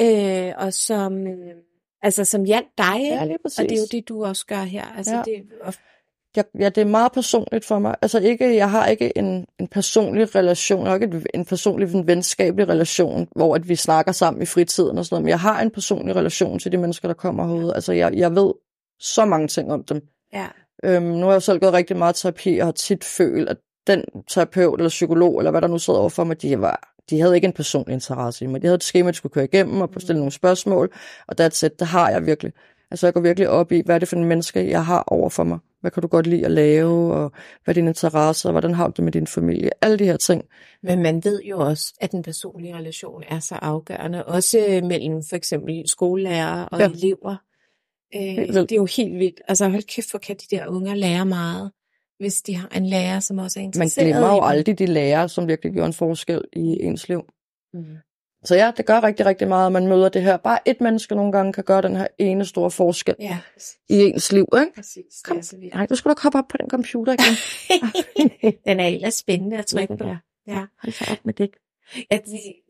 øh, 0.00 0.52
og 0.56 0.72
som, 0.72 1.26
øh, 1.26 1.54
altså, 2.02 2.24
som 2.24 2.44
hjalp 2.44 2.66
dig. 2.78 3.00
ikke? 3.00 3.14
Ja, 3.14 3.22
og 3.22 3.50
det 3.58 3.72
er 3.72 3.76
jo 3.80 3.86
det, 3.92 4.08
du 4.08 4.24
også 4.24 4.46
gør 4.46 4.62
her. 4.62 4.84
Altså, 4.96 5.12
Ja. 5.12 5.18
ja. 5.18 5.22
det, 5.38 5.42
og, 5.62 5.74
jeg, 6.36 6.44
ja, 6.58 6.68
det 6.68 6.80
er 6.80 6.84
meget 6.84 7.12
personligt 7.12 7.64
for 7.64 7.78
mig. 7.78 7.94
Altså 8.02 8.18
ikke, 8.18 8.56
jeg 8.56 8.70
har 8.70 8.86
ikke 8.86 9.18
en, 9.18 9.46
en 9.60 9.68
personlig 9.68 10.34
relation, 10.34 10.80
jeg 10.80 10.90
har 10.90 10.94
ikke 10.94 11.22
en 11.34 11.44
personlig 11.44 11.94
en 11.94 12.06
venskabelig 12.06 12.68
relation, 12.68 13.28
hvor 13.36 13.54
at 13.54 13.68
vi 13.68 13.76
snakker 13.76 14.12
sammen 14.12 14.42
i 14.42 14.46
fritiden 14.46 14.98
og 14.98 15.04
sådan 15.04 15.14
noget, 15.14 15.22
men 15.24 15.28
jeg 15.28 15.40
har 15.40 15.60
en 15.60 15.70
personlig 15.70 16.16
relation 16.16 16.58
til 16.58 16.72
de 16.72 16.76
mennesker, 16.76 17.08
der 17.08 17.14
kommer 17.14 17.46
herude. 17.46 17.74
Altså 17.74 17.92
jeg, 17.92 18.14
jeg 18.14 18.34
ved 18.34 18.52
så 19.00 19.24
mange 19.24 19.48
ting 19.48 19.72
om 19.72 19.84
dem. 19.84 20.00
ja. 20.32 20.46
Øhm, 20.84 21.06
nu 21.06 21.26
har 21.26 21.32
jeg 21.32 21.42
selv 21.42 21.58
gået 21.60 21.72
rigtig 21.72 21.96
meget 21.96 22.14
terapi, 22.14 22.58
og 22.58 22.66
har 22.66 22.72
tit 22.72 23.04
følt, 23.04 23.48
at 23.48 23.56
den 23.86 24.04
terapeut 24.28 24.80
eller 24.80 24.88
psykolog, 24.88 25.38
eller 25.38 25.50
hvad 25.50 25.60
der 25.60 25.68
nu 25.68 25.78
sidder 25.78 26.00
overfor 26.00 26.24
mig, 26.24 26.42
de, 26.42 26.60
var, 26.60 26.94
de 27.10 27.20
havde 27.20 27.34
ikke 27.34 27.46
en 27.46 27.52
personlig 27.52 27.94
interesse 27.94 28.44
i 28.44 28.48
mig. 28.48 28.62
De 28.62 28.66
havde 28.66 28.74
et 28.74 28.84
schema, 28.84 29.10
de 29.10 29.16
skulle 29.16 29.32
køre 29.32 29.44
igennem 29.44 29.80
og 29.80 29.90
stille 29.98 30.18
nogle 30.18 30.32
spørgsmål, 30.32 30.92
og 31.28 31.36
that's 31.40 31.66
it, 31.66 31.80
det 31.80 31.86
har 31.86 32.10
jeg 32.10 32.26
virkelig. 32.26 32.52
Altså 32.90 33.06
jeg 33.06 33.14
går 33.14 33.20
virkelig 33.20 33.48
op 33.48 33.72
i, 33.72 33.82
hvad 33.84 33.94
er 33.94 33.98
det 33.98 34.08
for 34.08 34.16
en 34.16 34.24
menneske, 34.24 34.70
jeg 34.70 34.84
har 34.86 35.02
over 35.06 35.28
for 35.28 35.44
mig? 35.44 35.58
Hvad 35.80 35.90
kan 35.90 36.00
du 36.00 36.08
godt 36.08 36.26
lide 36.26 36.44
at 36.44 36.50
lave, 36.50 37.14
og 37.14 37.32
hvad 37.64 37.72
er 37.72 37.74
dine 37.74 37.90
interesser, 37.90 38.50
hvordan 38.50 38.74
har 38.74 38.86
du 38.86 38.92
det 38.96 39.04
med 39.04 39.12
din 39.12 39.26
familie? 39.26 39.70
Alle 39.82 39.98
de 39.98 40.04
her 40.04 40.16
ting. 40.16 40.44
Men 40.82 41.02
man 41.02 41.24
ved 41.24 41.42
jo 41.42 41.58
også, 41.58 41.94
at 42.00 42.12
den 42.12 42.22
personlige 42.22 42.74
relation 42.76 43.22
er 43.28 43.38
så 43.38 43.54
afgørende, 43.54 44.24
også 44.24 44.80
mellem 44.84 45.22
for 45.28 45.36
eksempel 45.36 45.88
skolelærer 45.88 46.64
og 46.64 46.80
Ja. 46.80 46.90
elever. 46.90 47.36
Øh, 48.14 48.54
det 48.54 48.72
er 48.72 48.76
jo 48.76 48.86
helt 48.96 49.18
vildt. 49.18 49.40
Altså 49.48 49.68
hold 49.68 49.82
kæft, 49.82 50.10
hvor 50.10 50.18
kan 50.18 50.36
de 50.36 50.56
der 50.56 50.66
unger 50.66 50.94
lære 50.94 51.26
meget, 51.26 51.70
hvis 52.18 52.42
de 52.42 52.56
har 52.56 52.68
en 52.76 52.86
lærer, 52.86 53.20
som 53.20 53.38
også 53.38 53.60
er 53.60 53.62
Man 53.62 53.68
interesseret 53.68 54.06
glemmer 54.06 54.28
i 54.28 54.34
jo 54.34 54.42
aldrig 54.42 54.78
de 54.78 54.86
lærere, 54.86 55.28
som 55.28 55.48
virkelig 55.48 55.72
gjorde 55.72 55.86
en 55.86 55.92
forskel 55.92 56.42
i 56.52 56.82
ens 56.82 57.08
liv. 57.08 57.22
Mm. 57.74 57.84
Så 58.46 58.54
ja, 58.54 58.72
det 58.76 58.86
gør 58.86 59.02
rigtig, 59.02 59.26
rigtig 59.26 59.48
meget, 59.48 59.66
at 59.66 59.72
man 59.72 59.86
møder 59.86 60.08
det 60.08 60.22
her. 60.22 60.36
Bare 60.36 60.58
et 60.68 60.80
menneske 60.80 61.14
nogle 61.14 61.32
gange 61.32 61.52
kan 61.52 61.64
gøre 61.64 61.82
den 61.82 61.96
her 61.96 62.06
ene 62.18 62.44
store 62.44 62.70
forskel 62.70 63.14
Ja, 63.20 63.38
i 63.88 63.94
ens 63.98 64.32
liv, 64.32 64.46
ikke? 64.60 64.72
præcis. 64.74 65.04
Det 65.14 65.24
Kom. 65.24 65.36
er 65.38 65.40
så 65.42 65.56
vildt. 65.56 65.74
Nej, 65.74 65.86
du 65.86 65.94
skal 65.94 66.08
da 66.10 66.14
hoppe 66.22 66.38
op 66.38 66.44
på 66.48 66.56
den 66.56 66.70
computer 66.70 67.12
igen. 67.12 67.36
Den 68.66 68.80
er 68.80 68.86
ellers 68.86 69.14
spændende 69.14 69.56
at 69.56 69.66
trykke 69.66 69.96
på. 69.96 70.04
Ja. 70.06 70.16
Ja. 70.48 70.64
Hold 70.82 70.92
så 70.92 71.04
op 71.12 71.18
med 71.24 71.34
det. 71.34 71.50
Jeg 72.10 72.22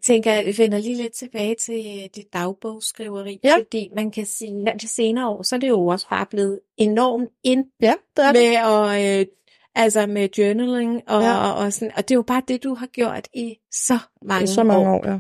tænker, 0.05 0.33
at 0.33 0.47
vi 0.47 0.55
vender 0.59 0.79
lige 0.79 0.97
lidt 0.97 1.13
tilbage 1.13 1.55
til 1.55 2.09
dit 2.17 2.33
dagbogsskriveri, 2.33 3.41
Ja. 3.45 3.57
fordi 3.57 3.91
man 3.97 4.11
kan 4.11 4.27
sige, 4.27 4.71
at 4.71 4.81
de 4.83 4.89
senere 4.89 5.29
år, 5.29 5.43
så 5.43 5.57
er 5.57 5.61
det 5.61 5.69
jo 5.69 5.87
også 5.87 6.09
bare 6.09 6.27
blevet 6.27 6.61
enormt 6.77 7.29
ind 7.45 7.65
Ja, 7.81 7.95
det 8.17 8.25
er 8.25 8.33
det. 8.33 8.41
med 8.43 8.57
at, 8.57 9.21
øh, 9.21 9.27
altså 9.75 10.07
med 10.07 10.29
journaling, 10.39 11.03
og, 11.09 11.23
Ja. 11.23 11.37
og, 11.37 11.55
og, 11.65 11.73
sådan, 11.73 11.93
og 11.97 12.03
det 12.09 12.11
er 12.15 12.17
jo 12.19 12.23
bare 12.23 12.43
det, 12.49 12.65
du 12.65 12.75
har 12.75 12.87
gjort 12.87 13.29
i 13.35 13.57
så 13.73 13.99
mange, 14.23 14.45
I 14.45 14.47
så 14.47 14.63
mange 14.65 14.91
år, 14.91 15.09
ja. 15.11 15.19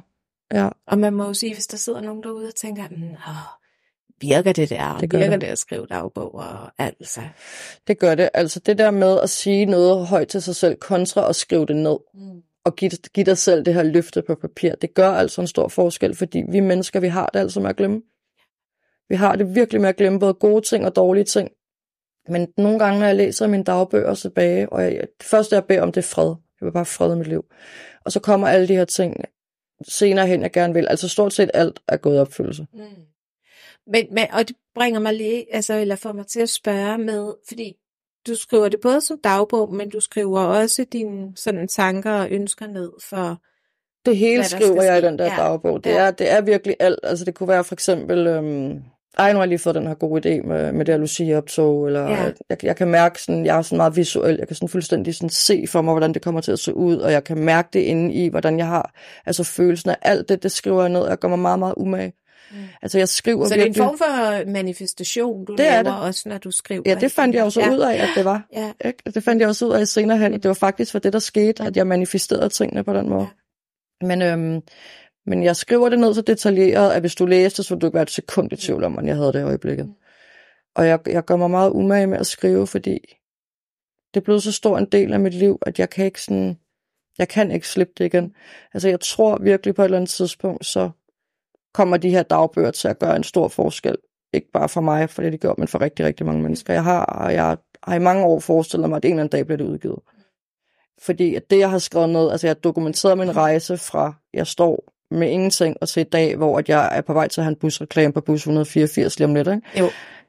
Ja, 0.54 0.68
Og 0.86 0.98
man 0.98 1.12
må 1.12 1.24
jo 1.26 1.34
sige, 1.34 1.54
hvis 1.54 1.66
der 1.66 1.76
sidder 1.76 2.00
nogen 2.00 2.22
derude 2.22 2.48
og 2.48 2.54
tænker, 2.54 2.82
mm, 2.90 3.02
åh, 3.02 3.36
virker 4.20 4.52
det 4.52 4.70
der, 4.70 4.98
Det 4.98 5.12
virker 5.12 5.30
det. 5.30 5.40
det. 5.40 5.46
at 5.46 5.58
skrive 5.58 5.86
dagbog, 5.86 6.34
og 6.34 6.72
altså. 6.78 7.20
det 7.86 7.98
gør 7.98 8.14
det. 8.14 8.30
Altså 8.34 8.60
det 8.60 8.78
der 8.78 8.90
med 8.90 9.20
at 9.20 9.30
sige 9.30 9.64
noget 9.64 10.06
højt 10.06 10.28
til 10.28 10.42
sig 10.42 10.56
selv, 10.56 10.76
kontra 10.76 11.28
at 11.28 11.36
skrive 11.36 11.66
det 11.66 11.76
ned, 11.76 11.96
Mm. 12.14 12.42
og 12.64 12.76
give, 12.76 12.90
give 12.90 13.24
dig 13.26 13.38
selv 13.38 13.64
det 13.64 13.74
her 13.74 13.82
løfte 13.82 14.22
på 14.22 14.34
papir, 14.34 14.74
det 14.74 14.94
gør 14.94 15.10
altså 15.10 15.40
en 15.40 15.46
stor 15.46 15.68
forskel, 15.68 16.14
fordi 16.16 16.42
vi 16.48 16.60
mennesker, 16.60 17.00
vi 17.00 17.08
har 17.08 17.26
det 17.32 17.40
altså 17.40 17.60
med 17.60 17.70
at 17.70 17.76
glemme. 17.76 18.02
Vi 19.08 19.14
har 19.14 19.36
det 19.36 19.54
virkelig 19.54 19.80
med 19.80 19.88
at 19.88 19.96
glemme 19.96 20.18
både 20.20 20.34
gode 20.34 20.60
ting 20.66 20.84
og 20.86 20.96
dårlige 20.96 21.24
ting. 21.24 21.50
Men 22.28 22.48
nogle 22.56 22.78
gange, 22.78 22.98
når 23.00 23.06
jeg 23.06 23.16
læser 23.16 23.46
mine 23.46 23.64
dagbøger 23.64 24.14
tilbage, 24.14 24.72
og 24.72 24.82
jeg, 24.82 25.06
det 25.18 25.26
første, 25.26 25.54
jeg 25.54 25.64
beder 25.64 25.82
om, 25.82 25.92
det 25.92 25.98
er 26.04 26.08
fred. 26.08 26.34
Jeg 26.60 26.66
vil 26.66 26.72
bare 26.72 26.84
fred 26.86 27.14
i 27.14 27.18
mit 27.18 27.26
liv. 27.26 27.44
Og 28.04 28.12
så 28.12 28.20
kommer 28.20 28.48
alle 28.48 28.68
de 28.68 28.74
her 28.76 28.84
ting 28.84 29.16
senere 29.88 30.26
hen, 30.26 30.42
jeg 30.42 30.52
gerne 30.52 30.74
vil. 30.74 30.86
Altså 30.90 31.08
stort 31.08 31.32
set 31.32 31.50
alt 31.54 31.80
er 31.88 31.96
gået 31.96 32.20
opfyldelse. 32.20 32.66
Mm. 32.72 32.80
Men, 33.86 34.06
men, 34.10 34.26
og 34.32 34.48
det 34.48 34.56
bringer 34.74 35.00
mig 35.00 35.14
lige, 35.14 35.54
altså, 35.54 35.74
eller 35.74 35.96
får 35.96 36.12
mig 36.12 36.26
til 36.26 36.40
at 36.40 36.48
spørge 36.48 36.98
med, 36.98 37.34
fordi 37.48 37.76
du 38.26 38.34
skriver 38.34 38.68
det 38.68 38.80
både 38.80 39.00
som 39.00 39.18
dagbog, 39.24 39.74
men 39.74 39.90
du 39.90 40.00
skriver 40.00 40.40
også 40.40 40.84
dine 40.92 41.36
sådan 41.36 41.68
tanker 41.68 42.12
og 42.12 42.30
ønsker 42.30 42.66
ned 42.66 42.92
for, 43.02 43.42
Det 44.06 44.16
hele 44.16 44.44
skriver 44.44 44.82
jeg 44.82 44.98
i 44.98 45.02
den 45.02 45.18
der 45.18 45.24
Ja. 45.24 45.36
dagbog. 45.36 45.84
Det, 45.84 45.90
Ja. 45.90 45.96
er, 45.96 46.10
det 46.10 46.30
er 46.30 46.40
virkelig 46.40 46.76
alt. 46.80 46.98
Altså 47.02 47.24
det 47.24 47.34
kunne 47.34 47.48
være 47.48 47.64
for 47.64 47.74
eksempel... 47.74 48.26
Øhm, 48.26 48.82
ej, 49.18 49.32
nu 49.32 49.36
har 49.36 49.42
jeg 49.42 49.48
lige 49.48 49.58
fået 49.58 49.74
den 49.74 49.86
her 49.86 49.94
gode 49.94 50.28
idé 50.38 50.46
med, 50.46 50.72
med 50.72 50.84
det 50.84 50.94
her 50.94 50.98
Lucia-optog, 51.00 51.86
eller 51.86 52.08
Ja. 52.10 52.30
jeg, 52.50 52.64
jeg 52.64 52.76
kan 52.76 52.88
mærke 52.88 53.22
sådan, 53.22 53.46
jeg 53.46 53.58
er 53.58 53.62
sådan 53.62 53.76
meget 53.76 53.96
visuel, 53.96 54.36
jeg 54.38 54.46
kan 54.46 54.56
sådan 54.56 54.68
fuldstændig 54.68 55.14
sådan 55.14 55.30
se 55.30 55.64
for 55.68 55.82
mig, 55.82 55.92
hvordan 55.92 56.14
det 56.14 56.22
kommer 56.22 56.40
til 56.40 56.52
at 56.52 56.58
se 56.58 56.74
ud, 56.74 56.96
og 56.96 57.12
jeg 57.12 57.24
kan 57.24 57.38
mærke 57.38 57.68
det 57.72 57.80
inde 57.80 58.14
i, 58.14 58.28
hvordan 58.28 58.58
jeg 58.58 58.66
har, 58.66 58.92
altså 59.26 59.44
følelsen 59.44 59.90
af 59.90 59.96
alt 60.02 60.28
det, 60.28 60.42
det 60.42 60.52
skriver 60.52 60.80
jeg 60.82 60.88
ned, 60.88 61.00
og 61.00 61.08
jeg 61.10 61.18
gør 61.18 61.28
mig 61.28 61.38
meget, 61.38 61.58
meget 61.58 61.74
umage. 61.76 62.12
Mm. 62.50 62.56
Altså 62.82 62.98
jeg 62.98 63.08
skriver 63.08 63.44
så 63.44 63.54
det 63.54 63.60
er 63.60 63.64
en 63.64 63.66
virkelig... 63.68 63.84
form 63.84 63.98
for 63.98 64.50
manifestation, 64.50 65.44
du 65.44 65.52
Det 65.56 65.66
er 65.68 65.82
laver 65.82 65.96
det. 65.96 66.06
også, 66.06 66.28
når 66.28 66.38
du 66.38 66.50
skriver. 66.50 66.82
Ja, 66.86 66.94
det 66.94 67.12
fandt 67.12 67.34
jeg 67.34 67.44
jo 67.44 67.50
så 67.50 67.60
ja. 67.60 67.70
ud 67.72 67.78
af, 67.78 67.94
at 67.96 68.08
det 68.16 68.24
var. 68.24 68.46
Ja, 68.52 68.72
Ikke? 68.84 69.02
Det 69.14 69.24
fandt 69.24 69.40
jeg 69.40 69.48
også 69.48 69.66
ud 69.66 69.72
af 69.72 69.88
senere 69.88 70.18
hen, 70.18 70.34
at 70.34 70.42
det 70.42 70.48
var 70.48 70.54
faktisk 70.54 70.92
for 70.92 70.98
det, 70.98 71.12
der 71.12 71.18
skete, 71.18 71.62
at 71.64 71.76
jeg 71.76 71.86
manifesterede 71.86 72.48
tingene 72.48 72.84
på 72.84 72.92
den 72.94 73.08
måde. 73.08 73.26
Men, 74.02 74.22
øhm, 74.22 74.60
men 75.26 75.42
jeg 75.42 75.56
skriver 75.56 75.88
det 75.88 75.98
ned 75.98 76.14
så 76.14 76.22
detaljeret, 76.22 76.92
at 76.92 77.00
hvis 77.00 77.14
du 77.14 77.26
læste, 77.26 77.62
så 77.62 77.74
ville 77.74 77.80
du 77.80 77.86
ikke 77.86 77.94
være 77.94 78.02
et 78.02 78.10
sekund 78.10 78.52
i 78.52 78.56
tvivl 78.56 78.84
om, 78.84 78.92
hvordan 78.92 79.08
jeg 79.08 79.16
havde 79.16 79.32
det 79.32 79.40
i 79.40 79.42
øjeblikket. 79.42 79.94
Og 80.74 80.86
jeg, 80.86 81.00
jeg 81.06 81.24
gør 81.24 81.36
mig 81.36 81.50
meget 81.50 81.70
umage 81.70 82.06
med 82.06 82.18
at 82.18 82.26
skrive, 82.26 82.66
fordi 82.66 82.98
det 84.14 84.20
er 84.20 84.24
blevet 84.24 84.42
så 84.42 84.52
stor 84.52 84.78
en 84.78 84.86
del 84.92 85.12
af 85.12 85.20
mit 85.20 85.34
liv, 85.34 85.58
at 85.62 85.78
jeg 85.78 85.90
kan 85.90 86.04
ikke 86.04 86.22
sådan, 86.22 86.58
jeg 87.18 87.28
kan 87.28 87.50
ikke 87.50 87.68
slippe 87.68 87.92
det 87.98 88.04
igen. 88.04 88.34
Altså 88.74 88.88
jeg 88.88 89.00
tror 89.00 89.38
virkelig 89.42 89.74
på 89.74 89.82
et 89.82 89.84
eller 89.84 89.98
andet 89.98 90.10
tidspunkt, 90.10 90.66
så 90.66 90.90
kommer 91.74 91.96
de 91.96 92.10
her 92.10 92.22
dagbøger 92.22 92.70
til 92.70 92.88
at 92.88 92.98
gøre 92.98 93.16
en 93.16 93.24
stor 93.24 93.48
forskel. 93.48 93.96
Ikke 94.32 94.50
bare 94.52 94.68
for 94.68 94.80
mig, 94.80 95.10
for 95.10 95.22
det 95.22 95.32
de 95.32 95.38
gør, 95.38 95.54
men 95.58 95.68
for 95.68 95.80
rigtig, 95.80 96.06
rigtig 96.06 96.26
mange 96.26 96.42
mennesker. 96.42 96.72
Jeg 96.72 96.84
har, 96.84 97.04
og 97.04 97.34
jeg 97.34 97.56
har 97.82 97.94
i 97.94 97.98
mange 97.98 98.24
år 98.24 98.40
forestillet 98.40 98.88
mig, 98.88 98.96
at 98.96 99.04
en 99.04 99.10
eller 99.10 99.22
anden 99.22 99.38
dag 99.38 99.46
bliver 99.46 99.56
det 99.56 99.64
udgivet. 99.64 99.98
Fordi 100.98 101.34
at 101.34 101.50
det, 101.50 101.58
jeg 101.58 101.70
har 101.70 101.78
skrevet 101.78 102.08
ned, 102.08 102.30
altså 102.30 102.46
jeg 102.46 102.50
har 102.50 102.60
dokumenteret 102.60 103.18
min 103.18 103.36
rejse 103.36 103.76
fra, 103.76 104.14
jeg 104.34 104.46
står 104.46 104.92
med 105.10 105.30
ingenting, 105.30 105.76
og 105.80 105.88
til 105.88 106.00
i 106.00 106.04
dag, 106.04 106.36
hvor 106.36 106.58
at 106.58 106.68
jeg 106.68 106.96
er 106.96 107.00
på 107.00 107.12
vej 107.12 107.28
til 107.28 107.40
at 107.40 107.44
have 107.44 107.50
en 107.50 107.56
busreklame 107.56 108.12
på 108.12 108.20
bus 108.20 108.40
184 108.40 109.18
lige 109.18 109.26
om 109.28 109.34
lidt, 109.34 109.48
ikke? 109.48 109.60
Jo. 109.78 109.88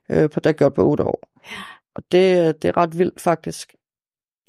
Øh, 0.10 0.30
på 0.30 0.40
det 0.40 0.58
gjort 0.58 0.74
på 0.74 0.90
otte 0.90 1.04
år. 1.04 1.20
Og 1.96 2.04
det, 2.12 2.62
det 2.62 2.68
er 2.68 2.78
ret 2.78 2.98
vildt 3.00 3.22
faktisk. 3.22 3.76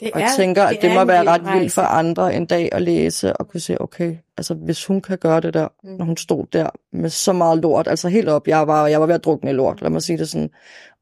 det 0.00 0.10
Og 0.14 0.20
jeg 0.20 0.30
tænker, 0.36 0.62
at 0.64 0.76
det 0.82 0.90
er 0.90 0.94
må 0.94 1.04
være 1.04 1.24
ret 1.24 1.40
vildt 1.40 1.48
rejse. 1.54 1.74
for 1.74 1.82
andre 1.82 2.34
en 2.34 2.46
dag 2.46 2.68
at 2.72 2.82
læse 2.82 3.36
og 3.36 3.48
kunne 3.48 3.60
se, 3.60 3.80
okay, 3.80 4.16
altså 4.36 4.54
hvis 4.54 4.86
hun 4.86 5.00
kan 5.00 5.18
gøre 5.18 5.40
det 5.40 5.54
der, 5.54 5.68
Mm. 5.82 5.90
når 5.90 6.04
hun 6.04 6.16
stod 6.16 6.46
der 6.52 6.70
med 6.92 7.10
så 7.10 7.32
meget 7.32 7.58
lort, 7.58 7.88
altså 7.88 8.08
helt 8.08 8.28
op, 8.28 8.48
jeg 8.48 8.66
var, 8.66 8.86
jeg 8.86 9.00
var 9.00 9.06
ved 9.06 9.14
at 9.14 9.24
drukne 9.24 9.50
i 9.50 9.54
lort, 9.54 9.82
lad 9.82 9.90
mig 9.90 10.02
sige 10.02 10.18
det 10.18 10.28
sådan, 10.28 10.50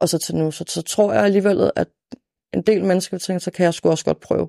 og 0.00 0.08
så 0.08 0.18
til 0.18 0.36
nu, 0.36 0.50
så, 0.50 0.64
så 0.68 0.82
tror 0.82 1.12
jeg 1.12 1.24
alligevel, 1.24 1.70
at 1.76 1.88
en 2.54 2.62
del 2.62 2.84
mennesker 2.84 3.18
tænker, 3.18 3.38
så 3.40 3.50
kan 3.50 3.64
jeg 3.64 3.74
sgu 3.74 3.90
også 3.90 4.04
godt 4.04 4.20
prøve. 4.20 4.48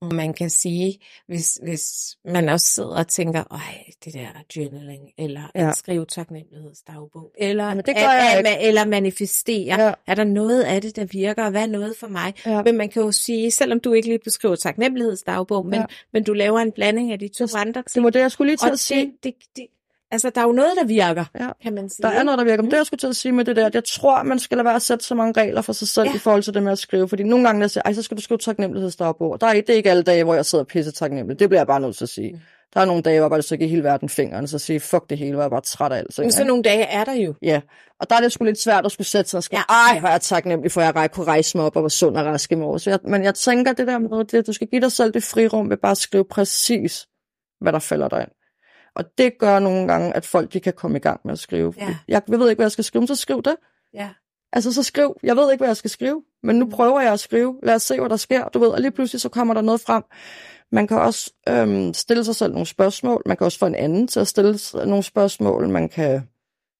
Og 0.00 0.14
man 0.14 0.34
kan 0.34 0.50
sige, 0.50 0.98
hvis, 1.26 1.58
hvis 1.62 2.16
man 2.24 2.48
også 2.48 2.66
sidder 2.66 2.96
og 2.96 3.08
tænker, 3.08 3.44
ej, 3.50 3.84
det 4.04 4.14
der 4.14 4.26
journaling, 4.56 5.02
eller 5.18 5.50
Ja. 5.54 5.68
at 5.68 5.76
skrive 5.76 6.06
taknemmelighedsdagbog, 6.06 7.32
eller, 7.38 7.68
Jamen, 7.68 7.84
det 7.84 7.94
gør 7.96 8.02
at, 8.02 8.24
jeg 8.24 8.32
at, 8.32 8.38
ikke. 8.38 8.50
ma- 8.50 8.66
eller 8.68 8.84
manifestere, 8.84 9.80
Ja. 9.84 9.92
er 10.06 10.14
der 10.14 10.24
noget 10.24 10.62
af 10.62 10.82
det, 10.82 10.96
der 10.96 11.04
virker, 11.04 11.44
og 11.44 11.50
hvad 11.50 11.62
er 11.62 11.66
noget 11.66 11.96
for 12.00 12.08
mig? 12.08 12.34
Ja. 12.46 12.62
Men 12.62 12.76
man 12.76 12.88
kan 12.88 13.02
jo 13.02 13.12
sige, 13.12 13.50
selvom 13.50 13.80
du 13.80 13.92
ikke 13.92 14.08
lige 14.08 14.18
beskriver 14.24 14.56
taknemmelighedsdagbog, 14.56 15.66
men, 15.66 15.74
Ja. 15.80 15.84
men 16.12 16.24
du 16.24 16.32
laver 16.32 16.58
en 16.60 16.72
blanding 16.72 17.12
af 17.12 17.18
de 17.18 17.28
to 17.28 17.46
Det- 17.46 17.54
andre 17.54 17.82
Det 17.82 17.90
ting, 17.92 18.04
var 18.04 18.10
det, 18.10 18.20
jeg 18.20 18.30
skulle 18.30 18.48
lige 18.50 18.56
til 18.56 18.66
og 18.66 18.72
at 18.72 18.78
sige. 18.78 19.00
det, 19.06 19.12
det, 19.24 19.34
det, 19.56 19.66
Altså, 20.10 20.30
der 20.30 20.40
er 20.40 20.44
jo 20.44 20.52
noget, 20.52 20.72
der 20.80 20.84
virker, 20.86 21.24
Ja. 21.40 21.48
kan 21.62 21.74
man 21.74 21.88
sige. 21.88 22.02
Der 22.02 22.08
er 22.08 22.22
noget, 22.22 22.38
der 22.38 22.44
virker. 22.44 22.62
Men 22.62 22.70
det, 22.70 22.76
jeg 22.76 22.86
skulle 22.86 22.98
til 22.98 23.06
at 23.06 23.16
sige 23.16 23.32
med 23.32 23.44
det 23.44 23.56
der, 23.56 23.66
at 23.66 23.74
jeg 23.74 23.84
tror, 23.84 24.22
man 24.22 24.38
skal 24.38 24.56
lade 24.56 24.64
være 24.64 24.74
at 24.74 24.82
sætte 24.82 25.04
så 25.04 25.14
mange 25.14 25.40
regler 25.40 25.62
for 25.62 25.72
sig 25.72 25.88
selv 25.88 26.08
Ja. 26.08 26.14
i 26.14 26.18
forhold 26.18 26.42
til 26.42 26.54
det 26.54 26.62
med 26.62 26.72
at 26.72 26.78
skrive. 26.78 27.08
Fordi 27.08 27.22
nogle 27.22 27.44
gange, 27.44 27.60
der 27.62 27.68
siger, 27.68 27.82
ej, 27.84 27.92
så 27.92 28.02
skal 28.02 28.16
du 28.16 28.22
skrive 28.22 28.38
taknemmelighedsdagbog. 28.38 29.40
Der 29.40 29.46
er, 29.46 29.52
det 29.54 29.70
er 29.70 29.74
ikke 29.74 29.90
alle 29.90 30.02
dage, 30.02 30.24
hvor 30.24 30.34
jeg 30.34 30.46
sidder 30.46 30.64
og 30.64 30.68
pisse 30.68 30.92
taknemmelig. 30.92 31.38
Det 31.38 31.48
bliver 31.48 31.60
jeg 31.60 31.66
bare 31.66 31.80
nødt 31.80 31.96
til 31.96 32.04
at 32.04 32.08
sige. 32.08 32.32
Mm. 32.32 32.38
Der 32.74 32.80
er 32.80 32.84
nogle 32.84 33.02
dage, 33.02 33.18
hvor 33.18 33.24
jeg 33.24 33.30
bare 33.30 33.42
så 33.42 33.56
give 33.56 33.68
hele 33.68 33.82
verden 33.84 34.08
fingeren, 34.08 34.48
så 34.48 34.58
sige, 34.58 34.80
fuck 34.80 35.10
det 35.10 35.18
hele, 35.18 35.32
hvor 35.32 35.40
jeg 35.42 35.46
er 35.46 35.50
bare 35.50 35.60
træt 35.60 35.92
af 35.92 35.98
alt. 35.98 36.18
Men 36.18 36.32
sådan 36.32 36.46
nogle 36.46 36.62
dage 36.62 36.82
er 36.82 37.04
der 37.04 37.12
jo. 37.12 37.34
Ja, 37.42 37.60
og 38.00 38.10
der 38.10 38.16
er 38.16 38.20
det 38.20 38.32
sgu 38.32 38.44
lidt 38.44 38.60
svært 38.60 38.86
at 38.86 38.92
skulle 38.92 39.06
sætte 39.06 39.30
sig 39.30 39.38
og 39.38 39.42
skrive, 39.44 39.60
Ja. 39.68 39.74
ej, 39.92 39.98
hvor 40.00 40.08
er 40.08 40.12
jeg 40.12 40.20
taknemmelig 40.20 40.72
for, 40.72 40.80
at 40.80 40.94
jeg 40.96 41.10
kunne 41.12 41.26
rejse 41.26 41.56
mig 41.56 41.66
op 41.66 41.76
og 41.76 41.82
var 41.82 41.88
sund 41.88 42.16
og 42.16 42.24
rask 42.26 42.52
i 42.52 42.54
morges. 42.54 42.82
Så 42.82 42.90
jeg, 42.90 42.98
men 43.04 43.24
jeg 43.24 43.34
tænker 43.34 43.72
det 43.72 43.86
der 43.86 43.98
med, 43.98 44.34
at 44.34 44.46
du 44.46 44.52
skal 44.52 44.66
give 44.68 44.80
dig 44.80 44.92
selv 44.92 45.12
det 45.14 45.22
frirum 45.22 45.70
ved 45.70 45.76
bare 45.76 45.90
at 45.90 45.98
skrive 45.98 46.24
præcis, 46.30 47.06
hvad 47.60 47.72
der 47.72 47.78
falder 47.78 48.08
dig 48.08 48.20
ind. 48.20 48.30
Og 48.96 49.04
det 49.18 49.38
gør 49.38 49.58
nogle 49.58 49.88
gange, 49.88 50.16
at 50.16 50.26
folk 50.26 50.52
de 50.52 50.60
kan 50.60 50.72
komme 50.72 50.96
i 50.98 51.00
gang 51.00 51.20
med 51.24 51.32
at 51.32 51.38
skrive. 51.38 51.74
Ja. 51.76 51.96
Jeg, 52.08 52.22
jeg 52.28 52.38
ved 52.38 52.50
ikke, 52.50 52.58
hvad 52.58 52.66
jeg 52.66 52.72
skal 52.72 52.84
skrive, 52.84 53.06
så 53.06 53.14
skriv 53.14 53.42
det. 53.42 53.56
Ja. 53.94 54.08
Altså, 54.52 54.72
så 54.72 54.82
skriv. 54.82 55.16
Jeg 55.22 55.36
ved 55.36 55.52
ikke, 55.52 55.60
hvad 55.60 55.68
jeg 55.68 55.76
skal 55.76 55.90
skrive, 55.90 56.22
men 56.42 56.58
nu 56.58 56.66
prøver 56.70 57.00
jeg 57.00 57.12
at 57.12 57.20
skrive. 57.20 57.58
Lad 57.62 57.74
os 57.74 57.82
se, 57.82 57.98
hvad 57.98 58.08
der 58.08 58.16
sker. 58.16 58.48
Du 58.48 58.58
ved, 58.58 58.68
og 58.68 58.80
lige 58.80 58.90
pludselig 58.90 59.20
så 59.20 59.28
kommer 59.28 59.54
der 59.54 59.60
noget 59.60 59.80
frem. 59.80 60.02
Man 60.72 60.86
kan 60.86 60.98
også 60.98 61.32
øhm, 61.48 61.94
stille 61.94 62.24
sig 62.24 62.36
selv 62.36 62.52
nogle 62.52 62.66
spørgsmål. 62.66 63.22
Man 63.26 63.36
kan 63.36 63.44
også 63.44 63.58
få 63.58 63.66
en 63.66 63.74
anden 63.74 64.08
til 64.08 64.20
at 64.20 64.28
stille 64.28 64.58
nogle 64.74 65.02
spørgsmål. 65.02 65.68
Man 65.68 65.88
kan 65.88 66.22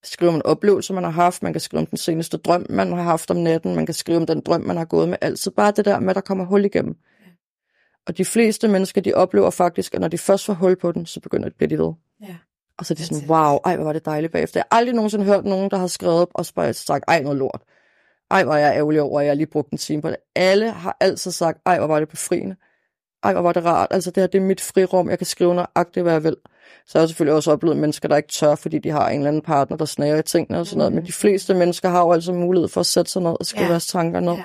skrive 0.05 0.29
om 0.29 0.35
en 0.35 0.47
oplevelse, 0.47 0.93
man 0.93 1.05
har 1.05 1.11
haft. 1.11 1.43
Man 1.43 1.53
kan 1.53 1.61
skrive 1.61 1.81
om 1.81 1.87
den 1.87 1.99
seneste 1.99 2.37
drøm, 2.37 2.67
man 2.71 2.93
har 2.93 3.03
haft 3.03 3.31
om 3.31 3.37
natten. 3.37 3.75
Man 3.75 3.87
kan 3.87 3.95
skrive 3.95 4.17
om 4.17 4.27
den 4.27 4.41
drøm, 4.41 4.61
man 4.61 4.77
har 4.77 4.85
gået 4.85 5.09
med. 5.09 5.19
Altid 5.21 5.51
bare 5.51 5.73
det 5.77 5.85
der 5.85 6.01
med, 6.01 6.11
at 6.11 6.15
der 6.15 6.21
kommer 6.21 6.45
hul 6.45 6.65
igennem. 6.65 6.97
Og 8.07 8.19
de 8.19 8.25
fleste 8.25 8.69
mennesker, 8.69 9.01
de 9.01 9.15
oplever 9.15 9.51
faktisk, 9.51 9.95
at 9.95 10.01
når 10.01 10.09
de 10.09 10.19
først 10.19 10.45
får 10.45 10.53
hul 10.53 10.77
på 10.77 10.93
den, 10.93 11.07
så 11.07 11.21
begynder 11.21 11.49
de 11.49 11.55
at 11.61 11.69
blive 11.69 11.79
ved. 11.85 11.93
Ja. 12.23 12.37
Og 12.79 12.87
så 12.87 12.95
er 12.95 12.97
de 12.97 13.05
sådan, 13.05 13.31
wow, 13.31 13.59
ej, 13.65 13.77
hvor 13.77 13.85
var 13.85 13.93
det 13.93 14.05
dejligt 14.05 14.33
bagefter. 14.33 14.61
Jeg 14.61 14.65
har 14.71 14.79
aldrig 14.79 14.95
nogensinde 14.95 15.25
hørt 15.25 15.45
nogen, 15.45 15.71
der 15.71 15.77
har 15.77 15.87
skrevet 15.87 16.21
op 16.21 16.29
og 16.35 16.47
bare 16.55 16.75
sagt, 16.75 17.05
ej, 17.09 17.23
noget 17.23 17.39
lort. 17.39 17.61
Ej, 18.31 18.45
hvor 18.45 18.55
er 18.55 18.59
jeg 18.59 18.77
ærgerlig 18.77 19.01
over, 19.03 19.21
at 19.21 19.27
jeg 19.27 19.37
lige 19.37 19.47
brugte 19.47 19.73
en 19.73 19.79
time 19.79 20.03
på 20.03 20.09
det. 20.09 20.17
Alle 20.35 20.71
har 20.71 20.97
altid 21.01 21.31
sagt, 21.31 21.59
ej, 21.67 21.79
hvor 21.79 21.87
var 21.87 22.01
det 22.01 22.09
befriende. 22.09 22.57
Ej, 23.23 23.33
hvor 23.33 23.43
var 23.43 23.53
det 23.53 23.65
rart. 23.65 23.89
Altså, 23.91 24.11
det 24.11 24.23
her, 24.23 24.27
det 24.27 24.39
er 24.39 24.43
mit 24.43 24.61
frirum. 24.61 25.11
Jeg 25.11 25.19
kan 25.19 25.27
skrive 25.27 25.55
nøjagtigt, 25.55 26.03
hvad 26.03 26.13
jeg 26.13 26.25
vil. 26.25 26.37
Så 26.87 26.99
har 26.99 27.03
jeg 27.03 27.09
selvfølgelig 27.09 27.35
også 27.35 27.53
oplevet 27.53 27.77
mennesker, 27.77 28.09
der 28.09 28.17
ikke 28.17 28.29
tør, 28.29 28.55
fordi 28.55 28.79
de 28.79 28.91
har 28.91 29.09
en 29.09 29.17
eller 29.17 29.29
anden 29.29 29.43
partner, 29.43 29.77
der 29.77 29.85
snager 29.85 30.17
i 30.17 30.23
tingene 30.23 30.59
og 30.59 30.67
sådan 30.67 30.79
noget. 30.79 30.93
Men 30.93 31.07
de 31.07 31.13
fleste 31.13 31.55
mennesker 31.55 31.89
har 31.89 32.01
jo 32.01 32.13
altså 32.13 32.33
mulighed 32.33 32.69
for 32.69 32.81
at 32.81 32.87
sætte 32.87 33.11
sig 33.11 33.23
ned 33.23 33.37
og 33.41 33.47
skrive 33.47 33.65
ja. 33.65 33.71
deres 33.71 33.87
tanker 33.87 34.21
ned. 34.21 34.33
Ja. 34.33 34.45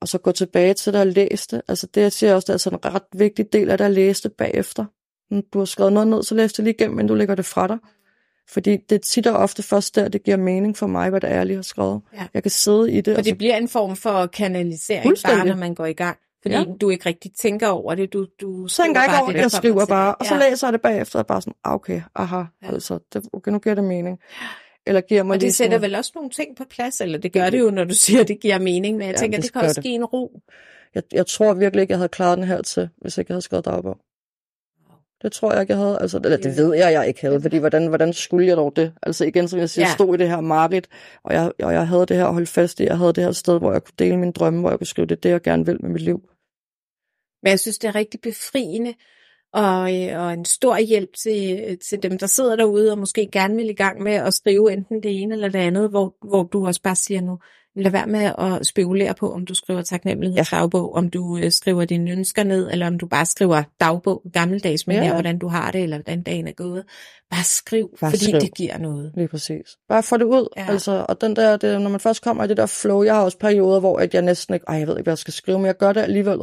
Og 0.00 0.08
så 0.08 0.18
gå 0.18 0.32
tilbage 0.32 0.74
til 0.74 0.92
det 0.92 1.00
og 1.00 1.06
læse 1.06 1.48
det. 1.50 1.62
Altså, 1.68 1.86
det 1.94 2.00
jeg 2.00 2.12
siger 2.12 2.34
også, 2.34 2.44
det 2.46 2.48
er 2.50 2.54
altså 2.54 2.70
en 2.70 2.94
ret 2.94 3.02
vigtig 3.14 3.52
del 3.52 3.70
af 3.70 3.78
det 3.78 3.84
at 3.84 3.90
læse 3.90 4.22
det 4.22 4.32
bagefter. 4.32 4.84
Når 5.30 5.42
du 5.52 5.58
har 5.58 5.64
skrevet 5.66 5.92
noget 5.92 6.08
ned, 6.08 6.22
så 6.22 6.34
læs 6.34 6.52
det 6.52 6.64
lige 6.64 6.74
igennem, 6.74 6.96
men 6.96 7.06
du 7.06 7.14
lægger 7.14 7.34
det 7.34 7.44
fra 7.44 7.66
dig. 7.68 7.78
Fordi 8.48 8.76
det 8.76 8.94
er 8.96 9.00
tit 9.00 9.26
og 9.26 9.36
ofte 9.36 9.62
først 9.62 9.94
der, 9.94 10.08
det 10.08 10.22
giver 10.22 10.36
mening 10.36 10.76
for 10.76 10.86
mig, 10.86 11.10
hvad 11.10 11.20
det 11.20 11.30
er, 11.30 11.34
jeg 11.36 11.46
lige 11.46 11.56
har 11.56 11.62
skrevet. 11.62 12.00
Ja. 12.14 12.26
Jeg 12.34 12.42
kan 12.42 12.50
sidde 12.50 12.92
i 12.92 13.00
det. 13.00 13.14
For 13.14 13.18
og 13.18 13.24
så- 13.24 13.30
det 13.30 13.38
bliver 13.38 13.56
en 13.56 13.68
form 13.68 13.96
for 13.96 14.26
kanalisering, 14.26 15.14
bare 15.24 15.46
når 15.46 15.56
man 15.56 15.74
går 15.74 15.86
i 15.86 15.92
gang. 15.92 16.18
Fordi 16.42 16.54
Ja. 16.54 16.64
du 16.80 16.90
ikke 16.90 17.06
rigtig 17.08 17.30
tænker 17.34 17.68
over 17.68 17.94
det. 17.94 18.12
Du, 18.12 18.26
du 18.40 18.68
Så 18.68 18.82
tænker 18.82 19.02
ikke 19.02 19.14
over 19.22 19.32
det, 19.32 19.38
jeg 19.40 19.50
skriver 19.50 19.86
bare, 19.86 20.14
og 20.14 20.26
så 20.26 20.34
Ja. 20.34 20.50
læser 20.50 20.66
jeg 20.66 20.72
det 20.72 20.80
bagefter, 20.82 21.18
og 21.18 21.26
bare 21.26 21.40
sådan, 21.40 21.54
ah, 21.64 21.74
okay, 21.74 22.02
aha, 22.14 22.36
ja. 22.36 22.72
altså, 22.72 22.98
det, 23.12 23.22
okay, 23.32 23.52
nu 23.52 23.58
giver 23.58 23.74
det 23.74 23.84
mening. 23.84 24.18
Eller 24.86 25.00
giver 25.00 25.22
mig 25.22 25.34
Og 25.34 25.40
det 25.40 25.54
sætter 25.54 25.76
sådan, 25.76 25.82
vel 25.82 25.94
også 25.94 26.12
nogle 26.14 26.30
ting 26.30 26.56
på 26.56 26.64
plads, 26.70 27.00
eller 27.00 27.18
det 27.18 27.32
gør 27.32 27.50
det 27.50 27.60
jo, 27.60 27.70
når 27.70 27.84
du 27.84 27.94
siger, 28.04 28.20
at 28.20 28.28
det 28.28 28.40
giver 28.40 28.58
mening, 28.58 28.96
men 28.96 29.06
jeg 29.06 29.14
Ja, 29.14 29.18
tænker, 29.20 29.38
det 29.38 29.44
det 29.44 29.52
kan 29.52 29.62
også 29.62 29.74
det. 29.74 29.82
give 29.82 29.94
en 29.94 30.04
ro. 30.04 30.40
jeg, 30.94 31.02
jeg 31.12 31.26
tror 31.26 31.54
virkelig 31.54 31.82
ikke, 31.82 31.92
jeg 31.92 31.98
havde 31.98 32.08
klaret 32.08 32.38
den 32.38 32.46
her 32.46 32.62
til, 32.62 32.88
hvis 32.96 33.18
ikke 33.18 33.30
jeg 33.30 33.34
havde 33.34 33.42
skrevet 33.42 33.64
dagbog. 33.64 33.98
Det 35.22 35.32
tror 35.32 35.52
jeg 35.52 35.60
ikke, 35.60 35.72
jeg 35.72 35.78
havde. 35.78 35.98
Altså, 36.00 36.20
eller 36.24 36.36
det 36.36 36.56
ved 36.56 36.74
jeg, 36.74 36.92
jeg 36.92 37.08
ikke 37.08 37.20
havde, 37.20 37.40
fordi 37.40 37.56
hvordan, 37.58 37.86
hvordan 37.86 38.12
skulle 38.12 38.46
jeg 38.46 38.56
dog 38.56 38.76
det? 38.76 38.92
Altså 39.02 39.24
igen, 39.24 39.48
som 39.48 39.58
jeg 39.58 39.70
siger, 39.70 39.86
jeg 39.86 39.92
stod 39.94 40.14
i 40.14 40.18
det 40.18 40.28
her 40.28 40.40
mareridt, 40.40 40.88
og 41.24 41.34
jeg, 41.34 41.52
og 41.62 41.72
jeg 41.72 41.88
havde 41.88 42.06
det 42.06 42.16
her 42.16 42.26
at 42.26 42.32
holde 42.32 42.46
fast 42.46 42.80
i. 42.80 42.84
Jeg 42.84 42.98
havde 42.98 43.12
det 43.12 43.24
her 43.24 43.32
sted, 43.32 43.58
hvor 43.58 43.72
jeg 43.72 43.84
kunne 43.84 43.94
dele 43.98 44.16
mine 44.16 44.32
drømme, 44.32 44.60
hvor 44.60 44.70
jeg 44.70 44.78
kunne 44.78 44.86
skrive 44.86 45.06
det, 45.06 45.22
det 45.22 45.28
jeg 45.30 45.42
gerne 45.42 45.66
vil 45.66 45.78
med 45.82 45.90
mit 45.90 46.02
liv. 46.02 46.20
Men 47.42 47.50
jeg 47.50 47.60
synes, 47.60 47.78
det 47.78 47.88
er 47.88 47.94
rigtig 47.94 48.20
befriende 48.20 48.94
og, 49.56 50.02
øh, 50.02 50.20
og 50.20 50.32
en 50.32 50.44
stor 50.44 50.78
hjælp 50.78 51.10
til, 51.22 51.78
til 51.88 52.02
dem, 52.02 52.18
der 52.18 52.26
sidder 52.26 52.56
derude 52.56 52.92
og 52.92 52.98
måske 52.98 53.28
gerne 53.32 53.56
vil 53.56 53.70
i 53.70 53.72
gang 53.72 54.02
med 54.02 54.12
at 54.12 54.34
skrive 54.34 54.72
enten 54.72 55.02
det 55.02 55.22
ene 55.22 55.34
eller 55.34 55.48
det 55.48 55.58
andet, 55.58 55.90
hvor, 55.90 56.14
hvor 56.28 56.42
du 56.42 56.66
også 56.66 56.82
bare 56.82 56.96
siger 56.96 57.20
nu, 57.20 57.38
lad 57.76 57.90
være 57.90 58.06
med 58.06 58.32
at 58.38 58.66
spekulere 58.66 59.14
på, 59.14 59.32
om 59.32 59.46
du 59.46 59.54
skriver 59.54 59.82
taknemmelighedsdagbog, 59.82 60.94
om 60.94 61.10
du 61.10 61.38
øh, 61.38 61.52
skriver 61.52 61.84
dine 61.84 62.10
ønsker 62.10 62.44
ned, 62.44 62.68
eller 62.72 62.86
om 62.86 62.98
du 62.98 63.06
bare 63.06 63.26
skriver 63.26 63.62
dagbog 63.80 64.22
gammeldags 64.32 64.86
med 64.86 64.94
Ja, 64.94 65.00
her, 65.00 65.08
ja. 65.08 65.14
hvordan 65.14 65.38
du 65.38 65.48
har 65.48 65.70
det, 65.70 65.82
eller 65.82 65.96
hvordan 65.96 66.22
dagen 66.22 66.48
er 66.48 66.52
gået. 66.52 66.84
Bare 67.30 67.44
skriv, 67.44 67.90
Bare 68.00 68.10
fordi 68.10 68.24
skriv. 68.24 68.40
det 68.40 68.54
giver 68.54 68.78
noget. 68.78 69.12
Lige 69.16 69.28
præcis. 69.28 69.66
Bare 69.88 70.02
få 70.02 70.16
det 70.16 70.24
ud. 70.24 70.48
Ja. 70.56 70.62
Ja. 70.62 70.70
Altså, 70.72 71.06
og 71.08 71.20
den 71.20 71.36
der, 71.36 71.56
det, 71.56 71.80
når 71.80 71.90
man 71.90 72.00
først 72.00 72.22
kommer 72.22 72.44
i 72.44 72.48
det 72.48 72.56
der 72.56 72.66
flow, 72.66 73.02
jeg 73.02 73.14
har 73.14 73.22
også 73.22 73.38
perioder, 73.38 73.80
hvor 73.80 73.98
at 73.98 74.14
jeg 74.14 74.22
næsten 74.22 74.54
ikke, 74.54 74.64
ej, 74.68 74.74
jeg 74.76 74.86
ved 74.86 74.94
ikke, 74.94 75.04
hvad 75.06 75.12
jeg 75.12 75.18
skal 75.18 75.34
skrive, 75.34 75.58
men 75.58 75.66
jeg 75.66 75.76
gør 75.76 75.92
det 75.92 76.00
alligevel. 76.00 76.38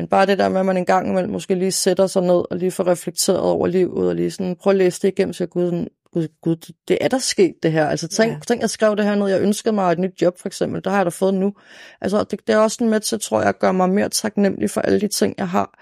Men 0.00 0.08
bare 0.08 0.26
det 0.26 0.38
der 0.38 0.48
med, 0.48 0.60
at 0.60 0.66
man 0.66 0.76
en 0.76 0.84
gang 0.84 1.08
imellem 1.08 1.32
måske 1.32 1.54
lige 1.54 1.72
sætter 1.72 2.06
sig 2.06 2.22
ned 2.22 2.44
og 2.50 2.56
lige 2.56 2.70
får 2.70 2.86
reflekteret 2.86 3.40
over 3.40 3.66
livet, 3.66 4.08
og 4.08 4.14
lige 4.14 4.30
sådan, 4.30 4.56
prøv 4.56 4.70
at 4.70 4.76
læse 4.76 5.02
det 5.02 5.08
igennem, 5.08 5.32
så 5.32 5.46
gud, 5.46 5.64
sådan, 5.64 5.88
gud, 6.12 6.28
gud, 6.42 6.56
det 6.88 6.98
er 7.00 7.08
der 7.08 7.18
sket 7.18 7.54
det 7.62 7.72
her. 7.72 7.86
Altså 7.88 8.08
tænk, 8.08 8.32
Ja. 8.32 8.38
tænk, 8.46 8.60
jeg 8.60 8.70
skrev 8.70 8.96
det 8.96 9.04
her 9.04 9.14
ned, 9.14 9.28
jeg 9.28 9.40
ønskede 9.40 9.74
mig 9.74 9.92
et 9.92 9.98
nyt 9.98 10.22
job 10.22 10.38
for 10.38 10.48
eksempel, 10.48 10.84
der 10.84 10.90
har 10.90 10.96
jeg 10.96 11.04
da 11.06 11.10
fået 11.10 11.34
nu. 11.34 11.52
Altså 12.00 12.24
det, 12.24 12.40
det 12.46 12.52
er 12.52 12.56
også 12.58 12.74
sådan 12.74 12.88
med 12.90 13.00
til, 13.00 13.20
tror 13.20 13.40
jeg, 13.40 13.48
at 13.48 13.58
gøre 13.58 13.74
mig 13.74 13.88
mere 13.90 14.08
taknemmelig 14.08 14.70
for 14.70 14.80
alle 14.80 15.00
de 15.00 15.08
ting, 15.08 15.34
jeg 15.38 15.48
har. 15.48 15.78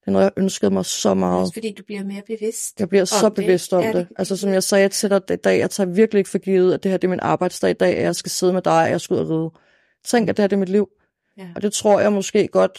Det 0.00 0.06
er 0.06 0.10
noget, 0.10 0.24
jeg 0.24 0.32
ønskede 0.36 0.70
mig 0.74 0.84
så 0.84 1.14
meget. 1.14 1.40
Også 1.40 1.52
fordi 1.52 1.74
du 1.78 1.82
bliver 1.86 2.04
mere 2.04 2.22
bevidst. 2.26 2.80
Jeg 2.80 2.88
bliver 2.88 3.04
så 3.04 3.26
det. 3.28 3.34
bevidst 3.34 3.72
om 3.72 3.82
Ja, 3.82 3.86
det- 3.88 3.94
det. 3.96 4.06
Altså 4.18 4.36
som 4.36 4.52
jeg 4.52 4.62
sagde 4.62 4.88
til 4.88 5.10
dig 5.10 5.20
i 5.32 5.36
dag, 5.36 5.58
jeg 5.58 5.70
tager 5.70 5.90
virkelig 5.90 6.18
ikke 6.18 6.30
for 6.30 6.38
givet, 6.38 6.74
at 6.74 6.82
det 6.82 6.90
her 6.90 6.98
det 6.98 7.04
er 7.08 7.10
min 7.10 7.20
arbejdsdag 7.22 7.70
i 7.70 7.72
dag, 7.72 7.96
at 7.96 8.02
jeg 8.04 8.16
skal 8.16 8.30
sidde 8.30 8.52
med 8.52 8.62
dig, 8.62 8.82
og 8.82 8.90
jeg 8.90 9.00
skal 9.00 9.14
ud 9.14 9.20
og 9.20 9.30
ride. 9.30 9.50
Tænk, 10.04 10.28
at 10.28 10.36
det 10.36 10.42
her 10.42 10.46
det 10.48 10.56
er 10.56 10.60
mit 10.60 10.68
liv. 10.68 10.88
Ja. 11.38 11.46
Og 11.56 11.62
det 11.62 11.72
tror 11.72 12.00
jeg 12.00 12.12
måske 12.12 12.48
godt, 12.48 12.78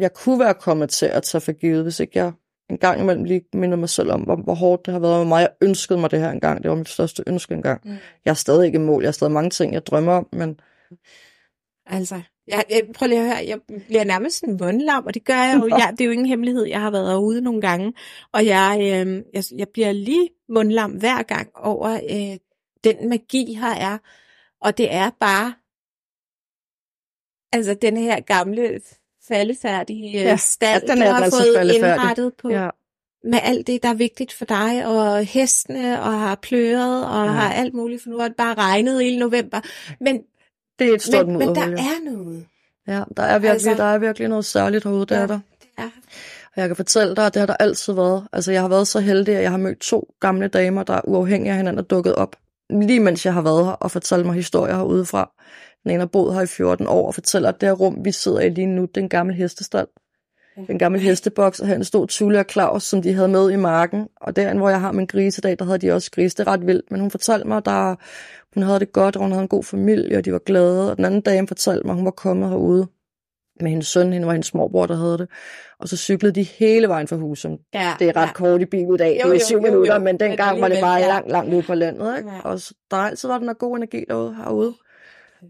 jeg 0.00 0.14
kunne 0.14 0.38
være 0.38 0.54
kommet 0.54 0.90
til 0.90 1.06
at 1.06 1.22
tage 1.22 1.40
for 1.40 1.52
givet, 1.52 1.82
hvis 1.82 2.00
ikke 2.00 2.18
jeg 2.18 2.32
en 2.70 2.78
gang 2.78 3.00
imellem 3.00 3.24
lige 3.24 3.44
minder 3.52 3.76
mig 3.76 3.88
selv 3.88 4.10
om, 4.10 4.20
hvor, 4.20 4.36
hvor 4.36 4.54
hårdt 4.54 4.86
det 4.86 4.92
har 4.92 5.00
været 5.00 5.18
med 5.18 5.26
mig. 5.26 5.40
Jeg 5.40 5.50
ønskede 5.62 6.00
mig 6.00 6.10
det 6.10 6.20
her 6.20 6.30
engang. 6.30 6.62
Det 6.62 6.70
var 6.70 6.76
mit 6.76 6.88
største 6.88 7.22
ønske 7.26 7.54
engang. 7.54 7.80
Mm. 7.84 7.96
Jeg 8.24 8.30
er 8.30 8.34
stadig 8.34 8.66
ikke 8.66 8.76
i 8.76 8.82
mål. 8.82 9.02
Jeg 9.02 9.08
har 9.08 9.12
stadig 9.12 9.32
mange 9.32 9.50
ting, 9.50 9.74
jeg 9.74 9.86
drømmer 9.86 10.12
om, 10.12 10.28
men 10.32 10.60
Altså, 11.90 12.22
jeg, 12.46 12.64
jeg, 12.70 12.82
prøv 12.94 13.08
lige 13.08 13.20
at 13.20 13.26
høre, 13.26 13.46
jeg 13.48 13.60
bliver 13.86 14.04
nærmest 14.04 14.44
en 14.44 14.56
mundlam, 14.60 15.06
og 15.06 15.14
det 15.14 15.24
gør 15.24 15.34
jeg 15.34 15.60
jo. 15.60 15.68
Jeg, 15.78 15.92
det 15.92 16.00
er 16.00 16.04
jo 16.04 16.10
ingen 16.10 16.26
hemmelighed, 16.26 16.64
jeg 16.64 16.80
har 16.80 16.90
været 16.90 17.08
herude 17.08 17.40
nogle 17.40 17.60
gange, 17.60 17.92
og 18.32 18.46
jeg, 18.46 18.78
øh, 18.80 19.22
jeg, 19.34 19.44
jeg 19.56 19.68
bliver 19.68 19.92
lige 19.92 20.30
mundlam 20.48 20.90
hver 20.90 21.22
gang 21.22 21.50
over 21.54 21.90
øh, 21.90 22.38
den 22.84 23.08
magi 23.08 23.54
her 23.54 23.74
er, 23.74 23.98
og 24.60 24.78
det 24.78 24.94
er 24.94 25.10
bare, 25.20 25.54
altså 27.52 27.74
den 27.82 27.96
her 27.96 28.20
gamle 28.20 28.80
faldefærdige 29.28 30.10
ja, 30.10 30.22
Ja, 30.22 30.36
stald, 30.36 30.82
ja, 30.86 30.92
den 30.92 30.98
du 31.00 31.04
er 31.08 31.12
har 31.12 31.22
altså 31.22 31.44
fået 31.54 31.74
indrettet 31.74 32.32
på, 32.42 32.50
ja, 32.50 32.68
med 33.24 33.38
alt 33.42 33.66
det, 33.66 33.82
der 33.82 33.88
er 33.88 33.94
vigtigt 33.94 34.32
for 34.32 34.44
dig, 34.44 34.86
og 34.86 35.24
hestene, 35.24 36.02
og 36.02 36.12
har 36.20 36.34
pløret, 36.34 37.06
og 37.06 37.24
ja. 37.26 37.30
Har 37.32 37.52
alt 37.52 37.74
muligt, 37.74 38.02
for 38.02 38.10
nu 38.10 38.18
har 38.18 38.28
det 38.28 38.36
bare 38.36 38.54
regnet 38.54 39.02
hele 39.02 39.18
november. 39.18 39.60
Men, 40.00 40.20
det 40.78 40.90
er 40.90 40.94
et 40.94 41.02
stort 41.02 41.28
men, 41.28 41.38
men 41.38 41.54
der 41.54 41.62
er 41.62 42.10
noget. 42.12 42.46
Ja, 42.88 43.02
der 43.16 43.22
er 43.22 43.38
virkelig, 43.38 43.50
Altså- 43.70 43.74
der 43.82 43.84
er 43.94 43.98
virkelig 43.98 44.28
noget 44.28 44.44
særligt 44.44 44.84
herude, 44.84 45.06
der 45.06 45.16
Ja. 45.16 45.22
er 45.22 45.26
der. 45.26 45.40
Det 45.60 45.68
er. 45.78 45.88
Og 46.56 46.60
jeg 46.60 46.68
kan 46.68 46.76
fortælle 46.76 47.16
dig, 47.16 47.26
at 47.26 47.34
det 47.34 47.40
har 47.40 47.46
der 47.46 47.56
altid 47.60 47.92
været. 47.92 48.26
Altså, 48.32 48.52
jeg 48.52 48.60
har 48.60 48.68
været 48.68 48.88
så 48.88 49.00
heldig, 49.00 49.36
at 49.36 49.42
jeg 49.42 49.50
har 49.50 49.58
mødt 49.58 49.78
to 49.78 50.14
gamle 50.20 50.48
damer, 50.48 50.82
der 50.82 50.94
er 50.94 51.00
uafhængige 51.04 51.50
af 51.50 51.56
hinanden 51.56 51.78
er 51.78 51.82
dukket 51.82 52.14
op. 52.14 52.36
Lige 52.70 53.00
mens 53.00 53.26
jeg 53.26 53.34
har 53.34 53.42
været 53.42 53.64
her 53.64 53.72
og 53.72 53.90
fortalt 53.90 54.26
mig 54.26 54.34
historier 54.34 54.76
herudefra. 54.76 55.30
Den 55.84 55.98
har 55.98 56.06
boet 56.06 56.34
her 56.34 56.42
i 56.42 56.46
14 56.46 56.86
år 56.86 57.06
og 57.06 57.14
fortæller, 57.14 57.48
at 57.48 57.60
det 57.60 57.68
her 57.68 57.74
rum, 57.74 58.04
vi 58.04 58.12
sidder 58.12 58.40
i 58.40 58.48
lige 58.48 58.66
nu, 58.66 58.82
det 58.82 58.96
er 58.96 59.00
en 59.00 59.08
gammel 59.08 59.34
hestestald. 59.34 59.88
En 60.68 60.78
gammel 60.78 61.00
hesteboks, 61.00 61.60
og 61.60 61.66
her 61.66 61.82
stod 61.82 62.06
Tulle 62.06 62.38
og 62.38 62.44
Claus, 62.50 62.82
som 62.82 63.02
de 63.02 63.12
havde 63.14 63.28
med 63.28 63.50
i 63.50 63.56
marken. 63.56 64.08
Og 64.20 64.36
derinde, 64.36 64.60
hvor 64.60 64.68
jeg 64.68 64.80
har 64.80 64.92
min 64.92 65.06
grise 65.06 65.40
i 65.40 65.42
dag, 65.42 65.58
der 65.58 65.64
havde 65.64 65.78
de 65.78 65.92
også 65.92 66.10
grise. 66.10 66.36
Det 66.36 66.48
er 66.48 66.52
ret 66.52 66.66
vildt, 66.66 66.90
men 66.90 67.00
hun 67.00 67.10
fortalte 67.10 67.48
mig, 67.48 67.56
at 67.56 67.64
der, 67.64 67.94
hun 68.54 68.62
havde 68.62 68.80
det 68.80 68.92
godt, 68.92 69.16
og 69.16 69.22
hun 69.22 69.30
havde 69.32 69.42
en 69.42 69.48
god 69.48 69.64
familie, 69.64 70.18
og 70.18 70.24
de 70.24 70.32
var 70.32 70.38
glade. 70.38 70.90
Og 70.90 70.96
den 70.96 71.04
anden 71.04 71.20
dame 71.20 71.48
fortalte 71.48 71.86
mig, 71.86 71.92
at 71.92 71.96
hun 71.96 72.04
var 72.04 72.10
kommet 72.10 72.48
herude 72.48 72.86
med 73.60 73.70
hendes 73.70 73.86
søn, 73.86 74.12
hende 74.12 74.26
var 74.26 74.32
hendes 74.32 74.54
morbror, 74.54 74.86
der 74.86 74.96
havde 74.96 75.18
det. 75.18 75.28
Og 75.80 75.88
så 75.88 75.96
cyklede 75.96 76.34
de 76.34 76.42
hele 76.42 76.88
vejen 76.88 77.08
fra 77.08 77.16
Husum. 77.16 77.58
Ja, 77.74 77.94
Det 77.98 78.08
er 78.08 78.16
ret 78.16 78.26
ja. 78.26 78.32
kort 78.32 78.60
i 78.60 78.64
bil 78.64 78.80
i 78.94 78.96
dag, 78.96 79.20
Jo, 79.24 79.30
det 79.30 79.40
er 79.40 79.44
syv 79.44 79.62
minutter, 79.62 79.98
men 79.98 80.20
dengang 80.20 80.60
var 80.60 80.68
det 80.68 80.78
bare 80.80 80.96
ja. 80.96 81.08
langt, 81.08 81.30
langt 81.30 81.54
ude 81.54 81.62
på 81.62 81.74
landet. 81.74 82.18
Ikke? 82.18 82.30
Ja. 82.30 82.40
Og 82.40 82.60
så, 82.60 82.74
der 82.90 82.96
har 82.96 83.08
altid 83.08 83.28
været 83.28 83.40
den 83.40 83.48
der 83.48 83.54
god 83.54 83.76
energi 83.76 84.04
derude, 84.08 84.34
herude. 84.34 84.74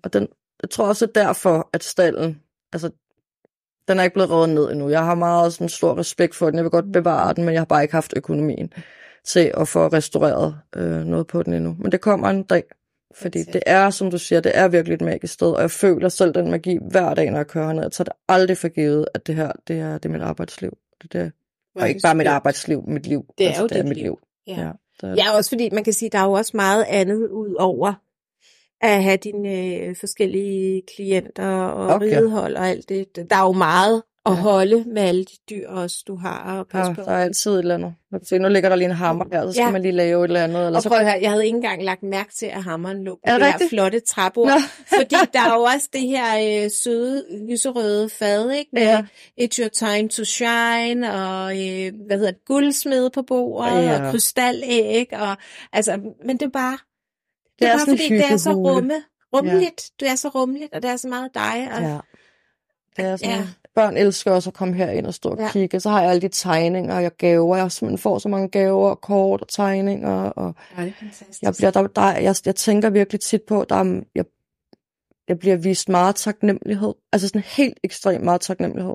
Og 0.05 0.13
den, 0.13 0.29
jeg 0.63 0.71
tror 0.71 0.89
også, 0.89 1.07
det 1.07 1.17
er 1.17 1.27
derfor, 1.27 1.71
at 1.73 1.85
stallen, 1.85 2.43
altså, 2.73 2.91
den 3.89 3.99
er 3.99 4.03
ikke 4.03 4.15
blevet 4.15 4.31
revet 4.31 4.49
ned 4.49 4.71
endnu. 4.71 4.89
Jeg 4.89 5.05
har 5.05 5.15
meget 5.15 5.53
sådan 5.53 5.69
stor 5.69 5.99
respekt 5.99 6.35
for 6.35 6.47
den. 6.47 6.55
Jeg 6.55 6.65
vil 6.65 6.71
godt 6.71 6.93
bevare 6.93 7.35
den, 7.35 7.45
men 7.45 7.55
jeg 7.55 7.61
har 7.61 7.67
bare 7.67 7.83
ikke 7.83 7.95
haft 7.95 8.13
økonomien 8.17 8.73
til 9.25 9.53
at 9.57 9.69
få 9.69 9.87
restaureret 9.87 10.59
øh, 10.77 11.05
noget 11.05 11.27
på 11.27 11.43
den 11.43 11.53
endnu. 11.53 11.77
Men 11.79 11.93
det 11.93 12.01
kommer 12.01 12.29
en 12.29 12.43
dag. 12.43 12.65
Fordi 13.15 13.43
det 13.43 13.63
er, 13.67 13.91
som 13.91 14.11
du 14.11 14.19
siger, 14.19 14.41
det 14.41 14.53
er 14.55 14.69
virkelig 14.69 14.95
et 14.95 15.01
magisk 15.01 15.35
sted, 15.35 15.53
og 15.53 15.61
jeg 15.61 15.71
føler 15.71 16.09
selv 16.09 16.35
den 16.35 16.51
magi 16.51 16.79
hver 16.91 17.15
dag, 17.15 17.31
når 17.31 17.39
jeg 17.39 17.47
kører 17.47 17.73
ned. 17.73 17.83
Jeg 17.83 17.93
tager 17.93 18.05
det 18.05 18.13
aldrig 18.29 18.59
for 18.59 18.69
givet, 18.69 19.07
at 19.15 19.27
det 19.27 19.35
her, 19.35 19.53
det 19.69 19.79
er, 19.79 19.99
det 19.99 20.05
er 20.05 20.13
mit 20.13 20.23
arbejdsliv. 20.23 20.71
Det 21.03 21.15
er 21.15 21.19
det. 21.19 21.27
Er 21.27 21.31
Og 21.75 21.83
det 21.83 21.89
ikke 21.89 22.01
bare 22.03 22.15
mit 22.15 22.27
arbejdsliv, 22.27 22.85
mit 22.87 23.07
liv. 23.07 23.25
Det 23.39 23.45
er 23.45 23.49
altså, 23.49 23.63
jo 23.63 23.69
det 23.69 23.79
er 23.79 23.83
mit 23.83 23.97
liv. 23.97 24.03
liv. 24.05 24.19
Ja. 24.47 24.61
Ja, 24.61 24.71
der, 25.01 25.15
Ja, 25.15 25.37
også 25.37 25.51
fordi 25.51 25.71
man 25.73 25.85
kan 25.85 25.93
sige, 25.93 26.11
der 26.13 26.19
er 26.19 26.25
jo 26.25 26.33
også 26.33 26.53
meget 26.55 26.85
andet 26.89 27.29
ud 27.29 27.55
over 27.59 27.95
at 28.81 29.03
have 29.03 29.17
dine 29.17 29.49
øh, 29.75 29.97
forskellige 30.01 30.83
klienter 30.97 31.49
og 31.57 31.87
Okay. 31.95 32.07
ridehold 32.19 32.57
og 32.57 32.69
alt 32.69 32.89
det. 32.89 33.07
Der 33.31 33.37
er 33.37 33.43
jo 33.47 33.53
meget 33.53 34.03
at 34.27 34.33
Ja. 34.35 34.39
holde 34.41 34.85
med 34.87 35.03
alle 35.03 35.25
de 35.25 35.37
dyr 35.51 35.69
også, 35.69 35.97
du 36.09 36.17
har 36.17 36.61
at 36.61 36.67
passe 36.69 36.91
ja, 36.91 36.95
på. 36.95 37.03
der 37.03 37.11
er 37.11 37.23
altid 37.25 37.53
et 37.53 37.59
eller 37.59 37.75
andet. 37.75 37.95
Se, 38.23 38.39
nu 38.39 38.49
ligger 38.49 38.69
der 38.69 38.77
lige 38.77 38.89
en 38.89 38.95
hammer 38.95 39.25
her, 39.33 39.47
så 39.47 39.53
skal 39.53 39.63
Ja. 39.65 39.71
man 39.71 39.83
lige 39.83 39.93
lave 39.93 40.25
et 40.25 40.29
eller 40.29 40.45
andet. 40.45 40.67
Eller 40.67 40.77
Og 40.77 40.83
så 40.83 40.89
prøv 40.89 40.99
at 40.99 41.05
høre, 41.05 41.19
jeg 41.23 41.31
havde 41.31 41.47
ikke 41.47 41.57
engang 41.57 41.83
lagt 41.85 42.03
mærke 42.03 42.33
til, 42.35 42.47
at 42.47 42.63
hammeren 42.63 43.05
lå 43.05 43.15
på 43.15 43.21
det 43.33 43.41
det 43.41 43.47
her 43.61 43.69
flotte 43.69 44.01
træbord. 44.01 44.49
Fordi 44.99 45.15
der 45.33 45.41
er 45.41 45.55
jo 45.55 45.63
også 45.63 45.89
det 45.93 46.01
her 46.01 46.65
øh, 46.65 46.71
søde, 46.71 47.25
lyserøde 47.49 48.09
fad, 48.09 48.51
ikke? 48.51 48.71
Med 48.73 48.83
Ja. 48.83 49.03
It's 49.41 49.61
your 49.61 49.69
time 49.69 50.09
to 50.09 50.25
shine, 50.25 51.13
og 51.15 51.53
øh, 51.53 51.93
hvad 52.07 52.17
hedder 52.19 52.31
det, 52.33 52.45
guldsmed 52.47 53.11
på 53.11 53.23
bordet, 53.23 53.83
Ja. 53.83 54.05
og 54.07 54.11
krystalæg, 54.11 55.07
og 55.13 55.37
altså, 55.73 56.01
men 56.27 56.37
det 56.37 56.47
er 56.47 56.51
bare, 56.51 56.79
det 57.59 57.61
Det 57.61 57.69
er, 57.69 57.73
bare 57.77 57.87
fordi, 57.87 58.09
det 58.09 58.25
er 58.33 58.37
så 58.37 58.53
rumme, 58.53 58.95
rummeligt, 59.37 59.91
det 60.01 60.09
er 60.09 60.15
så 60.15 60.29
rummeligt, 60.29 60.75
og 60.75 60.83
det 60.83 60.91
er 60.91 60.97
så 60.97 61.09
meget 61.09 61.31
dig. 61.35 61.69
Og, 61.77 61.83
Ja. 61.83 61.99
Det 62.97 63.05
er 63.05 63.17
sådan, 63.17 63.31
Ja. 63.31 63.37
ja. 63.37 63.47
Børn 63.75 63.97
elsker 63.97 64.31
også 64.33 64.51
at 64.51 64.55
komme 64.55 64.75
herind 64.75 65.07
og 65.07 65.15
stå 65.15 65.29
og 65.29 65.39
Ja. 65.39 65.45
ja. 65.45 65.51
kigge. 65.51 65.81
Så 65.81 65.91
har 65.91 66.01
jeg 66.03 66.11
alle 66.11 66.21
de 66.23 66.29
tegninger, 66.29 66.95
og 66.97 67.03
jeg 67.03 67.13
gaver. 67.19 67.57
Jeg 67.57 67.73
simpelthen 67.73 67.99
får 67.99 68.19
så 68.19 68.29
mange 68.29 68.49
gaver, 68.49 68.89
og 68.91 69.01
kort 69.01 69.41
og 69.41 69.49
tegninger. 69.49 70.11
Og 70.31 70.55
Ja, 70.79 70.83
det 70.83 70.89
er 70.89 70.93
fantastisk. 71.01 71.43
jeg, 71.43 71.55
bliver, 71.59 71.71
der, 71.71 71.87
der, 71.87 72.19
jeg, 72.19 72.35
jeg 72.47 72.57
tænker 72.57 72.91
virkelig 72.91 73.21
tit 73.21 73.43
på, 73.43 73.65
der 73.69 73.75
er, 73.77 74.01
jeg, 74.15 74.25
jeg 75.29 75.39
bliver 75.39 75.57
vist 75.57 75.89
meget 75.89 76.17
taknemmelighed. 76.17 76.95
Altså 77.13 77.29
sådan 77.29 77.43
helt 77.43 77.79
ekstremt 77.85 78.25
meget 78.25 78.41
taknemmelighed. 78.41 78.95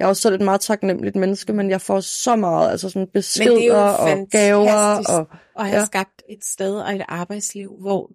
Jeg 0.00 0.06
er 0.06 0.08
også 0.08 0.22
selv 0.22 0.34
et 0.34 0.40
meget 0.40 0.60
taknemmeligt 0.60 1.16
menneske, 1.16 1.52
men 1.52 1.70
jeg 1.70 1.80
får 1.80 2.00
så 2.00 2.36
meget, 2.36 2.70
altså 2.70 2.88
sådan 2.90 3.08
beskeder 3.14 3.76
og 3.76 4.28
gaver. 4.30 5.02
Og, 5.08 5.26
at 5.58 5.66
have 5.66 5.78
ja. 5.80 5.84
skabt 5.86 6.22
et 6.28 6.44
sted 6.44 6.76
og 6.80 6.94
et 6.94 7.02
arbejdsliv, 7.08 7.76
hvor 7.80 8.10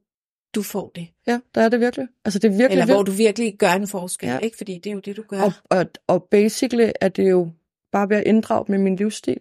du 0.56 0.62
får 0.62 0.92
det. 0.96 1.08
ja, 1.28 1.40
der 1.56 1.62
er 1.62 1.70
det 1.70 1.80
virkelig. 1.80 2.08
Altså 2.26 2.40
det 2.40 2.48
er 2.48 2.58
virkelig, 2.58 2.82
Eller 2.82 2.94
hvor 2.94 3.04
du 3.04 3.12
virkelig 3.12 3.56
gør 3.60 3.70
en 3.72 3.88
forskel, 3.88 4.30
Ja. 4.30 4.38
ikke? 4.40 4.58
Fordi 4.58 4.74
det 4.84 4.90
er 4.90 4.94
jo 4.94 5.00
det, 5.00 5.18
du 5.18 5.24
gør. 5.30 5.42
Og, 5.42 5.52
og, 5.70 5.86
og 6.08 6.24
basically 6.32 6.90
er 7.02 7.10
det 7.10 7.30
jo 7.30 7.50
bare 7.92 8.10
ved 8.10 8.18
at 8.18 8.24
inddrage 8.26 8.66
med 8.68 8.78
min 8.78 8.96
livsstil. 8.96 9.38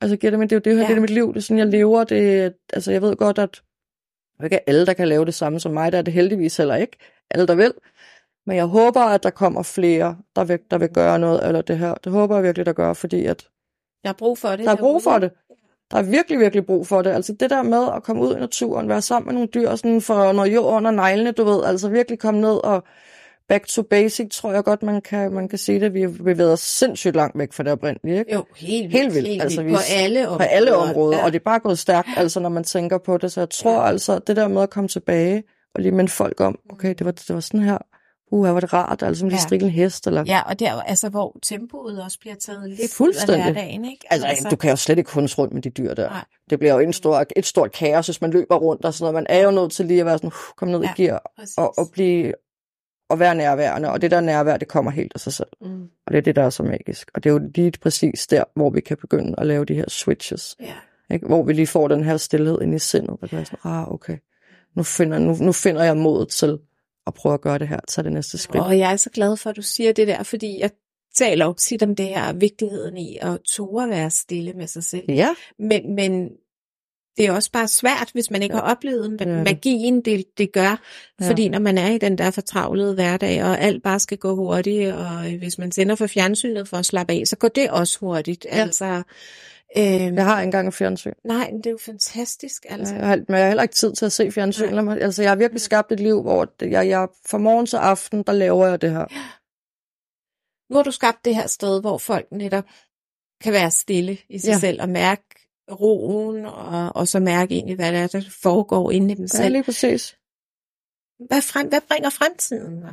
Altså 0.00 0.16
giver 0.16 0.30
det, 0.30 0.38
men 0.38 0.50
det 0.50 0.56
er 0.56 0.60
jo 0.60 0.70
det, 0.70 0.74
her, 0.76 0.82
Ja. 0.82 0.88
det 0.88 0.96
er 0.96 1.00
mit 1.00 1.10
liv, 1.10 1.28
det 1.28 1.36
er 1.36 1.40
sådan, 1.42 1.58
jeg 1.58 1.66
lever. 1.66 2.04
Det, 2.04 2.54
altså 2.72 2.92
jeg 2.92 3.02
ved 3.02 3.16
godt, 3.16 3.38
at 3.38 3.50
det 3.52 4.40
er 4.40 4.44
ikke 4.44 4.68
alle, 4.68 4.86
der 4.86 4.92
kan 4.92 5.08
lave 5.08 5.24
det 5.24 5.34
samme 5.34 5.60
som 5.60 5.72
mig, 5.72 5.92
der 5.92 5.98
er 5.98 6.02
det 6.02 6.14
heldigvis 6.14 6.56
heller 6.56 6.74
ikke. 6.76 6.96
Alle, 7.30 7.46
der 7.46 7.54
vil. 7.54 7.72
Men 8.46 8.56
jeg 8.56 8.64
håber, 8.64 9.00
at 9.00 9.22
der 9.22 9.30
kommer 9.30 9.62
flere, 9.62 10.16
der 10.36 10.44
vil, 10.44 10.58
der 10.70 10.78
vil 10.78 10.88
gøre 10.88 11.18
noget 11.18 11.46
eller 11.46 11.62
det 11.62 11.78
her. 11.78 11.94
Det 11.94 12.12
håber 12.12 12.34
jeg 12.36 12.44
virkelig, 12.44 12.66
der 12.66 12.72
gør, 12.72 12.92
fordi 12.92 13.26
at 13.26 13.46
Der 14.04 14.08
er 14.08 14.14
brug 14.18 14.38
for 14.38 14.48
det. 14.48 14.58
der 14.58 14.70
er 14.72 14.76
brug 14.76 15.02
for 15.02 15.18
det. 15.18 15.30
Der 15.90 15.98
er 15.98 16.02
virkelig, 16.02 16.38
virkelig 16.40 16.66
brug 16.66 16.86
for 16.86 17.02
det. 17.02 17.10
Altså 17.10 17.32
det 17.40 17.50
der 17.50 17.62
med 17.62 17.88
at 17.96 18.02
komme 18.02 18.22
ud 18.22 18.36
i 18.36 18.40
naturen, 18.40 18.88
være 18.88 19.02
sammen 19.02 19.26
med 19.26 19.34
nogle 19.34 19.48
dyr, 19.54 19.74
sådan 19.76 20.00
for 20.00 20.32
noget 20.32 20.54
jord 20.54 20.72
under 20.74 20.90
neglene, 20.90 21.32
du 21.32 21.44
ved, 21.44 21.64
altså 21.64 21.88
virkelig 21.88 22.18
komme 22.18 22.40
ned 22.40 22.64
og 22.64 22.84
back 23.48 23.66
to 23.66 23.82
basic, 23.82 24.30
tror 24.30 24.52
jeg 24.52 24.64
godt, 24.64 24.82
man 24.82 25.00
kan, 25.00 25.32
man 25.32 25.48
kan 25.48 25.58
sige 25.58 25.80
det. 25.80 25.94
Vi 25.94 26.02
har 26.02 26.08
bevæget 26.24 26.52
os 26.52 26.60
sindssygt 26.60 27.16
langt 27.16 27.38
væk 27.38 27.52
fra 27.52 27.62
det 27.62 27.72
oprindelige, 27.72 28.18
ikke? 28.18 28.34
Jo, 28.34 28.44
helt 28.56 28.82
vildt. 28.82 28.96
Helt 29.02 29.14
vildt. 29.14 29.28
Helt 29.28 29.42
Altså, 29.42 29.62
vi- 29.62 29.72
På 29.72 29.78
alle 29.96 30.28
områder. 30.28 30.38
På 30.38 30.44
alle 30.44 30.76
områder, 30.76 31.18
Ja. 31.18 31.24
og 31.24 31.32
det 31.32 31.38
er 31.38 31.44
bare 31.44 31.58
gået 31.60 31.78
stærkt, 31.78 32.08
altså 32.16 32.40
når 32.40 32.48
man 32.48 32.64
tænker 32.64 32.98
på 32.98 33.18
det. 33.18 33.32
Så 33.32 33.40
jeg 33.40 33.50
tror 33.50 33.80
Ja. 33.82 33.88
altså, 33.88 34.18
det 34.18 34.36
der 34.36 34.48
med 34.48 34.62
at 34.62 34.70
komme 34.70 34.88
tilbage 34.88 35.42
og 35.74 35.82
lige 35.82 35.92
minde 35.92 36.10
folk 36.10 36.40
om, 36.40 36.58
okay, 36.70 36.94
det 36.98 37.04
var, 37.04 37.10
det 37.12 37.34
var 37.34 37.40
sådan 37.40 37.60
her, 37.60 37.78
uh, 38.32 38.54
var 38.54 38.60
det 38.60 38.72
rart, 38.72 39.02
altså 39.02 39.24
lige 39.24 39.34
Ja. 39.34 39.40
strikke 39.42 39.64
en 39.66 39.70
hest, 39.72 40.06
eller... 40.06 40.24
Ja, 40.26 40.42
og 40.42 40.58
der, 40.60 40.72
altså, 40.82 41.08
hvor 41.08 41.38
tempoet 41.42 42.02
også 42.02 42.18
bliver 42.20 42.34
taget 42.34 42.68
lidt 42.68 42.80
ud 42.80 42.84
af 42.84 42.88
Fuldstændig. 42.90 43.42
hverdagen, 43.52 43.84
ikke? 43.84 44.06
Altså, 44.10 44.48
du 44.50 44.56
kan 44.56 44.70
jo 44.70 44.76
slet 44.76 44.98
ikke 44.98 45.08
kun 45.10 45.28
rundt 45.38 45.54
med 45.54 45.62
de 45.62 45.70
dyr 45.70 45.94
der. 45.94 46.08
Nej. 46.08 46.24
Det 46.50 46.58
bliver 46.58 46.74
jo 46.74 46.78
en 46.80 46.92
stor, 46.92 47.24
et 47.36 47.46
stort 47.46 47.72
kaos, 47.72 48.06
hvis 48.06 48.20
man 48.20 48.30
løber 48.30 48.56
rundt 48.56 48.84
og 48.84 48.94
sådan 48.94 49.02
noget. 49.12 49.14
Man 49.14 49.38
er 49.38 49.44
jo 49.44 49.50
nødt 49.50 49.72
til 49.72 49.86
lige 49.86 50.00
at 50.00 50.06
være 50.06 50.18
sådan, 50.18 50.26
uh, 50.26 50.32
kom 50.56 50.68
ned 50.68 50.80
Ja, 50.80 50.90
i 50.98 51.02
gear 51.02 51.32
præcis. 51.38 51.58
og, 51.58 51.78
og 51.78 51.88
blive 51.92 52.32
og 53.10 53.18
være 53.18 53.34
nærværende. 53.34 53.90
Og 53.90 54.02
det 54.02 54.10
der 54.10 54.20
nærvær, 54.20 54.56
det 54.56 54.68
kommer 54.68 54.90
helt 54.90 55.12
af 55.14 55.20
sig 55.20 55.32
selv. 55.32 55.48
Mm. 55.60 55.82
Og 56.06 56.12
det 56.12 56.18
er 56.18 56.22
det, 56.22 56.36
der 56.36 56.42
er 56.42 56.50
så 56.50 56.62
magisk. 56.62 57.10
Og 57.14 57.24
det 57.24 57.30
er 57.30 57.34
jo 57.34 57.40
lige 57.54 57.72
præcis 57.82 58.26
der, 58.26 58.44
hvor 58.56 58.70
vi 58.70 58.80
kan 58.80 58.96
begynde 58.96 59.34
at 59.38 59.46
lave 59.46 59.64
de 59.64 59.74
her 59.74 59.84
switches. 59.88 60.56
Ja. 60.60 60.74
Ikke? 61.14 61.26
Hvor 61.26 61.42
vi 61.42 61.52
lige 61.52 61.66
får 61.66 61.88
den 61.88 62.04
her 62.04 62.16
stillhed 62.16 62.58
ind 62.62 62.74
i 62.74 62.78
sindet. 62.78 63.16
Der 63.20 63.26
kan 63.26 63.36
være 63.36 63.44
sådan, 63.44 63.70
ah, 63.72 63.92
okay. 63.92 64.16
Nu 64.76 64.82
finder, 64.82 65.18
nu, 65.18 65.36
nu 65.40 65.52
finder 65.52 65.82
jeg 65.84 65.96
modet 65.96 66.28
til 66.28 66.58
at 67.06 67.14
prøve 67.14 67.34
at 67.34 67.40
gøre 67.40 67.58
det 67.58 67.68
her. 67.68 67.80
Tage 67.88 68.04
det 68.04 68.12
næste 68.12 68.38
skridt. 68.38 68.64
Og 68.64 68.78
jeg 68.78 68.92
er 68.92 68.96
så 68.96 69.10
glad 69.10 69.36
for, 69.36 69.50
at 69.50 69.56
du 69.56 69.62
siger 69.62 69.92
det 69.92 70.08
der, 70.08 70.22
fordi 70.22 70.58
jeg 70.60 70.70
taler 71.14 71.44
jo 71.46 71.52
tit 71.52 71.82
om 71.82 71.96
det 71.96 72.06
her, 72.06 72.32
vigtigheden 72.32 72.96
i 72.96 73.18
at 73.20 73.38
ture 73.50 73.88
være 73.88 74.10
stille 74.10 74.52
med 74.52 74.66
sig 74.66 74.84
selv. 74.84 75.04
Ja, 75.10 75.28
Men, 75.58 75.94
men 75.94 76.28
det 77.16 77.26
er 77.26 77.32
også 77.32 77.50
bare 77.52 77.68
svært, 77.68 78.10
hvis 78.12 78.30
man 78.30 78.42
ikke 78.42 78.54
Ja. 78.56 78.60
har 78.62 78.70
oplevet 78.70 79.20
er 79.20 79.24
det. 79.24 79.44
magien, 79.44 80.00
det, 80.00 80.24
det 80.38 80.52
gør. 80.52 80.80
Ja. 81.20 81.28
Fordi 81.30 81.48
når 81.48 81.58
man 81.58 81.78
er 81.78 81.90
i 81.90 81.98
den 81.98 82.18
der 82.18 82.30
fortravlede 82.30 82.94
hverdag, 82.94 83.44
og 83.44 83.60
alt 83.60 83.82
bare 83.82 84.00
skal 84.00 84.18
gå 84.18 84.34
hurtigt, 84.34 84.92
og 84.92 85.38
hvis 85.38 85.58
man 85.58 85.72
sender 85.72 85.94
for 85.94 86.06
fjernsynet 86.06 86.68
for 86.68 86.76
at 86.76 86.86
slappe 86.86 87.12
af, 87.12 87.22
så 87.26 87.36
går 87.36 87.48
det 87.48 87.70
også 87.70 87.98
hurtigt. 88.00 88.44
Ja. 88.44 88.50
Altså, 88.50 89.02
øh, 89.76 90.14
jeg 90.14 90.24
har 90.24 90.40
ikke 90.40 90.46
engang 90.46 90.66
en 90.66 90.72
fjernsyn. 90.72 91.12
nej, 91.24 91.50
men 91.50 91.58
det 91.58 91.66
er 91.66 91.70
jo 91.70 91.78
fantastisk. 91.78 92.66
Altså. 92.68 92.94
Jeg 92.94 93.06
har, 93.06 93.16
men 93.16 93.24
jeg 93.28 93.38
har 93.38 93.46
heller 93.48 93.62
ikke 93.62 93.74
tid 93.74 93.92
til 93.92 94.04
at 94.06 94.12
se 94.12 94.30
fjernsyn. 94.32 94.74
Nej. 94.74 94.98
Altså, 94.98 95.22
jeg 95.22 95.30
har 95.30 95.36
virkelig 95.36 95.60
skabt 95.60 95.92
et 95.92 96.00
liv, 96.00 96.22
hvor 96.22 96.64
jeg, 96.64 96.88
jeg 96.88 97.08
fra 97.26 97.38
morgen 97.38 97.66
til 97.66 97.76
aften, 97.76 98.22
der 98.22 98.32
laver 98.32 98.66
jeg 98.66 98.80
det 98.82 98.90
her. 98.90 99.06
Nu 100.72 100.76
har 100.76 100.82
du 100.82 100.90
skabt 100.90 101.24
det 101.24 101.34
her 101.34 101.46
sted, 101.46 101.80
hvor 101.80 101.98
folk 101.98 102.26
netop 102.32 102.64
kan 103.40 103.52
være 103.52 103.70
stille 103.70 104.18
i 104.28 104.38
sig 104.38 104.48
ja. 104.48 104.52
Ja. 104.52 104.58
selv 104.58 104.82
og 104.82 104.88
mærke 104.88 105.24
roen, 105.70 106.46
og, 106.46 106.96
og 106.96 107.08
så 107.08 107.20
mærke 107.20 107.54
egentlig, 107.54 107.76
hvad 107.76 107.92
der, 107.92 107.98
er, 107.98 108.06
der 108.06 108.22
foregår 108.42 108.90
inde 108.90 109.12
i 109.12 109.14
dem 109.14 109.22
Ja, 109.24 109.26
selv. 109.26 109.52
lige 109.52 109.62
præcis. 109.64 110.16
Hvad, 111.28 111.42
frem, 111.42 111.68
hvad 111.68 111.80
bringer 111.88 112.10
fremtiden? 112.10 112.84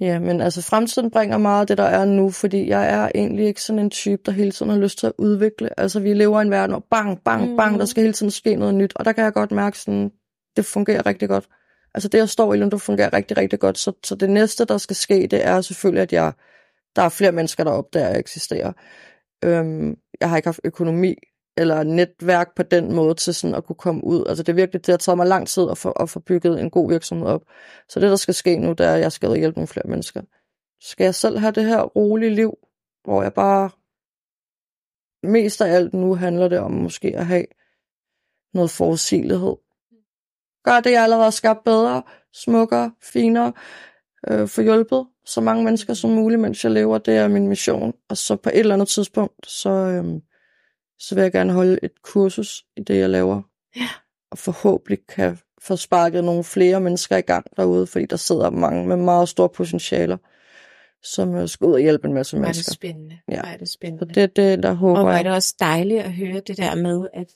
Ja, 0.00 0.18
men 0.18 0.40
altså 0.40 0.62
fremtiden 0.62 1.10
bringer 1.10 1.38
meget 1.38 1.60
af 1.60 1.66
det, 1.66 1.78
der 1.78 1.84
er 1.84 2.04
nu, 2.04 2.30
fordi 2.30 2.68
jeg 2.68 2.90
er 2.90 3.08
egentlig 3.14 3.46
ikke 3.46 3.62
sådan 3.62 3.78
en 3.78 3.90
type, 3.90 4.22
der 4.26 4.32
hele 4.32 4.52
tiden 4.52 4.70
har 4.72 4.78
lyst 4.78 4.98
til 4.98 5.06
at 5.06 5.12
udvikle. 5.18 5.80
Altså 5.80 6.00
vi 6.00 6.14
lever 6.14 6.38
i 6.40 6.42
en 6.42 6.50
verden, 6.50 6.70
hvor 6.72 6.86
bang, 6.90 7.20
bang, 7.24 7.56
bang, 7.56 7.70
Mhm. 7.72 7.78
der 7.78 7.86
skal 7.86 8.02
hele 8.02 8.12
tiden 8.12 8.30
ske 8.30 8.56
noget 8.56 8.74
nyt, 8.74 8.92
og 8.96 9.04
der 9.04 9.12
kan 9.12 9.24
jeg 9.24 9.32
godt 9.32 9.50
mærke 9.52 9.78
sådan, 9.78 10.10
det 10.56 10.64
fungerer 10.64 11.06
rigtig 11.06 11.28
godt. 11.28 11.48
Altså 11.94 12.08
det, 12.08 12.18
jeg 12.18 12.28
står 12.28 12.54
i, 12.54 12.60
det 12.60 12.80
fungerer 12.82 13.12
rigtig, 13.12 13.36
rigtig 13.36 13.58
godt, 13.60 13.78
så, 13.78 13.92
så 14.04 14.14
det 14.14 14.30
næste, 14.30 14.64
der 14.64 14.78
skal 14.78 14.96
ske, 14.96 15.26
det 15.26 15.46
er 15.46 15.60
selvfølgelig, 15.60 16.02
at 16.02 16.12
jeg, 16.12 16.32
der 16.96 17.02
er 17.02 17.08
flere 17.08 17.32
mennesker, 17.32 17.64
der 17.64 17.70
opdager, 17.70 18.06
at 18.06 18.12
jeg 18.12 18.20
eksisterer. 18.20 18.72
Øhm, 19.44 19.96
jeg 20.20 20.28
har 20.28 20.36
ikke 20.36 20.46
haft 20.46 20.60
økonomi 20.64 21.14
eller 21.58 21.82
netværk 21.82 22.54
på 22.56 22.62
den 22.62 22.94
måde 22.94 23.14
til 23.14 23.34
sådan 23.34 23.54
at 23.54 23.64
kunne 23.64 23.76
komme 23.76 24.04
ud. 24.04 24.24
Altså 24.28 24.42
det 24.42 24.52
er 24.52 24.56
virkelig, 24.56 24.86
det 24.86 24.92
har 24.92 24.98
taget 24.98 25.16
mig 25.16 25.26
lang 25.26 25.48
tid 25.48 25.70
at 25.70 25.78
få, 25.78 25.90
at 25.90 26.10
få 26.10 26.20
bygget 26.20 26.60
en 26.60 26.70
god 26.70 26.90
virksomhed 26.90 27.28
op. 27.28 27.42
Så 27.88 28.00
det, 28.00 28.10
der 28.10 28.16
skal 28.16 28.34
ske 28.34 28.58
nu, 28.58 28.72
det 28.72 28.86
er, 28.86 28.94
at 28.94 29.00
jeg 29.00 29.12
skal 29.12 29.36
hjælpe 29.36 29.58
nogle 29.58 29.68
flere 29.68 29.88
mennesker. 29.88 30.22
Skal 30.80 31.04
jeg 31.04 31.14
selv 31.14 31.38
have 31.38 31.52
det 31.52 31.64
her 31.64 31.82
rolige 31.82 32.34
liv, 32.34 32.58
hvor 33.04 33.22
jeg 33.22 33.34
bare... 33.34 33.70
Mest 35.22 35.60
af 35.60 35.74
alt 35.74 35.94
nu 35.94 36.14
handler 36.14 36.48
det 36.48 36.58
om 36.58 36.70
måske 36.70 37.16
at 37.16 37.26
have 37.26 37.44
noget 38.54 38.70
forudsigelighed. 38.70 39.56
Gør 40.64 40.80
det, 40.80 40.92
jeg 40.92 41.02
allerede 41.02 41.24
har 41.24 41.30
skabt 41.30 41.64
bedre, 41.64 42.02
smukkere, 42.32 42.92
finere, 43.02 43.52
øh, 44.28 44.48
få 44.48 44.62
hjulpet 44.62 45.06
så 45.24 45.40
mange 45.40 45.64
mennesker 45.64 45.94
som 45.94 46.10
muligt, 46.10 46.40
mens 46.40 46.64
jeg 46.64 46.72
lever. 46.72 46.98
Det 46.98 47.16
er 47.16 47.28
min 47.28 47.48
mission. 47.48 47.94
Og 48.08 48.16
så 48.16 48.36
på 48.36 48.48
et 48.48 48.58
eller 48.58 48.74
andet 48.74 48.88
tidspunkt, 48.88 49.50
så, 49.50 49.70
øh, 49.70 50.20
så 50.98 51.14
vil 51.14 51.22
jeg 51.22 51.32
gerne 51.32 51.52
holde 51.52 51.78
et 51.82 52.02
kursus 52.02 52.64
i 52.76 52.80
det, 52.82 52.98
jeg 52.98 53.10
laver. 53.10 53.42
Ja. 53.76 53.88
Og 54.30 54.38
forhåbentlig 54.38 54.98
kan 55.08 55.38
få 55.62 55.76
sparket 55.76 56.24
nogle 56.24 56.44
flere 56.44 56.80
mennesker 56.80 57.16
i 57.16 57.20
gang 57.20 57.46
derude, 57.56 57.86
fordi 57.86 58.06
der 58.06 58.16
sidder 58.16 58.50
mange 58.50 58.86
med 58.86 58.96
meget 58.96 59.28
store 59.28 59.48
potentialer, 59.48 60.16
som 61.02 61.34
øh, 61.34 61.48
skal 61.48 61.66
ud 61.66 61.72
og 61.72 61.80
hjælpe 61.80 62.08
en 62.08 62.14
masse 62.14 62.36
Hvor 62.36 62.44
er 62.44 62.48
det 62.48 62.56
mennesker. 62.56 62.72
spændende. 62.72 63.18
Ja. 63.28 63.40
Er 63.44 63.56
det 63.56 63.68
Så 63.68 63.72
spændende. 63.74 64.14
det 64.14 64.22
er 64.22 64.26
det, 64.26 64.62
der 64.62 64.70
og 64.70 64.76
håber 64.76 65.10
er 65.10 65.14
jeg. 65.16 65.24
det 65.24 65.32
også 65.32 65.54
dejligt 65.60 66.00
at 66.02 66.12
høre 66.12 66.40
det 66.40 66.56
der 66.56 66.74
med, 66.74 67.08
at 67.14 67.26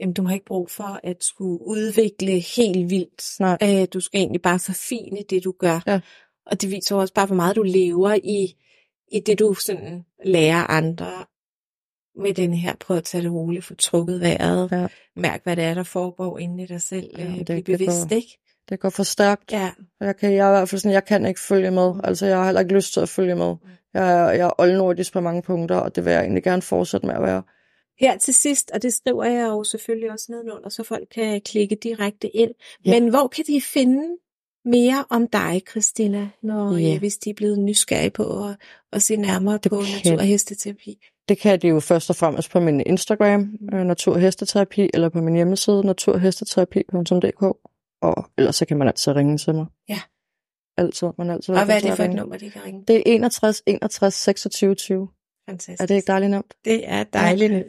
jamen, 0.00 0.12
du 0.14 0.22
har 0.24 0.34
ikke 0.34 0.46
brug 0.46 0.70
for 0.70 1.00
at 1.02 1.24
skulle 1.24 1.60
udvikle 1.66 2.40
helt 2.56 2.90
vildt. 2.90 3.40
Nej. 3.40 3.58
Øh, 3.62 3.86
du 3.92 4.00
skal 4.00 4.18
egentlig 4.20 4.42
bare 4.42 4.58
forfine 4.58 5.18
det, 5.30 5.44
du 5.44 5.54
gør. 5.58 5.80
Ja. 5.86 6.00
Og 6.46 6.62
det 6.62 6.70
viser 6.70 6.96
også 6.96 7.14
bare, 7.14 7.26
hvor 7.26 7.36
meget 7.36 7.56
du 7.56 7.62
lever 7.62 8.14
i, 8.24 8.54
i 9.12 9.20
det, 9.20 9.38
du 9.38 9.54
sådan 9.54 10.04
lærer 10.24 10.70
andre 10.70 11.24
med 12.16 12.34
den 12.34 12.54
her, 12.54 12.74
prøv 12.80 12.96
at 12.96 13.04
tage 13.04 13.22
det 13.24 13.32
roligt, 13.32 13.64
få 13.64 13.74
trukket 13.74 14.20
vejret, 14.20 14.72
Ja. 14.72 14.86
mærk, 15.16 15.40
hvad 15.44 15.56
det 15.56 15.64
er, 15.64 15.74
der 15.74 15.82
foregår 15.82 16.38
inde 16.38 16.64
i 16.64 16.66
dig 16.66 16.82
selv, 16.82 17.10
Ja, 17.18 17.24
øh, 17.24 17.34
det- 17.38 17.46
blive 17.46 17.56
det 17.56 17.64
bevidst, 17.64 18.08
går- 18.08 18.16
ikke? 18.16 18.38
Det 18.68 18.80
går 18.80 18.90
for 18.90 19.02
stærkt. 19.02 19.52
Ja, 19.52 19.70
Jeg, 20.00 20.16
kan, 20.16 20.32
jeg 20.32 20.46
er 20.46 20.50
i 20.50 20.58
hvert 20.58 20.68
fald 20.68 20.80
sådan, 20.80 20.92
jeg 20.92 21.04
kan 21.04 21.26
ikke 21.26 21.40
følge 21.40 21.70
med. 21.70 21.92
Altså, 22.04 22.26
jeg 22.26 22.36
har 22.36 22.44
heller 22.44 22.60
ikke 22.60 22.74
lyst 22.74 22.92
til 22.92 23.00
at 23.00 23.08
følge 23.08 23.34
med. 23.36 23.54
Jeg 23.94 24.12
er, 24.12 24.30
jeg 24.30 24.46
er 24.46 24.60
oldnordisk 24.60 25.12
på 25.12 25.20
mange 25.20 25.42
punkter, 25.42 25.76
og 25.76 25.96
det 25.96 26.04
vil 26.04 26.10
jeg 26.12 26.20
egentlig 26.20 26.42
gerne 26.42 26.62
fortsætte 26.62 27.06
med 27.06 27.14
at 27.14 27.22
være. 27.22 27.42
Her 28.00 28.18
til 28.18 28.34
sidst, 28.34 28.70
og 28.70 28.82
det 28.82 28.94
skriver 28.94 29.24
jeg 29.24 29.42
jo 29.46 29.64
selvfølgelig 29.64 30.10
også 30.12 30.26
nedenunder, 30.28 30.68
så 30.68 30.82
folk 30.82 31.08
kan 31.14 31.40
klikke 31.40 31.76
direkte 31.82 32.28
ind. 32.36 32.50
Ja. 32.86 33.00
Men 33.00 33.10
hvor 33.10 33.28
kan 33.28 33.44
de 33.46 33.60
finde 33.60 34.08
mere 34.64 35.04
om 35.10 35.28
dig, 35.28 35.62
Christina, 35.70 36.28
når, 36.42 36.76
Ja. 36.76 36.78
ja. 36.88 36.98
hvis 36.98 37.16
de 37.16 37.30
er 37.30 37.34
blevet 37.34 37.58
nysgerrige 37.58 38.10
på 38.10 38.44
at, 38.48 38.56
at 38.92 39.02
se 39.02 39.16
nærmere 39.16 39.58
Det 39.62 39.70
på 39.72 39.76
kan- 39.82 39.94
natur- 40.04 40.18
og 40.20 40.24
hesteterapi? 40.26 40.98
Det 41.28 41.38
kan 41.38 41.60
de 41.60 41.68
jo 41.68 41.80
først 41.80 42.10
og 42.10 42.16
fremmest 42.16 42.50
på 42.50 42.60
min 42.60 42.80
Instagram, 42.80 43.58
øh, 43.74 43.84
Naturhesteterapi, 43.84 44.90
eller 44.94 45.08
på 45.08 45.20
min 45.20 45.34
hjemmeside, 45.34 45.86
naturhesteterapi.dk. 45.86 47.42
Og 48.02 48.30
ellers 48.38 48.56
så 48.56 48.66
kan 48.66 48.76
man 48.76 48.88
altid 48.88 49.12
ringe 49.12 49.38
til 49.38 49.54
mig. 49.54 49.66
Ja. 49.88 50.00
Altid. 50.76 51.08
Man 51.18 51.30
altid 51.30 51.54
Og 51.54 51.64
hvad 51.64 51.76
er 51.76 51.80
det 51.80 51.96
for 51.96 52.02
et 52.04 52.14
nummer, 52.14 52.36
de 52.36 52.50
kan 52.50 52.64
ringe? 52.64 52.84
Det 52.88 52.96
er 52.96 53.02
61 53.06 53.62
61 53.66 54.14
26 54.14 54.74
20. 54.74 55.08
Fantastisk. 55.48 55.82
Er 55.82 55.86
det 55.86 55.94
ikke 55.94 56.06
dejligt 56.06 56.30
nemt? 56.30 56.54
Det 56.64 56.88
er 56.88 57.04
dejligt. 57.04 57.66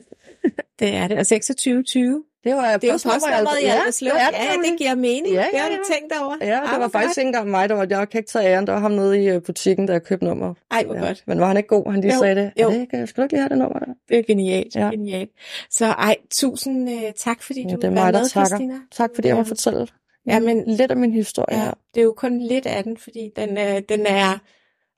det 0.79 0.89
er 0.95 1.07
det. 1.07 1.17
Og 1.17 1.27
2620. 1.27 2.23
Det 2.43 2.55
var 2.55 2.77
Det 2.77 2.83
er 2.89 2.93
jo 2.93 2.93
postnummeret 2.93 3.57
i 3.61 3.65
det 3.65 3.69
er 3.69 4.15
Ja, 4.15 4.51
nemlig. 4.53 4.71
det 4.71 4.77
giver 4.79 4.95
mening. 4.95 5.33
Ja, 5.33 5.45
Det 5.51 5.59
har 5.59 5.67
ja, 5.69 5.75
du 5.75 5.79
ja. 5.89 5.93
tænkt 5.95 6.13
over. 6.21 6.35
Ja, 6.41 6.61
det 6.73 6.79
var 6.79 6.87
faktisk 6.87 7.17
ikke 7.17 7.27
engang 7.27 7.49
mig, 7.49 7.69
der 7.69 7.75
var, 7.75 7.87
jeg 7.89 8.09
kan 8.09 8.17
ikke 8.19 8.29
tage 8.29 8.45
æren, 8.45 8.67
der 8.67 8.73
var 8.73 8.79
ham 8.79 8.91
nede 8.91 9.23
i 9.23 9.27
øh, 9.29 9.41
butikken, 9.43 9.87
der 9.87 9.99
købte 9.99 10.25
nummer. 10.25 10.53
Ej, 10.71 10.83
hvor 10.85 10.95
Ja. 10.95 11.01
godt. 11.05 11.23
Men 11.27 11.39
var 11.39 11.47
han 11.47 11.57
ikke 11.57 11.67
god, 11.69 11.91
han 11.91 12.01
lige 12.01 12.13
Jo, 12.13 12.19
sagde 12.19 12.35
det? 12.35 12.51
jo. 12.61 12.67
Er 12.69 12.73
det 12.73 12.81
ikke, 12.81 13.07
skal 13.07 13.21
du 13.21 13.25
ikke 13.25 13.33
lige 13.33 13.41
have 13.41 13.49
det 13.49 13.57
nummer 13.57 13.79
der? 13.79 13.93
Det 14.09 14.17
er 14.19 14.23
genialt. 14.23 14.75
Ja. 14.75 14.89
genialt. 14.89 15.29
Så 15.69 15.85
ej, 15.85 16.15
tusind 16.31 16.89
uh, 16.89 17.01
tak, 17.17 17.43
fordi 17.43 17.61
Ja, 17.61 17.75
du 17.75 17.81
det 17.81 17.89
var 17.89 17.95
mig, 18.03 18.13
med, 18.13 18.29
takker. 18.29 18.47
Christina. 18.47 18.75
Tak 18.91 19.09
fordi 19.15 19.27
jeg 19.27 19.35
må 19.35 19.41
Ja. 19.41 19.49
fortælle 19.49 19.87
Ja, 20.27 20.39
men- 20.39 20.63
lidt 20.67 20.91
af 20.91 20.97
min 20.97 21.13
historie 21.13 21.57
Ja, 21.57 21.71
det 21.93 21.99
er 21.99 22.03
jo 22.03 22.13
kun 22.17 22.39
lidt 22.41 22.65
af 22.65 22.83
den, 22.83 22.97
fordi 22.97 23.31
den, 23.35 23.57
øh, 23.57 23.81
den 23.89 24.05
er... 24.05 24.37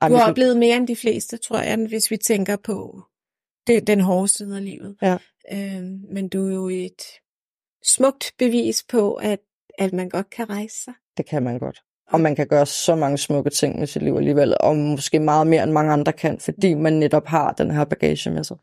Du 0.08 0.14
har 0.14 0.28
oplevet 0.30 0.56
mere 0.56 0.76
end 0.76 0.88
de 0.88 0.96
fleste, 0.96 1.36
tror 1.36 1.58
jeg, 1.58 1.76
hvis 1.88 2.10
vi 2.10 2.16
tænker 2.16 2.56
på 2.56 3.00
det, 3.66 3.86
den 3.86 4.00
hårde 4.00 4.28
side 4.28 4.56
af 4.56 4.64
livet. 4.64 4.96
Ja. 5.02 5.16
Øhm, 5.52 6.00
men 6.10 6.28
du 6.28 6.48
er 6.48 6.54
jo 6.54 6.68
et 6.68 7.02
smukt 7.84 8.34
bevis 8.38 8.84
på, 8.88 9.14
at, 9.14 9.38
at 9.78 9.92
man 9.92 10.08
godt 10.08 10.30
kan 10.30 10.50
rejse 10.50 10.84
sig. 10.84 10.94
Det 11.16 11.26
kan 11.26 11.42
man 11.42 11.58
godt. 11.58 11.82
Og 12.10 12.20
man 12.20 12.36
kan 12.36 12.46
gøre 12.46 12.66
så 12.66 12.94
mange 12.94 13.18
smukke 13.18 13.50
ting 13.50 13.78
med 13.78 13.86
sit 13.86 14.02
liv 14.02 14.14
alligevel, 14.16 14.56
og 14.60 14.76
måske 14.76 15.18
meget 15.18 15.46
mere 15.46 15.62
end 15.62 15.72
mange 15.72 15.92
andre 15.92 16.12
kan, 16.12 16.38
fordi 16.38 16.74
man 16.74 16.92
netop 16.92 17.26
har 17.26 17.52
den 17.52 17.70
her 17.70 17.84
bagage 17.84 18.30
med 18.30 18.44
sig. 18.44 18.56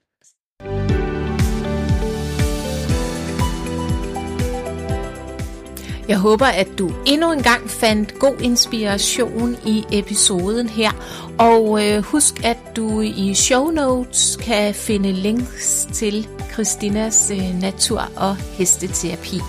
Jeg 6.08 6.18
håber, 6.18 6.46
at 6.46 6.68
du 6.78 6.92
endnu 7.06 7.32
en 7.32 7.44
gang 7.44 7.70
fandt 7.70 8.20
god 8.20 8.42
inspiration 8.42 9.58
i 9.66 9.84
episoden 9.92 10.70
her. 10.70 10.92
Og 11.38 11.86
øh, 11.86 12.04
husk, 12.04 12.46
at 12.46 12.58
du 12.76 13.02
i 13.02 13.34
show 13.34 13.70
notes 13.70 14.38
kan 14.42 14.74
finde 14.74 15.12
links 15.12 15.88
til 15.94 16.28
Christinas 16.54 17.32
øh, 17.34 17.62
natur- 17.62 18.12
og 18.16 18.36
hesteterapi. 18.36 19.42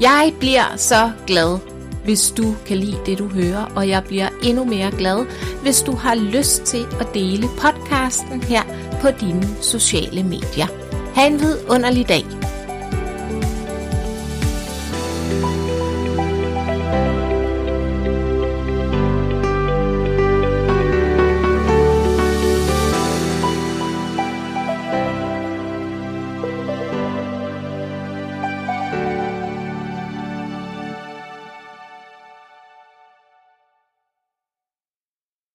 Jeg 0.00 0.32
bliver 0.40 0.76
så 0.76 1.10
glad, 1.26 1.58
hvis 2.04 2.30
du 2.36 2.54
kan 2.66 2.76
lide 2.76 2.98
det, 3.06 3.18
du 3.18 3.28
hører, 3.28 3.72
og 3.76 3.88
jeg 3.88 4.04
bliver 4.04 4.28
endnu 4.42 4.64
mere 4.64 4.90
glad, 4.90 5.26
hvis 5.62 5.82
du 5.82 5.92
har 5.92 6.14
lyst 6.14 6.62
til 6.62 6.86
at 7.00 7.14
dele 7.14 7.48
podcasten 7.58 8.42
her 8.42 8.62
på 9.00 9.08
dine 9.20 9.48
sociale 9.62 10.22
medier. 10.22 10.66
Ha' 11.14 11.26
en 11.26 11.40
vidunderlig 11.40 12.08
dag. 12.08 12.24